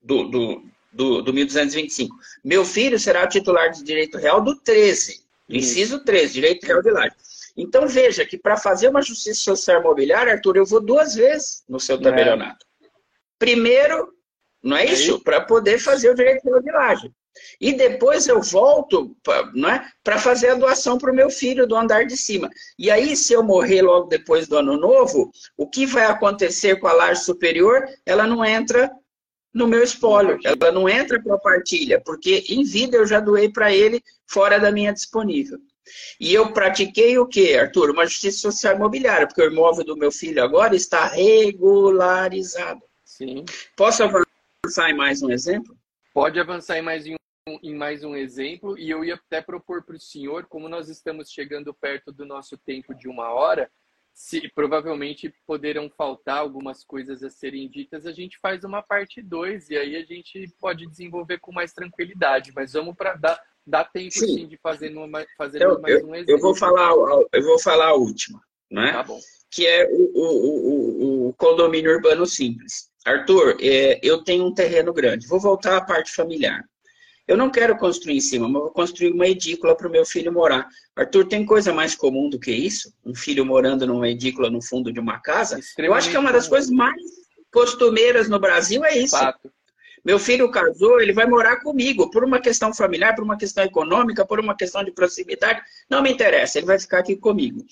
do, 0.01 0.23
do, 0.29 0.63
do, 0.91 1.21
do 1.21 1.33
1225. 1.33 2.15
Meu 2.43 2.63
filho 2.63 2.99
será 2.99 3.27
titular 3.27 3.71
de 3.71 3.83
direito 3.83 4.17
real 4.17 4.41
do 4.41 4.55
13, 4.55 5.21
do 5.21 5.22
inciso 5.49 6.03
13, 6.03 6.33
direito 6.33 6.65
real 6.65 6.81
de 6.81 6.91
laje. 6.91 7.15
Então 7.55 7.87
veja 7.87 8.25
que 8.25 8.37
para 8.37 8.57
fazer 8.57 8.89
uma 8.89 9.01
justiça 9.01 9.41
social 9.41 9.81
imobiliária, 9.81 10.33
Arthur, 10.33 10.57
eu 10.57 10.65
vou 10.65 10.81
duas 10.81 11.15
vezes 11.15 11.63
no 11.67 11.79
seu 11.79 11.97
é. 11.97 12.01
tabelionato. 12.01 12.65
É. 12.81 12.87
Primeiro, 13.37 14.11
não 14.61 14.77
é, 14.77 14.85
é 14.85 14.93
isso? 14.93 15.19
Para 15.19 15.41
poder 15.41 15.77
fazer 15.77 16.09
o 16.09 16.15
direito 16.15 16.43
real 16.43 16.61
de 16.61 16.71
laje. 16.71 17.11
E 17.59 17.73
depois 17.73 18.27
eu 18.27 18.41
volto 18.41 19.15
para 19.23 20.15
é, 20.15 20.19
fazer 20.19 20.49
a 20.49 20.55
doação 20.55 20.97
para 20.97 21.11
o 21.11 21.15
meu 21.15 21.29
filho 21.29 21.65
do 21.65 21.75
andar 21.75 22.05
de 22.05 22.15
cima. 22.15 22.49
E 22.77 22.91
aí, 22.91 23.15
se 23.15 23.33
eu 23.33 23.43
morrer 23.43 23.81
logo 23.81 24.07
depois 24.07 24.47
do 24.47 24.57
ano 24.57 24.77
novo, 24.77 25.31
o 25.57 25.67
que 25.67 25.85
vai 25.85 26.05
acontecer 26.05 26.79
com 26.79 26.87
a 26.87 26.93
laje 26.93 27.23
superior? 27.23 27.85
Ela 28.05 28.27
não 28.27 28.45
entra 28.45 28.91
no 29.53 29.67
meu 29.67 29.83
espólio, 29.83 30.39
ela 30.43 30.71
não 30.71 30.89
entra 30.89 31.21
para 31.21 31.35
a 31.35 31.39
partilha, 31.39 32.01
porque 32.01 32.43
em 32.49 32.63
vida 32.63 32.97
eu 32.97 33.05
já 33.05 33.19
doei 33.19 33.49
para 33.49 33.73
ele 33.73 34.01
fora 34.25 34.59
da 34.59 34.71
minha 34.71 34.91
disponível. 34.91 35.59
E 36.19 36.33
eu 36.33 36.51
pratiquei 36.53 37.17
o 37.17 37.27
que, 37.27 37.55
Arthur? 37.55 37.91
Uma 37.91 38.05
justiça 38.05 38.39
social 38.39 38.75
imobiliária, 38.75 39.27
porque 39.27 39.41
o 39.41 39.51
imóvel 39.51 39.83
do 39.83 39.97
meu 39.97 40.11
filho 40.11 40.43
agora 40.43 40.75
está 40.75 41.07
regularizado. 41.07 42.81
Sim. 43.03 43.45
Posso 43.75 44.03
avançar 44.03 44.89
em 44.89 44.95
mais 44.95 45.21
um 45.21 45.29
exemplo? 45.29 45.77
Pode 46.13 46.39
avançar 46.39 46.77
em 46.77 46.81
mais 46.81 47.05
um, 47.05 47.15
em 47.61 47.75
mais 47.75 48.03
um 48.03 48.15
exemplo, 48.15 48.77
e 48.77 48.89
eu 48.89 49.03
ia 49.03 49.15
até 49.15 49.41
propor 49.41 49.83
para 49.83 49.95
o 49.95 49.99
senhor, 49.99 50.45
como 50.45 50.69
nós 50.69 50.89
estamos 50.89 51.29
chegando 51.29 51.73
perto 51.73 52.11
do 52.11 52.25
nosso 52.25 52.57
tempo 52.57 52.95
de 52.95 53.07
uma 53.07 53.31
hora, 53.33 53.69
se 54.13 54.47
provavelmente 54.53 55.33
poderão 55.45 55.89
faltar 55.89 56.37
algumas 56.37 56.83
coisas 56.83 57.23
a 57.23 57.29
serem 57.29 57.67
ditas, 57.67 58.05
a 58.05 58.11
gente 58.11 58.37
faz 58.39 58.63
uma 58.63 58.81
parte 58.81 59.21
2 59.21 59.71
e 59.71 59.77
aí 59.77 59.95
a 59.95 60.05
gente 60.05 60.47
pode 60.59 60.85
desenvolver 60.87 61.39
com 61.39 61.51
mais 61.51 61.73
tranquilidade. 61.73 62.51
Mas 62.55 62.73
vamos 62.73 62.95
para 62.95 63.15
dar, 63.15 63.41
dar 63.65 63.85
tempo 63.85 64.13
sim. 64.13 64.27
sim 64.27 64.47
de 64.47 64.57
fazer, 64.57 64.89
numa, 64.89 65.25
fazer 65.35 65.63
eu, 65.63 65.81
mais 65.81 65.99
eu, 65.99 66.07
um 66.07 66.15
exemplo. 66.15 66.33
Eu 66.33 66.39
vou 66.39 66.55
falar, 66.55 66.91
eu 67.31 67.43
vou 67.43 67.59
falar 67.59 67.87
a 67.87 67.95
última, 67.95 68.39
né? 68.69 68.91
Tá 68.91 69.03
bom. 69.03 69.19
Que 69.49 69.65
é 69.65 69.87
o, 69.89 70.11
o, 70.13 71.25
o, 71.25 71.29
o 71.29 71.33
condomínio 71.33 71.91
urbano 71.91 72.25
simples. 72.25 72.91
Arthur, 73.05 73.57
é, 73.59 73.99
eu 74.01 74.23
tenho 74.23 74.45
um 74.45 74.53
terreno 74.53 74.93
grande. 74.93 75.27
Vou 75.27 75.39
voltar 75.39 75.77
à 75.77 75.83
parte 75.83 76.11
familiar. 76.11 76.63
Eu 77.27 77.37
não 77.37 77.49
quero 77.49 77.77
construir 77.77 78.17
em 78.17 78.19
cima, 78.19 78.49
mas 78.49 78.61
vou 78.61 78.71
construir 78.71 79.11
uma 79.11 79.27
edícula 79.27 79.75
para 79.75 79.87
o 79.87 79.91
meu 79.91 80.05
filho 80.05 80.31
morar. 80.31 80.67
Arthur, 80.95 81.25
tem 81.25 81.45
coisa 81.45 81.71
mais 81.71 81.95
comum 81.95 82.29
do 82.29 82.39
que 82.39 82.51
isso? 82.51 82.93
Um 83.05 83.15
filho 83.15 83.45
morando 83.45 83.87
numa 83.87 84.09
edícula 84.09 84.49
no 84.49 84.61
fundo 84.61 84.91
de 84.91 84.99
uma 84.99 85.19
casa? 85.19 85.59
Eu 85.77 85.93
acho 85.93 86.09
que 86.09 86.17
é 86.17 86.19
uma 86.19 86.33
das 86.33 86.47
coisas 86.47 86.69
mais 86.69 87.01
costumeiras 87.51 88.27
no 88.27 88.39
Brasil, 88.39 88.83
é 88.83 88.97
isso. 88.97 89.17
Fato. 89.17 89.49
Meu 90.03 90.19
filho 90.19 90.51
casou, 90.51 90.99
ele 90.99 91.13
vai 91.13 91.25
morar 91.25 91.61
comigo, 91.61 92.11
por 92.11 92.25
uma 92.25 92.41
questão 92.41 92.73
familiar, 92.73 93.15
por 93.15 93.23
uma 93.23 93.37
questão 93.37 93.63
econômica, 93.63 94.25
por 94.25 94.37
uma 94.37 94.55
questão 94.55 94.83
de 94.83 94.91
proximidade. 94.91 95.61
Não 95.89 96.01
me 96.01 96.11
interessa, 96.11 96.57
ele 96.57 96.67
vai 96.67 96.77
ficar 96.77 96.99
aqui 96.99 97.15
comigo. 97.15 97.63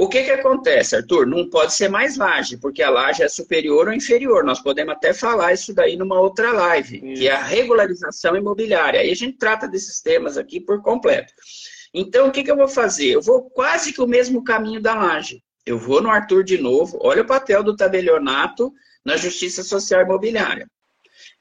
O 0.00 0.08
que, 0.08 0.22
que 0.22 0.30
acontece, 0.30 0.94
Arthur? 0.94 1.26
Não 1.26 1.50
pode 1.50 1.74
ser 1.74 1.88
mais 1.88 2.16
laje, 2.16 2.56
porque 2.56 2.84
a 2.84 2.88
laje 2.88 3.24
é 3.24 3.28
superior 3.28 3.88
ou 3.88 3.92
inferior. 3.92 4.44
Nós 4.44 4.60
podemos 4.60 4.94
até 4.94 5.12
falar 5.12 5.52
isso 5.52 5.74
daí 5.74 5.96
numa 5.96 6.20
outra 6.20 6.52
live, 6.52 6.98
isso. 6.98 7.20
que 7.20 7.28
é 7.28 7.32
a 7.32 7.42
regularização 7.42 8.36
imobiliária. 8.36 9.00
Aí 9.00 9.10
a 9.10 9.16
gente 9.16 9.36
trata 9.36 9.66
desses 9.66 10.00
temas 10.00 10.38
aqui 10.38 10.60
por 10.60 10.80
completo. 10.82 11.32
Então, 11.92 12.28
o 12.28 12.30
que, 12.30 12.44
que 12.44 12.50
eu 12.50 12.56
vou 12.56 12.68
fazer? 12.68 13.08
Eu 13.08 13.20
vou 13.20 13.50
quase 13.50 13.92
que 13.92 14.00
o 14.00 14.06
mesmo 14.06 14.44
caminho 14.44 14.80
da 14.80 14.94
laje. 14.94 15.42
Eu 15.66 15.76
vou 15.76 16.00
no 16.00 16.10
Arthur 16.10 16.44
de 16.44 16.58
novo, 16.58 16.96
olha 17.02 17.22
o 17.22 17.26
papel 17.26 17.64
do 17.64 17.74
tabelionato 17.74 18.72
na 19.04 19.16
Justiça 19.16 19.64
Social 19.64 20.02
Imobiliária. 20.02 20.70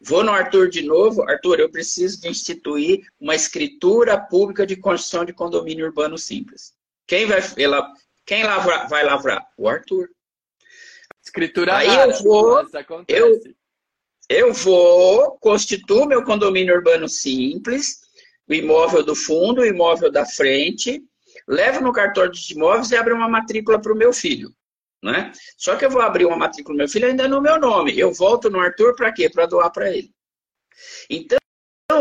Vou 0.01 0.24
no 0.24 0.32
Arthur 0.32 0.68
de 0.68 0.82
novo. 0.82 1.22
Arthur, 1.30 1.60
eu 1.60 1.70
preciso 1.70 2.20
de 2.22 2.28
instituir 2.28 3.01
uma 3.20 3.36
escritura 3.36 4.20
pública 4.20 4.66
de 4.66 4.76
construção 4.76 5.24
de 5.24 5.32
condomínio 5.32 5.86
urbano 5.86 6.18
simples. 6.18 6.74
Quem 7.05 7.28
vai 7.28 7.39
ela 7.58 7.88
quem 8.28 8.43
lavra, 8.43 8.88
vai 8.88 9.05
lavrar? 9.05 9.47
O 9.57 9.69
Arthur. 9.69 10.09
Escritura 11.23 11.78
Aí 11.78 11.88
rara, 11.88 12.11
eu 12.11 12.23
vou, 12.23 12.61
eu, 13.07 13.41
eu 14.30 14.53
vou, 14.53 15.38
constituo 15.39 16.05
meu 16.05 16.23
condomínio 16.23 16.75
urbano 16.75 17.07
simples, 17.07 18.01
o 18.47 18.53
imóvel 18.53 19.03
do 19.03 19.15
fundo, 19.15 19.61
o 19.61 19.65
imóvel 19.65 20.11
da 20.11 20.25
frente, 20.25 21.01
levo 21.47 21.80
no 21.82 21.93
cartório 21.93 22.32
de 22.32 22.53
imóveis 22.53 22.91
e 22.91 22.97
abro 22.97 23.15
uma 23.15 23.30
matrícula 23.30 23.82
para 23.82 23.93
o 23.93 23.97
meu 23.97 24.11
filho. 24.11 24.53
Né? 25.01 25.32
Só 25.57 25.78
que 25.78 25.86
eu 25.86 25.89
vou 25.89 26.01
abrir 26.01 26.25
uma 26.25 26.36
matrícula 26.36 26.75
do 26.75 26.80
meu 26.80 26.89
filho 26.89 27.07
ainda 27.07 27.28
no 27.30 27.41
meu 27.41 27.57
nome. 27.57 27.97
Eu 27.97 28.13
volto 28.13 28.49
no 28.49 28.59
Arthur 28.59 28.93
para 28.95 29.13
quê? 29.13 29.30
Para 29.30 29.45
doar 29.45 29.71
para 29.71 29.89
ele. 29.89 30.11
Então, 31.09 31.39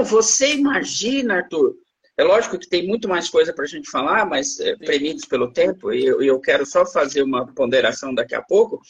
você 0.03 0.55
imagina, 0.55 1.37
Arthur, 1.37 1.77
é 2.17 2.25
lógico 2.25 2.59
que 2.59 2.69
tem 2.69 2.87
muito 2.87 3.09
mais 3.09 3.29
coisa 3.29 3.53
para 3.53 3.65
a 3.65 3.69
gente 3.69 3.91
falar, 3.91 4.25
mas 4.25 4.59
é, 4.59 4.75
premidos 4.77 5.27
pelo 5.27 5.53
tempo, 5.53 5.93
e 5.93 6.05
eu, 6.05 6.23
eu 6.23 6.41
quero 6.41 6.65
só 6.65 6.87
fazer 6.87 7.23
uma 7.23 7.47
ponderação 7.53 8.15
daqui 8.15 8.35
a 8.35 8.43
pouco. 8.43 8.81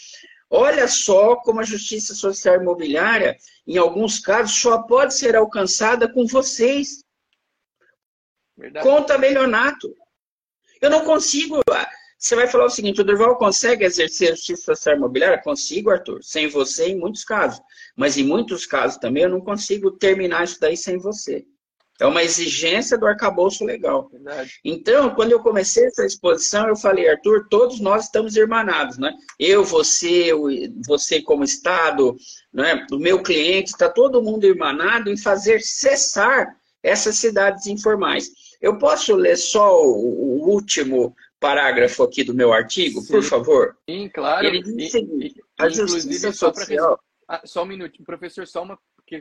Olha 0.49 0.87
só 0.87 1.35
como 1.37 1.61
a 1.61 1.65
justiça 1.65 2.15
social 2.15 2.61
imobiliária, 2.61 3.37
em 3.67 3.77
alguns 3.77 4.21
casos, 4.21 4.57
só 4.61 4.83
pode 4.83 5.15
ser 5.15 5.35
alcançada 5.35 6.13
com 6.13 6.25
vocês. 6.25 7.03
Verdade. 8.57 8.87
Com 8.87 9.03
tabelionato. 9.03 9.93
Eu 10.81 10.89
não 10.89 11.05
consigo. 11.05 11.61
Ah, 11.69 11.89
você 12.17 12.37
vai 12.37 12.47
falar 12.47 12.67
o 12.67 12.71
seguinte: 12.71 13.01
o 13.01 13.05
Durval 13.05 13.37
consegue 13.37 13.85
exercer 13.85 14.29
a 14.29 14.37
justiça 14.37 14.75
social 14.75 14.97
imobiliária? 14.97 15.43
Consigo, 15.43 15.91
Arthur. 15.91 16.23
Sem 16.23 16.47
você, 16.47 16.91
em 16.91 16.99
muitos 16.99 17.25
casos. 17.25 17.61
Mas 17.97 18.17
em 18.17 18.23
muitos 18.23 18.67
casos 18.67 18.99
também 18.99 19.25
eu 19.25 19.31
não 19.31 19.41
consigo 19.41 19.91
terminar 19.91 20.45
isso 20.45 20.61
daí 20.61 20.77
sem 20.77 20.97
você. 20.97 21.45
É 22.01 22.07
uma 22.07 22.23
exigência 22.23 22.99
do 22.99 23.07
arcabouço 23.07 23.65
legal. 23.65 24.09
Verdade. 24.11 24.53
Então, 24.65 25.15
quando 25.15 25.33
eu 25.33 25.41
comecei 25.41 25.87
essa 25.87 26.05
exposição, 26.05 26.69
eu 26.69 26.77
falei, 26.77 27.09
Arthur, 27.09 27.47
todos 27.49 27.81
nós 27.81 28.05
estamos 28.05 28.37
irmanados, 28.37 28.99
né? 28.99 29.15
Eu, 29.39 29.65
você, 29.65 30.31
você 30.87 31.23
como 31.23 31.45
Estado, 31.45 32.17
né? 32.53 32.87
o 32.93 32.99
meu 32.99 33.23
cliente, 33.23 33.71
está 33.71 33.89
todo 33.89 34.23
mundo 34.23 34.45
irmanado 34.45 35.11
em 35.11 35.17
fazer 35.17 35.61
cessar 35.61 36.55
essas 36.83 37.17
cidades 37.17 37.67
informais. 37.67 38.31
Eu 38.61 38.79
posso 38.79 39.15
ler 39.15 39.37
só 39.37 39.83
o, 39.83 40.43
o 40.43 40.51
último 40.51 41.15
parágrafo 41.41 42.03
aqui 42.03 42.25
do 42.25 42.35
meu 42.35 42.53
artigo, 42.53 43.01
Sim. 43.01 43.13
por 43.13 43.23
favor? 43.23 43.77
Sim, 43.89 44.09
claro. 44.09 44.47
Ele 44.47 44.63
diz 44.63 44.89
o 44.89 44.91
seguinte, 44.91 45.43
a 45.59 45.69
justiça 45.69 46.33
social... 46.33 46.99
Só 47.45 47.65
um 47.65 47.67
minutinho, 47.67 48.05
professor, 48.05 48.47
só 48.47 48.63
uma 48.63 48.79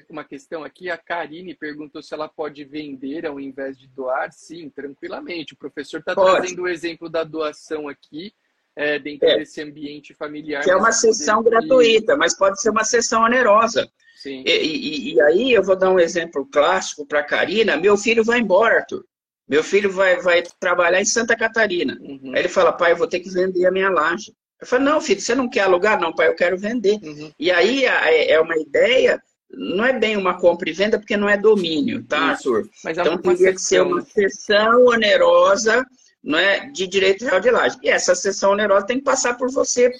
uma 0.09 0.23
questão 0.23 0.63
aqui. 0.63 0.89
A 0.89 0.97
Karine 0.97 1.53
perguntou 1.55 2.01
se 2.01 2.13
ela 2.13 2.27
pode 2.27 2.63
vender 2.63 3.25
ao 3.25 3.39
invés 3.39 3.77
de 3.77 3.87
doar. 3.87 4.31
Sim, 4.31 4.69
tranquilamente. 4.69 5.53
O 5.53 5.57
professor 5.57 5.99
está 5.99 6.15
trazendo 6.15 6.63
o 6.63 6.67
exemplo 6.67 7.09
da 7.09 7.23
doação 7.23 7.87
aqui. 7.87 8.33
É, 8.77 8.99
dentro 8.99 9.29
é. 9.29 9.37
desse 9.37 9.61
ambiente 9.61 10.13
familiar. 10.13 10.61
Que 10.61 10.69
é 10.69 10.75
uma 10.75 10.91
sessão 10.91 11.41
gratuita, 11.41 12.17
mas 12.17 12.37
pode 12.37 12.61
ser 12.61 12.71
uma 12.71 12.83
sessão 12.83 13.23
onerosa. 13.23 13.89
Sim. 14.17 14.43
E, 14.45 14.51
e, 14.51 15.13
e 15.13 15.21
aí 15.21 15.53
eu 15.53 15.63
vou 15.63 15.77
dar 15.77 15.91
um 15.91 15.99
exemplo 15.99 16.45
clássico 16.51 17.05
para 17.05 17.19
a 17.19 17.23
Karina. 17.23 17.77
Meu 17.77 17.95
filho 17.95 18.21
vai 18.21 18.39
embora, 18.39 18.79
Arthur. 18.79 19.05
Meu 19.47 19.63
filho 19.63 19.91
vai, 19.91 20.19
vai 20.21 20.43
trabalhar 20.59 20.99
em 20.99 21.05
Santa 21.05 21.37
Catarina. 21.37 21.97
Uhum. 22.01 22.31
Aí 22.33 22.39
ele 22.39 22.49
fala, 22.49 22.73
pai, 22.73 22.91
eu 22.91 22.97
vou 22.97 23.07
ter 23.07 23.19
que 23.19 23.29
vender 23.29 23.65
a 23.65 23.71
minha 23.71 23.89
laje. 23.89 24.33
Eu 24.59 24.65
falo, 24.65 24.83
não, 24.83 24.99
filho, 24.99 25.21
você 25.21 25.35
não 25.35 25.49
quer 25.49 25.61
alugar? 25.61 25.99
Não, 25.99 26.13
pai, 26.13 26.27
eu 26.27 26.35
quero 26.35 26.57
vender. 26.57 26.99
Uhum. 27.03 27.31
E 27.37 27.51
aí 27.51 27.85
é, 27.85 28.31
é 28.31 28.41
uma 28.41 28.57
ideia 28.57 29.21
não 29.49 29.85
é 29.85 29.97
bem 29.97 30.17
uma 30.17 30.39
compra 30.39 30.69
e 30.69 30.73
venda 30.73 30.97
porque 30.97 31.17
não 31.17 31.29
é 31.29 31.37
domínio, 31.37 32.03
tá, 32.03 32.19
Arthur? 32.31 32.69
Mas 32.83 32.97
é 32.97 33.01
então 33.01 33.17
teria 33.17 33.53
que 33.53 33.61
ser 33.61 33.81
uma 33.81 34.01
sessão 34.01 34.85
onerosa 34.85 35.85
não 36.25 36.39
é, 36.39 36.71
de 36.71 36.87
direito 36.87 37.23
real 37.23 37.39
de 37.39 37.51
laje. 37.51 37.77
E 37.83 37.89
essa 37.89 38.15
sessão 38.15 38.51
onerosa 38.51 38.87
tem 38.87 38.97
que 38.97 39.03
passar 39.03 39.35
por 39.35 39.51
você 39.51 39.91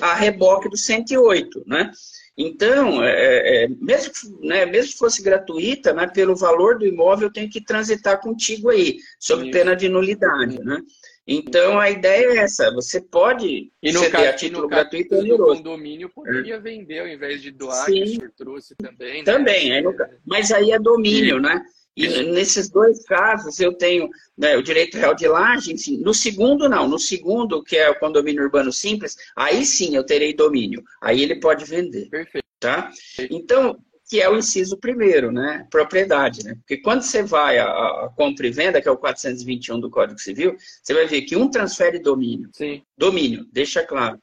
a 0.00 0.12
reboque 0.12 0.68
do 0.68 0.76
108, 0.76 1.62
né? 1.66 1.92
Então, 2.36 3.04
é, 3.04 3.64
é, 3.64 3.68
mesmo, 3.68 4.12
né, 4.40 4.64
mesmo 4.66 4.92
que 4.92 4.98
fosse 4.98 5.22
gratuita, 5.22 5.92
né, 5.92 6.06
pelo 6.06 6.34
valor 6.34 6.78
do 6.78 6.86
imóvel, 6.86 7.28
eu 7.28 7.32
tenho 7.32 7.48
que 7.48 7.62
transitar 7.62 8.20
contigo 8.20 8.70
aí, 8.70 8.96
sob 9.20 9.50
pena 9.50 9.76
de 9.76 9.88
nulidade, 9.88 10.58
né? 10.60 10.80
Então, 11.26 11.78
a 11.78 11.88
ideia 11.88 12.32
é 12.32 12.36
essa, 12.38 12.72
você 12.72 13.00
pode 13.00 13.70
e 13.80 13.92
no 13.92 14.00
ceder 14.00 14.12
caso, 14.12 14.28
a 14.28 14.32
título 14.32 14.68
gratuito 14.68 15.14
ou 15.14 15.22
O 15.22 15.56
condomínio 15.56 16.10
poderia 16.10 16.56
é. 16.56 16.60
vender 16.60 16.98
ao 16.98 17.08
invés 17.08 17.40
de 17.40 17.52
doar, 17.52 17.84
Sim. 17.84 17.92
que 17.92 18.02
o 18.02 18.06
senhor 18.06 18.32
trouxe 18.36 18.74
também. 18.74 19.18
Né? 19.18 19.24
Também, 19.24 19.72
aí 19.72 19.82
no, 19.82 19.94
mas 20.26 20.50
aí 20.50 20.72
é 20.72 20.78
domínio, 20.78 21.40
né? 21.40 21.64
E 21.94 22.08
nesses 22.24 22.70
dois 22.70 23.04
casos, 23.04 23.60
eu 23.60 23.72
tenho 23.74 24.08
né, 24.36 24.56
o 24.56 24.62
direito 24.62 24.96
real 24.96 25.14
de 25.14 25.28
laje, 25.28 25.72
enfim. 25.72 25.98
No 25.98 26.14
segundo, 26.14 26.68
não. 26.68 26.88
No 26.88 26.98
segundo, 26.98 27.62
que 27.62 27.76
é 27.76 27.90
o 27.90 27.98
condomínio 27.98 28.42
urbano 28.42 28.72
simples, 28.72 29.14
aí 29.36 29.64
sim 29.66 29.94
eu 29.94 30.04
terei 30.04 30.32
domínio. 30.32 30.82
Aí 31.02 31.22
ele 31.22 31.38
pode 31.38 31.66
vender. 31.66 32.08
Perfeito. 32.08 32.42
Tá? 32.58 32.90
Então, 33.30 33.78
que 34.12 34.20
é 34.20 34.28
o 34.28 34.36
inciso 34.36 34.76
primeiro, 34.76 35.32
né? 35.32 35.66
Propriedade, 35.70 36.44
né? 36.44 36.54
Porque 36.56 36.76
quando 36.76 37.00
você 37.00 37.22
vai 37.22 37.58
a, 37.58 38.12
compra 38.14 38.46
e 38.46 38.50
venda, 38.50 38.78
que 38.78 38.86
é 38.86 38.90
o 38.90 38.98
421 38.98 39.80
do 39.80 39.88
Código 39.88 40.20
Civil, 40.20 40.54
você 40.82 40.92
vai 40.92 41.06
ver 41.06 41.22
que 41.22 41.34
um 41.34 41.48
transfere 41.48 41.98
domínio. 41.98 42.50
Sim. 42.52 42.84
Domínio, 42.94 43.46
deixa 43.50 43.82
claro. 43.82 44.20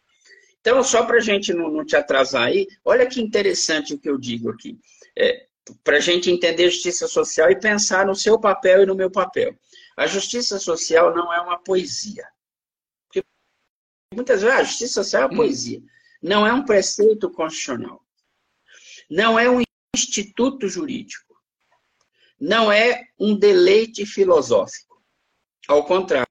Então, 0.61 0.83
só 0.83 1.07
para 1.07 1.17
a 1.17 1.19
gente 1.19 1.51
não, 1.55 1.71
não, 1.71 1.83
te 1.83 1.95
atrasar 1.95 2.43
aí, 2.43 2.67
olha 2.85 3.07
que 3.07 3.19
interessante 3.19 3.95
o 3.95 3.97
que 3.97 4.07
eu 4.07 4.19
digo 4.19 4.51
aqui. 4.51 4.77
É, 5.17 5.47
para 5.83 5.97
a 5.97 5.99
gente 5.99 6.29
entender 6.29 6.69
justiça 6.69 7.07
social 7.07 7.49
e 7.49 7.59
pensar 7.59 8.05
no 8.05 8.13
seu 8.13 8.39
papel 8.39 8.83
e 8.83 8.85
no 8.85 8.93
meu 8.93 9.09
papel. 9.09 9.57
A 9.97 10.05
justiça 10.05 10.59
social 10.59 11.15
não 11.15 11.33
é 11.33 11.41
uma 11.41 11.57
poesia. 11.57 12.27
Porque 13.07 13.27
muitas 14.13 14.43
vezes 14.43 14.55
a 14.55 14.63
justiça 14.63 15.03
social 15.03 15.23
é 15.23 15.25
uma 15.25 15.33
hum. 15.33 15.37
poesia. 15.37 15.81
Não 16.21 16.45
é 16.45 16.53
um 16.53 16.63
preceito 16.63 17.31
constitucional. 17.31 18.05
Não 19.09 19.39
é 19.39 19.49
um 19.49 19.63
instituto 19.95 20.67
jurídico. 20.67 21.35
Não 22.39 22.71
é 22.71 23.07
um 23.19 23.37
deleite 23.37 24.05
filosófico. 24.05 25.01
Ao 25.67 25.83
contrário, 25.85 26.27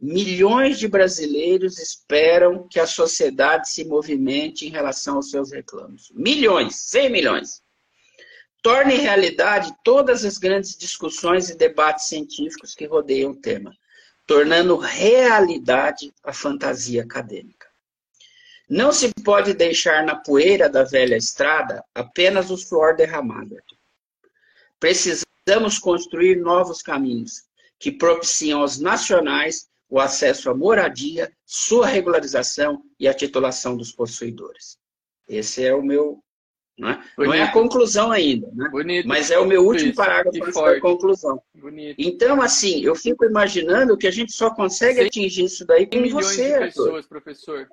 milhões 0.00 0.78
de 0.78 0.86
brasileiros 0.86 1.78
esperam 1.78 2.68
que 2.68 2.78
a 2.78 2.86
sociedade 2.86 3.68
se 3.68 3.84
movimente 3.84 4.66
em 4.66 4.70
relação 4.70 5.16
aos 5.16 5.30
seus 5.30 5.50
reclamos. 5.50 6.12
Milhões, 6.14 6.76
100 6.76 7.10
milhões 7.10 7.64
torne 8.64 8.94
realidade 8.94 9.74
todas 9.84 10.24
as 10.24 10.38
grandes 10.38 10.74
discussões 10.74 11.50
e 11.50 11.54
debates 11.54 12.06
científicos 12.06 12.74
que 12.74 12.86
rodeiam 12.86 13.32
o 13.32 13.36
tema, 13.36 13.76
tornando 14.26 14.78
realidade 14.78 16.14
a 16.24 16.32
fantasia 16.32 17.02
acadêmica. 17.02 17.53
Não 18.68 18.92
se 18.92 19.12
pode 19.24 19.52
deixar 19.52 20.04
na 20.04 20.16
poeira 20.16 20.68
da 20.68 20.84
velha 20.84 21.16
estrada 21.16 21.84
apenas 21.94 22.50
o 22.50 22.56
suor 22.56 22.96
derramado. 22.96 23.56
Precisamos 24.80 25.78
construir 25.78 26.36
novos 26.36 26.80
caminhos 26.80 27.44
que 27.78 27.92
propiciam 27.92 28.60
aos 28.60 28.78
nacionais 28.78 29.68
o 29.88 30.00
acesso 30.00 30.50
à 30.50 30.54
moradia, 30.54 31.30
sua 31.44 31.86
regularização 31.86 32.82
e 32.98 33.06
a 33.06 33.14
titulação 33.14 33.76
dos 33.76 33.92
possuidores. 33.92 34.78
Esse 35.28 35.64
é 35.64 35.74
o 35.74 35.82
meu 35.82 36.24
né? 36.76 37.00
Não 37.16 37.32
é 37.32 37.42
a 37.42 37.52
conclusão 37.52 38.10
ainda, 38.10 38.50
né? 38.52 38.68
Bonito. 38.68 39.06
mas 39.06 39.30
é 39.30 39.38
o 39.38 39.46
meu 39.46 39.64
último 39.64 39.90
Isso. 39.90 39.96
parágrafo 39.96 40.42
antes 40.42 40.60
da 40.60 40.80
conclusão. 40.80 41.40
Bonito. 41.54 41.94
Então, 41.96 42.42
assim, 42.42 42.82
eu 42.82 42.96
fico 42.96 43.24
imaginando 43.24 43.96
que 43.96 44.08
a 44.08 44.10
gente 44.10 44.32
só 44.32 44.52
consegue 44.52 44.98
100 44.98 45.06
atingir 45.06 45.44
isso 45.44 45.64
daí 45.64 45.86
com 45.86 46.08
você, 46.08 46.54
de 46.54 46.58
pessoas, 46.66 47.06
professor. 47.06 47.68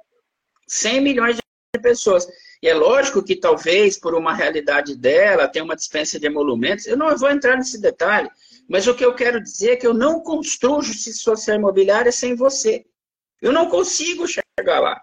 100 0.72 1.02
milhões 1.02 1.36
de 1.36 1.82
pessoas. 1.82 2.26
E 2.64 2.70
é 2.70 2.74
lógico 2.74 3.22
que 3.22 3.36
talvez, 3.36 4.00
por 4.00 4.16
uma 4.16 4.34
realidade 4.34 4.96
dela, 4.96 5.48
tenha 5.48 5.66
uma 5.66 5.76
dispensa 5.76 6.18
de 6.18 6.26
emolumentos. 6.26 6.88
Eu 6.88 6.96
não 6.96 7.16
vou 7.18 7.30
entrar 7.30 7.58
nesse 7.58 7.80
detalhe, 7.80 8.30
mas 8.70 8.88
o 8.88 8.96
que 8.96 9.04
eu 9.04 9.14
quero 9.14 9.42
dizer 9.42 9.72
é 9.72 9.76
que 9.76 9.86
eu 9.86 9.94
não 9.94 10.22
construo 10.22 10.82
justiça 10.82 11.20
social 11.20 11.58
imobiliária 11.58 12.12
sem 12.12 12.36
você. 12.36 12.86
Eu 13.42 13.52
não 13.52 13.68
consigo 13.68 14.26
chegar 14.28 14.80
lá. 14.80 15.02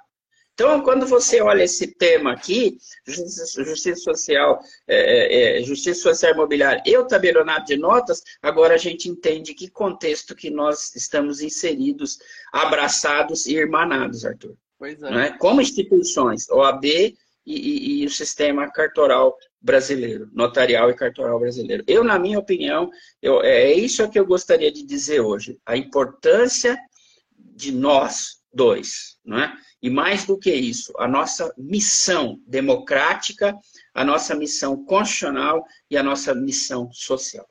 Então, 0.54 0.80
quando 0.82 1.06
você 1.06 1.40
olha 1.40 1.62
esse 1.62 1.86
tema 1.86 2.32
aqui, 2.32 2.78
justiça, 3.06 3.64
justiça 3.64 4.00
social, 4.00 4.60
é, 4.88 5.56
é, 5.56 5.60
é 5.60 5.62
justiça 5.62 6.00
social 6.00 6.32
imobiliária 6.32 6.82
e 6.84 6.96
o 6.96 7.06
tabelionato 7.06 7.66
de 7.66 7.76
notas, 7.76 8.22
agora 8.42 8.74
a 8.74 8.78
gente 8.78 9.08
entende 9.08 9.54
que 9.54 9.70
contexto 9.70 10.34
que 10.34 10.50
nós 10.50 10.96
estamos 10.96 11.40
inseridos, 11.40 12.18
abraçados 12.52 13.46
e 13.46 13.54
irmanados, 13.54 14.24
Arthur. 14.24 14.56
Pois 14.78 15.02
é. 15.02 15.10
Né? 15.10 15.30
Como 15.38 15.60
instituições, 15.60 16.48
OAB 16.48 16.84
e, 16.84 17.16
e, 17.46 18.02
e, 18.02 18.06
o 18.06 18.10
sistema 18.10 18.70
cartoral 18.70 19.36
brasileiro, 19.60 20.30
notarial 20.32 20.90
e 20.90 20.94
cartoral 20.94 21.40
brasileiro. 21.40 21.82
Eu, 21.86 22.04
na 22.04 22.18
minha 22.18 22.38
opinião, 22.38 22.90
eu, 23.20 23.42
é, 23.42 23.72
é 23.72 23.74
isso 23.74 24.08
que 24.08 24.18
eu 24.18 24.26
gostaria 24.26 24.70
de 24.70 24.84
dizer 24.84 25.20
hoje. 25.20 25.58
A 25.66 25.76
importância 25.76 26.78
de 27.36 27.72
nós 27.72 28.38
dois, 28.52 29.18
não 29.24 29.38
é? 29.38 29.56
E 29.80 29.88
mais 29.88 30.26
do 30.26 30.38
que 30.38 30.52
isso, 30.52 30.92
a 30.98 31.06
nossa 31.06 31.52
missão 31.56 32.40
democrática, 32.46 33.56
a 33.94 34.04
nossa 34.04 34.34
missão 34.34 34.84
constitucional 34.84 35.64
e 35.90 35.96
a 35.96 36.02
nossa 36.02 36.34
missão 36.34 36.90
social. 36.92 37.48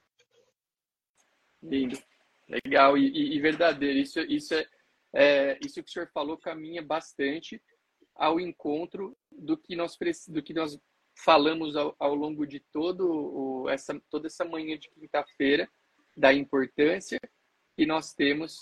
Lindo, 1.64 1.98
legal 2.48 2.98
e, 2.98 3.08
e, 3.08 3.36
e 3.36 3.40
verdadeiro. 3.40 3.98
Isso, 3.98 4.20
isso, 4.22 4.54
é, 4.54 4.66
é, 5.20 5.58
isso 5.66 5.82
que 5.82 5.90
o 5.90 5.92
senhor 5.92 6.08
falou 6.14 6.38
caminha 6.38 6.80
bastante 6.80 7.60
ao 8.16 8.40
encontro 8.40 9.18
do 9.32 9.58
que 9.58 9.76
nós, 9.76 9.98
do 10.28 10.44
que 10.44 10.54
nós 10.54 10.80
falamos 11.26 11.76
ao, 11.76 11.96
ao 11.98 12.14
longo 12.14 12.46
de 12.46 12.60
todo 12.72 13.10
o, 13.10 13.68
essa, 13.68 14.00
toda 14.12 14.28
essa 14.28 14.46
manhã 14.46 14.78
de 14.78 14.88
quinta-feira, 14.92 15.68
da 16.16 16.32
importância 16.32 17.20
que 17.76 17.84
nós 17.84 18.14
temos 18.14 18.60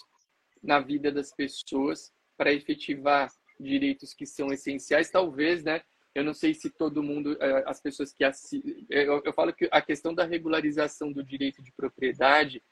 na 0.64 0.80
vida 0.80 1.12
das 1.12 1.34
pessoas 1.34 2.14
para 2.38 2.54
efetivar 2.54 3.30
direitos 3.60 4.14
que 4.14 4.26
são 4.26 4.48
essenciais, 4.48 5.12
talvez, 5.12 5.62
né? 5.62 5.82
Eu 6.14 6.24
não 6.24 6.34
sei 6.34 6.54
se 6.54 6.70
todo 6.70 7.04
mundo, 7.04 7.38
é, 7.42 7.64
as 7.70 7.82
pessoas 7.82 8.14
que 8.14 8.24
assistem, 8.24 8.86
eu, 8.90 9.22
eu 9.26 9.34
falo 9.34 9.54
que 9.54 9.68
a 9.70 9.82
questão 9.82 10.14
da 10.14 10.24
regularização 10.24 11.12
do 11.12 11.22
direito 11.22 11.62
de 11.62 11.74
propriedade 11.74 12.64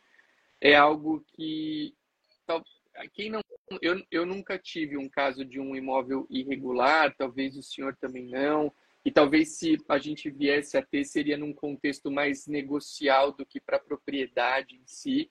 é 0.61 0.73
algo 0.73 1.21
que 1.35 1.93
quem 3.13 3.29
não 3.29 3.42
eu, 3.81 4.03
eu 4.11 4.25
nunca 4.25 4.57
tive 4.57 4.97
um 4.97 5.09
caso 5.09 5.43
de 5.43 5.59
um 5.59 5.75
imóvel 5.75 6.27
irregular, 6.29 7.15
talvez 7.17 7.57
o 7.57 7.63
senhor 7.63 7.95
também 7.95 8.27
não, 8.27 8.73
e 9.05 9.11
talvez 9.11 9.57
se 9.57 9.77
a 9.89 9.97
gente 9.97 10.29
viesse 10.29 10.77
a 10.77 10.81
ter 10.81 11.03
seria 11.03 11.37
num 11.37 11.53
contexto 11.53 12.09
mais 12.09 12.47
negocial 12.47 13.31
do 13.31 13.45
que 13.45 13.59
para 13.59 13.77
a 13.77 13.83
propriedade 13.83 14.75
em 14.75 14.83
si, 14.85 15.29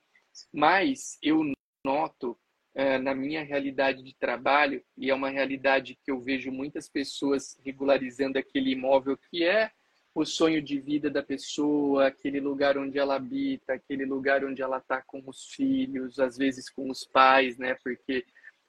mas 0.53 1.19
eu 1.23 1.43
noto 1.85 2.39
é, 2.75 2.99
na 2.99 3.15
minha 3.15 3.43
realidade 3.43 4.03
de 4.03 4.15
trabalho, 4.15 4.83
e 4.97 5.11
é 5.11 5.15
uma 5.15 5.31
realidade 5.31 5.99
que 6.03 6.11
eu 6.11 6.21
vejo 6.21 6.51
muitas 6.51 6.89
pessoas 6.89 7.59
regularizando 7.65 8.39
aquele 8.39 8.71
imóvel 8.71 9.17
que 9.31 9.45
é 9.45 9.71
o 10.15 10.25
sonho 10.25 10.61
de 10.61 10.79
vida 10.79 11.09
da 11.11 11.23
pessoa, 11.23 12.07
aquele 12.07 12.39
lugar 12.39 12.77
onde 12.77 12.99
ela 12.99 13.17
habita, 13.17 13.73
aquele 13.73 14.05
lugar 14.05 14.45
onde 14.45 14.61
ela 14.61 14.79
está 14.79 15.01
com 15.01 15.23
os 15.27 15.47
filhos, 15.47 16.19
às 16.19 16.37
vezes 16.37 16.69
com 16.69 16.91
os 16.91 17.05
pais, 17.05 17.57
né? 17.57 17.75
Porque, 17.83 18.25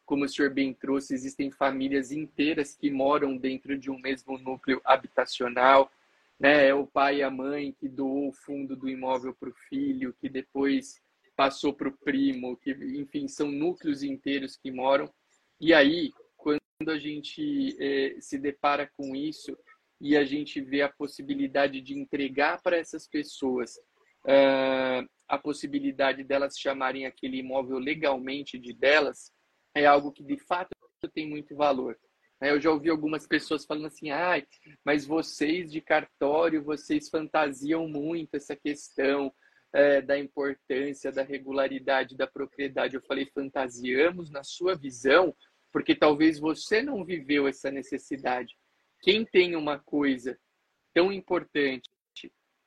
como 0.05 0.23
o 0.23 0.29
senhor 0.29 0.51
bem 0.51 0.73
trouxe, 0.73 1.13
existem 1.13 1.51
famílias 1.51 2.11
inteiras 2.11 2.75
que 2.75 2.89
moram 2.89 3.35
dentro 3.35 3.77
de 3.77 3.91
um 3.91 3.99
mesmo 3.99 4.37
núcleo 4.37 4.81
habitacional, 4.85 5.91
né? 6.39 6.67
É 6.67 6.73
o 6.73 6.87
pai 6.87 7.17
e 7.17 7.23
a 7.23 7.29
mãe 7.29 7.75
que 7.77 7.89
doou 7.89 8.29
o 8.29 8.33
fundo 8.33 8.75
do 8.75 8.87
imóvel 8.87 9.33
para 9.33 9.49
o 9.49 9.53
filho, 9.69 10.15
que 10.21 10.29
depois 10.29 11.01
passou 11.35 11.73
para 11.73 11.89
o 11.89 11.97
primo, 11.97 12.55
que, 12.55 12.71
enfim, 12.71 13.27
são 13.27 13.51
núcleos 13.51 14.01
inteiros 14.01 14.55
que 14.55 14.71
moram. 14.71 15.11
E 15.59 15.73
aí, 15.73 16.13
quando 16.37 16.89
a 16.89 16.97
gente 16.97 17.75
é, 17.79 18.15
se 18.21 18.37
depara 18.37 18.89
com 18.95 19.13
isso 19.13 19.57
e 20.03 20.17
a 20.17 20.25
gente 20.25 20.59
vê 20.59 20.81
a 20.81 20.91
possibilidade 20.91 21.79
de 21.79 21.97
entregar 21.97 22.61
para 22.61 22.77
essas 22.77 23.07
pessoas 23.07 23.77
uh, 24.25 25.09
a 25.29 25.37
possibilidade 25.37 26.25
delas 26.25 26.59
chamarem 26.59 27.05
aquele 27.05 27.37
imóvel 27.37 27.79
legalmente 27.79 28.59
de 28.59 28.73
delas, 28.73 29.31
é 29.73 29.85
algo 29.85 30.11
que 30.11 30.21
de 30.21 30.37
fato 30.37 30.69
tem 31.13 31.27
muito 31.27 31.55
valor. 31.55 31.97
Eu 32.41 32.59
já 32.59 32.69
ouvi 32.69 32.89
algumas 32.89 33.25
pessoas 33.25 33.65
falando 33.65 33.87
assim, 33.87 34.11
ai, 34.11 34.45
mas 34.83 35.05
vocês 35.05 35.71
de 35.71 35.79
cartório, 35.79 36.61
vocês 36.61 37.09
fantasiam 37.09 37.87
muito 37.87 38.35
essa 38.35 38.55
questão, 38.57 39.33
é, 39.71 40.01
da 40.01 40.19
importância 40.19 41.13
da 41.13 41.23
regularidade 41.23 42.17
da 42.17 42.27
propriedade. 42.27 42.95
Eu 42.95 43.01
falei, 43.01 43.25
fantasiamos 43.33 44.29
na 44.29 44.43
sua 44.43 44.75
visão, 44.75 45.33
porque 45.71 45.95
talvez 45.95 46.39
você 46.39 46.81
não 46.81 47.05
viveu 47.05 47.47
essa 47.47 47.71
necessidade. 47.71 48.53
Quem 49.03 49.23
tem 49.23 49.55
uma 49.55 49.77
coisa 49.77 50.39
tão 50.93 51.11
importante 51.11 51.89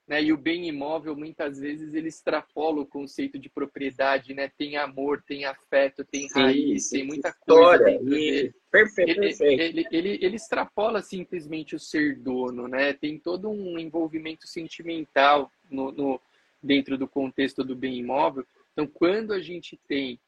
né? 0.07 0.23
E 0.23 0.33
o 0.33 0.37
bem 0.37 0.69
imóvel, 0.69 1.17
muitas 1.17 1.59
vezes, 1.59 1.93
ele 1.93 2.09
extrapola 2.09 2.81
o 2.81 2.87
conceito 2.87 3.39
de 3.39 3.49
propriedade, 3.49 4.35
né? 4.35 4.49
Tem 4.57 4.77
amor, 4.77 5.23
tem 5.27 5.45
afeto, 5.45 6.05
tem 6.05 6.29
sim, 6.29 6.41
raiz, 6.41 6.89
sim, 6.89 6.99
tem 6.99 7.07
muita 7.07 7.33
coisa 7.33 7.85
dentro 7.85 8.05
dele. 8.05 8.55
Perfeito, 8.71 9.11
ele, 9.11 9.21
perfeito. 9.21 9.61
Ele, 9.61 9.87
ele, 9.91 10.19
ele, 10.23 10.37
extrapola 10.37 11.03
simplesmente 11.03 11.75
o 11.75 11.81
ser 11.81 12.17
dono, 12.17 12.69
né? 12.69 12.93
Tem 12.93 13.19
todo 13.19 13.51
um 13.51 13.79
envolvimento 13.79 14.47
sentimental 14.47 15.51
no, 15.69 15.91
no, 15.91 16.21
dentro 16.63 16.97
do 16.97 17.09
contexto 17.09 17.65
do 17.65 17.75
bem 17.75 17.97
imóvel. 17.99 18.47
Então, 18.73 18.87
quando 18.87 19.33
a 19.33 19.41
gente 19.41 19.77
tem 19.89 20.21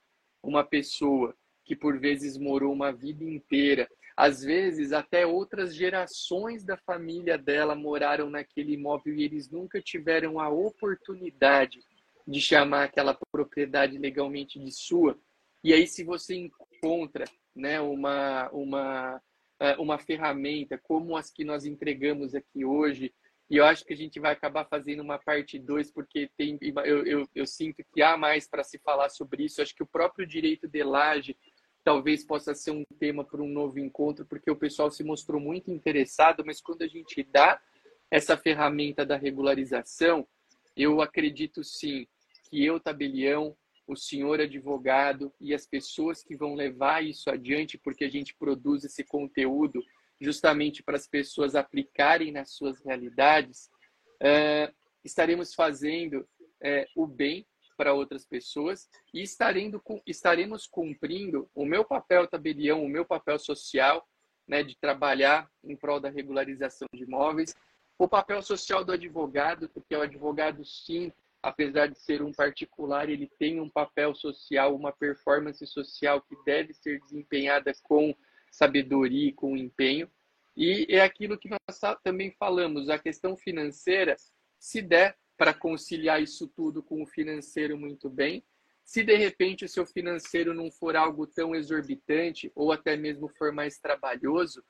uma 0.42 0.64
pessoa 0.64 1.36
que 1.64 1.76
por 1.76 1.98
vezes 2.00 2.36
morou 2.36 2.72
uma 2.72 2.90
vida 2.90 3.22
inteira 3.22 3.88
às 4.18 4.42
vezes, 4.42 4.92
até 4.92 5.24
outras 5.24 5.72
gerações 5.72 6.64
da 6.64 6.76
família 6.76 7.38
dela 7.38 7.76
moraram 7.76 8.28
naquele 8.28 8.72
imóvel 8.72 9.14
e 9.14 9.22
eles 9.22 9.48
nunca 9.48 9.80
tiveram 9.80 10.40
a 10.40 10.48
oportunidade 10.48 11.78
de 12.26 12.40
chamar 12.40 12.82
aquela 12.82 13.16
propriedade 13.30 13.96
legalmente 13.96 14.58
de 14.58 14.72
sua. 14.72 15.16
E 15.62 15.72
aí, 15.72 15.86
se 15.86 16.02
você 16.02 16.34
encontra 16.34 17.26
né, 17.54 17.80
uma, 17.80 18.50
uma, 18.50 19.22
é, 19.60 19.76
uma 19.76 20.00
ferramenta 20.00 20.76
como 20.76 21.16
as 21.16 21.30
que 21.30 21.44
nós 21.44 21.64
entregamos 21.64 22.34
aqui 22.34 22.64
hoje, 22.64 23.14
e 23.48 23.56
eu 23.56 23.64
acho 23.64 23.84
que 23.84 23.92
a 23.92 23.96
gente 23.96 24.18
vai 24.18 24.32
acabar 24.32 24.64
fazendo 24.64 25.00
uma 25.00 25.20
parte 25.20 25.60
2, 25.60 25.92
porque 25.92 26.28
tem, 26.36 26.58
eu, 26.84 27.06
eu, 27.06 27.28
eu 27.36 27.46
sinto 27.46 27.84
que 27.94 28.02
há 28.02 28.16
mais 28.16 28.48
para 28.48 28.64
se 28.64 28.78
falar 28.80 29.10
sobre 29.10 29.44
isso. 29.44 29.60
Eu 29.60 29.62
acho 29.62 29.76
que 29.76 29.82
o 29.84 29.86
próprio 29.86 30.26
direito 30.26 30.66
de 30.66 30.82
laje 30.82 31.36
talvez 31.88 32.22
possa 32.22 32.54
ser 32.54 32.70
um 32.70 32.84
tema 33.00 33.24
para 33.24 33.40
um 33.40 33.48
novo 33.48 33.78
encontro, 33.78 34.26
porque 34.26 34.50
o 34.50 34.56
pessoal 34.56 34.90
se 34.90 35.02
mostrou 35.02 35.40
muito 35.40 35.70
interessado, 35.70 36.44
mas 36.44 36.60
quando 36.60 36.82
a 36.82 36.86
gente 36.86 37.22
dá 37.22 37.58
essa 38.10 38.36
ferramenta 38.36 39.06
da 39.06 39.16
regularização, 39.16 40.28
eu 40.76 41.00
acredito 41.00 41.64
sim 41.64 42.06
que 42.50 42.62
eu, 42.62 42.78
tabelião, 42.78 43.56
o 43.86 43.96
senhor 43.96 44.38
advogado 44.38 45.32
e 45.40 45.54
as 45.54 45.66
pessoas 45.66 46.22
que 46.22 46.36
vão 46.36 46.54
levar 46.54 47.02
isso 47.02 47.30
adiante, 47.30 47.78
porque 47.78 48.04
a 48.04 48.10
gente 48.10 48.36
produz 48.36 48.84
esse 48.84 49.02
conteúdo 49.02 49.82
justamente 50.20 50.82
para 50.82 50.96
as 50.96 51.08
pessoas 51.08 51.54
aplicarem 51.54 52.30
nas 52.30 52.50
suas 52.50 52.84
realidades, 52.84 53.70
uh, 54.22 54.70
estaremos 55.02 55.54
fazendo 55.54 56.20
uh, 56.20 56.84
o 56.94 57.06
bem 57.06 57.46
para 57.78 57.94
outras 57.94 58.26
pessoas 58.26 58.90
e 59.14 59.22
estaremos 59.22 60.66
cumprindo 60.66 61.48
o 61.54 61.64
meu 61.64 61.84
papel 61.84 62.26
tabelião, 62.26 62.84
o 62.84 62.88
meu 62.88 63.04
papel 63.04 63.38
social, 63.38 64.04
né, 64.46 64.64
de 64.64 64.76
trabalhar 64.76 65.48
em 65.62 65.76
prol 65.76 66.00
da 66.00 66.08
regularização 66.08 66.88
de 66.92 67.04
imóveis, 67.04 67.54
o 67.96 68.08
papel 68.08 68.42
social 68.42 68.84
do 68.84 68.92
advogado, 68.92 69.68
porque 69.68 69.94
o 69.94 70.02
advogado, 70.02 70.64
sim, 70.64 71.12
apesar 71.40 71.86
de 71.86 71.98
ser 71.98 72.20
um 72.20 72.32
particular, 72.32 73.08
ele 73.08 73.30
tem 73.38 73.60
um 73.60 73.70
papel 73.70 74.14
social, 74.14 74.74
uma 74.74 74.90
performance 74.90 75.64
social 75.66 76.20
que 76.20 76.36
deve 76.44 76.74
ser 76.74 77.00
desempenhada 77.02 77.72
com 77.84 78.14
sabedoria 78.50 79.28
e 79.28 79.32
com 79.32 79.56
empenho. 79.56 80.10
E 80.56 80.86
é 80.88 81.02
aquilo 81.02 81.38
que 81.38 81.48
nós 81.48 81.80
também 82.02 82.32
falamos, 82.32 82.88
a 82.88 82.98
questão 82.98 83.36
financeira, 83.36 84.16
se 84.58 84.82
der 84.82 85.16
para 85.38 85.54
conciliar 85.54 86.20
isso 86.20 86.48
tudo 86.48 86.82
com 86.82 87.02
o 87.02 87.06
financeiro 87.06 87.78
muito 87.78 88.10
bem. 88.10 88.44
Se 88.84 89.04
de 89.04 89.16
repente 89.16 89.64
o 89.64 89.68
seu 89.68 89.86
financeiro 89.86 90.52
não 90.52 90.70
for 90.70 90.96
algo 90.96 91.26
tão 91.26 91.54
exorbitante 91.54 92.50
ou 92.54 92.72
até 92.72 92.96
mesmo 92.96 93.28
for 93.28 93.52
mais 93.52 93.78
trabalhoso, 93.78 94.60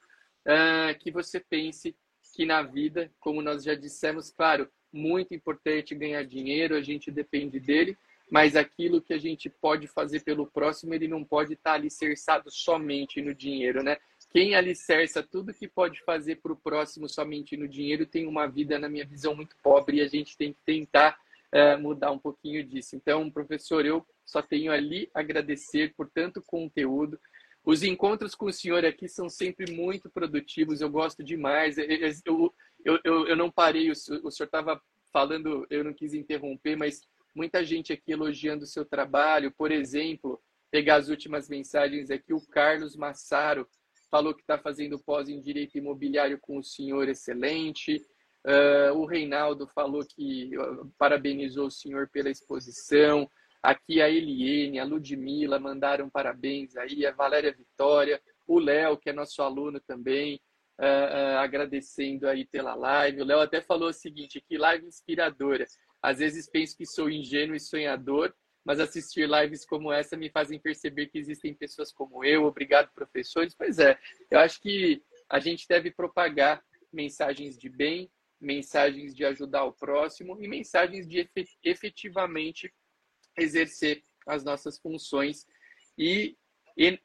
uh, 0.47 0.99
que 0.99 1.11
você 1.11 1.41
pense 1.41 1.97
que 2.35 2.45
na 2.45 2.63
vida, 2.63 3.11
como 3.19 3.41
nós 3.41 3.65
já 3.65 3.75
dissemos, 3.75 4.31
claro, 4.31 4.69
muito 4.93 5.35
importante 5.35 5.95
ganhar 5.95 6.23
dinheiro, 6.25 6.75
a 6.75 6.83
gente 6.83 7.11
depende 7.11 7.59
dele, 7.59 7.97
mas 8.31 8.57
aquilo 8.57 9.01
que 9.01 9.15
a 9.15 9.19
gente 9.19 9.49
pode 9.49 9.87
fazer 9.87 10.21
pelo 10.23 10.47
próximo, 10.47 10.93
ele 10.93 11.09
não 11.09 11.25
pode 11.25 11.55
estar 11.55 11.73
alicerçado 11.73 12.51
somente 12.51 13.23
no 13.23 13.35
dinheiro, 13.35 13.83
né? 13.83 13.97
Quem 14.31 14.55
alicerça 14.55 15.23
tudo 15.23 15.55
que 15.55 15.67
pode 15.67 16.03
fazer 16.03 16.37
para 16.37 16.53
o 16.53 16.57
próximo 16.57 17.09
somente 17.09 17.57
no 17.57 17.67
dinheiro 17.67 18.05
tem 18.05 18.27
uma 18.27 18.47
vida, 18.47 18.79
na 18.79 18.89
minha 18.89 19.07
visão, 19.07 19.35
muito 19.35 19.57
pobre 19.63 19.99
e 19.99 20.01
a 20.03 20.07
gente 20.07 20.37
tem 20.37 20.53
que 20.53 20.61
tentar 20.65 21.19
uh, 21.53 21.81
mudar 21.81 22.11
um 22.11 22.19
pouquinho 22.19 22.63
disso. 22.63 22.95
Então, 22.95 23.31
professor, 23.31 23.87
eu 23.87 24.07
só 24.27 24.43
tenho 24.43 24.71
ali 24.71 25.11
agradecer 25.15 25.95
por 25.97 26.11
tanto 26.11 26.43
conteúdo. 26.43 27.19
Os 27.65 27.83
encontros 27.83 28.35
com 28.35 28.47
o 28.47 28.53
senhor 28.53 28.85
aqui 28.85 29.09
são 29.09 29.29
sempre 29.29 29.73
muito 29.73 30.11
produtivos, 30.11 30.81
eu 30.81 30.91
gosto 30.91 31.23
demais. 31.23 31.79
Eu, 31.79 32.53
eu, 32.85 33.01
eu, 33.05 33.27
eu 33.29 33.37
não 33.37 33.51
parei, 33.51 33.89
o, 33.89 33.93
o 33.93 34.31
senhor 34.31 34.47
estava 34.47 34.81
falando, 35.11 35.67
eu 35.71 35.83
não 35.83 35.95
quis 35.95 36.13
interromper, 36.13 36.77
mas 36.77 37.01
muita 37.35 37.65
gente 37.65 37.95
aqui 37.95 38.13
elogiando 38.13 38.65
o 38.65 38.67
seu 38.67 38.85
trabalho. 38.85 39.51
Por 39.51 39.73
exemplo, 39.73 40.41
pegar 40.71 40.97
as 40.97 41.09
últimas 41.09 41.49
mensagens 41.49 42.11
aqui, 42.11 42.35
o 42.35 42.47
Carlos 42.47 42.95
Massaro 42.95 43.67
falou 44.11 44.35
que 44.35 44.41
está 44.41 44.59
fazendo 44.59 44.99
pós 44.99 45.29
em 45.29 45.41
direito 45.41 45.79
imobiliário 45.79 46.39
com 46.41 46.59
o 46.59 46.65
senhor 46.65 47.09
excelente. 47.09 48.05
Uh, 48.47 48.97
o 48.97 49.05
Reinaldo 49.05 49.67
falou 49.67 50.05
que 50.05 50.57
uh, 50.57 50.91
parabenizou 50.99 51.67
o 51.67 51.71
senhor 51.71 52.09
pela 52.09 52.31
exposição. 52.31 53.31
Aqui 53.63 54.01
a 54.01 54.09
Eliene, 54.09 54.79
a 54.79 54.85
Ludmila 54.85 55.59
mandaram 55.59 56.09
parabéns 56.09 56.77
aí, 56.77 57.05
a 57.05 57.13
Valéria 57.13 57.53
Vitória, 57.53 58.21
o 58.47 58.59
Léo, 58.59 58.97
que 58.97 59.11
é 59.11 59.13
nosso 59.13 59.43
aluno 59.43 59.81
também, 59.81 60.41
uh, 60.81 61.39
agradecendo 61.39 62.29
aí 62.29 62.47
pela 62.47 62.75
live. 62.75 63.23
O 63.23 63.25
Léo 63.25 63.41
até 63.41 63.61
falou 63.61 63.91
o 63.91 63.93
seguinte, 63.93 64.43
que 64.49 64.57
live 64.57 64.87
inspiradora. 64.87 65.67
Às 66.01 66.19
vezes 66.19 66.49
penso 66.49 66.77
que 66.77 66.87
sou 66.87 67.11
ingênuo 67.11 67.57
e 67.57 67.61
sonhador, 67.61 68.33
mas 68.69 68.81
assistir 68.81 69.27
lives 69.27 69.65
como 69.65 69.91
essa 69.91 70.15
me 70.15 70.29
fazem 70.29 70.61
perceber 70.61 71.07
que 71.07 71.17
existem 71.17 71.55
pessoas 71.55 71.91
como 71.91 72.23
eu. 72.23 72.45
Obrigado, 72.45 72.93
professores. 72.93 73.55
Pois 73.55 73.79
é, 73.79 73.99
eu 74.31 74.39
acho 74.41 74.61
que 74.61 75.03
a 75.27 75.41
gente 75.41 75.67
deve 75.67 75.91
propagar 75.91 76.63
mensagens 76.93 77.57
de 77.57 77.71
bem, 77.71 78.11
mensagens 78.39 79.15
de 79.15 79.25
ajudar 79.25 79.65
o 79.65 79.73
próximo 79.73 80.37
e 80.39 80.47
mensagens 80.47 81.09
de 81.09 81.27
efetivamente 81.65 82.71
exercer 83.39 84.05
as 84.27 84.45
nossas 84.45 84.79
funções 84.79 85.47
e 85.97 86.37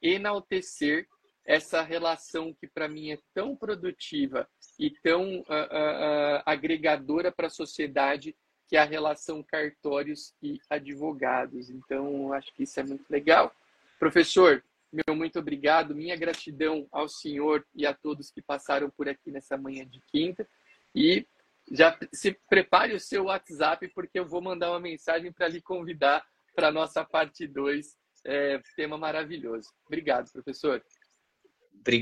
enaltecer 0.01 1.07
essa 1.45 1.81
relação 1.81 2.53
que 2.53 2.67
para 2.67 2.89
mim 2.89 3.11
é 3.11 3.19
tão 3.33 3.55
produtiva 3.55 4.49
e 4.77 4.89
tão 5.01 5.39
uh, 5.39 5.43
uh, 5.43 6.39
uh, 6.39 6.43
agregadora 6.45 7.31
para 7.31 7.47
a 7.47 7.49
sociedade 7.49 8.35
que 8.67 8.75
é 8.77 8.79
a 8.79 8.85
relação 8.85 9.43
cartórios 9.43 10.33
e 10.41 10.59
advogados. 10.69 11.69
Então, 11.69 12.33
acho 12.33 12.53
que 12.53 12.63
isso 12.63 12.79
é 12.79 12.83
muito 12.83 13.05
legal. 13.09 13.53
Professor, 13.99 14.63
meu 14.91 15.15
muito 15.15 15.39
obrigado, 15.39 15.95
minha 15.95 16.15
gratidão 16.15 16.87
ao 16.91 17.09
senhor 17.09 17.65
e 17.73 17.85
a 17.85 17.93
todos 17.93 18.29
que 18.29 18.41
passaram 18.41 18.89
por 18.89 19.09
aqui 19.09 19.31
nessa 19.31 19.57
manhã 19.57 19.85
de 19.85 19.99
quinta. 20.11 20.47
E 20.95 21.25
já 21.71 21.97
se 22.11 22.37
prepare 22.49 22.93
o 22.93 22.99
seu 22.99 23.25
WhatsApp, 23.25 23.87
porque 23.89 24.19
eu 24.19 24.25
vou 24.25 24.41
mandar 24.41 24.69
uma 24.69 24.79
mensagem 24.79 25.31
para 25.31 25.47
lhe 25.47 25.61
convidar 25.61 26.23
para 26.55 26.67
a 26.67 26.71
nossa 26.71 27.03
parte 27.03 27.47
2, 27.47 27.97
é, 28.25 28.61
tema 28.75 28.97
maravilhoso. 28.97 29.69
Obrigado, 29.87 30.31
professor. 30.31 30.83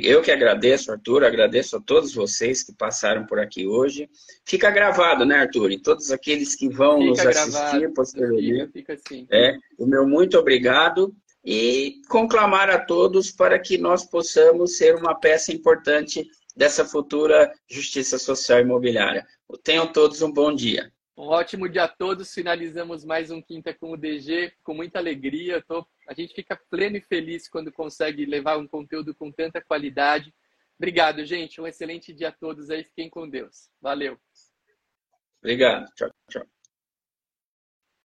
Eu 0.04 0.22
que 0.22 0.32
agradeço, 0.32 0.92
Arthur, 0.92 1.24
agradeço 1.24 1.76
a 1.76 1.82
todos 1.82 2.14
vocês 2.14 2.64
que 2.64 2.72
passaram 2.72 3.26
por 3.26 3.40
aqui 3.40 3.66
hoje. 3.66 4.08
Fica 4.46 4.70
gravado, 4.70 5.26
né, 5.26 5.38
Arthur? 5.38 5.72
E 5.72 5.82
todos 5.82 6.12
aqueles 6.12 6.56
que 6.56 6.70
vão 6.70 7.00
fica 7.00 7.24
nos 7.24 7.38
assistir 7.38 7.92
posteriormente. 7.94 8.72
Fica, 8.72 8.72
fica 8.72 8.94
assim. 8.94 9.28
É, 9.32 9.58
o 9.80 9.88
meu 9.88 10.08
muito 10.08 10.38
obrigado 10.38 11.16
e 11.44 12.02
conclamar 12.08 12.70
a 12.70 12.80
todos 12.80 13.32
para 13.32 13.58
que 13.58 13.78
nós 13.78 14.06
possamos 14.06 14.78
ser 14.78 14.96
uma 14.96 15.16
peça 15.16 15.52
importante 15.52 16.28
dessa 16.56 16.86
futura 16.86 17.52
justiça 17.68 18.20
social 18.20 18.60
imobiliária. 18.60 19.26
Tenham 19.64 19.92
todos 19.92 20.22
um 20.22 20.32
bom 20.32 20.54
dia. 20.54 20.92
Um 21.18 21.28
ótimo 21.28 21.68
dia 21.68 21.84
a 21.84 21.88
todos. 21.88 22.34
Finalizamos 22.34 23.04
mais 23.04 23.32
um 23.32 23.42
Quinta 23.42 23.74
com 23.74 23.92
o 23.92 23.98
DG 23.98 24.54
com 24.64 24.74
muita 24.74 25.00
alegria. 25.00 25.64
Tô... 25.68 25.86
A 26.12 26.14
gente 26.14 26.34
fica 26.34 26.60
pleno 26.70 26.98
e 26.98 27.02
feliz 27.02 27.48
quando 27.48 27.72
consegue 27.72 28.26
levar 28.26 28.58
um 28.58 28.68
conteúdo 28.68 29.16
com 29.16 29.32
tanta 29.32 29.62
qualidade. 29.62 30.36
Obrigado, 30.78 31.26
gente. 31.26 31.62
Um 31.62 31.66
excelente 31.66 32.12
dia 32.12 32.28
a 32.28 32.34
todos 32.34 32.70
aí. 32.70 32.84
Fiquem 32.84 33.10
com 33.10 33.30
Deus. 33.30 33.70
Valeu. 33.80 34.20
Obrigado. 35.42 35.90
Tchau, 35.96 36.12
tchau. 36.30 36.46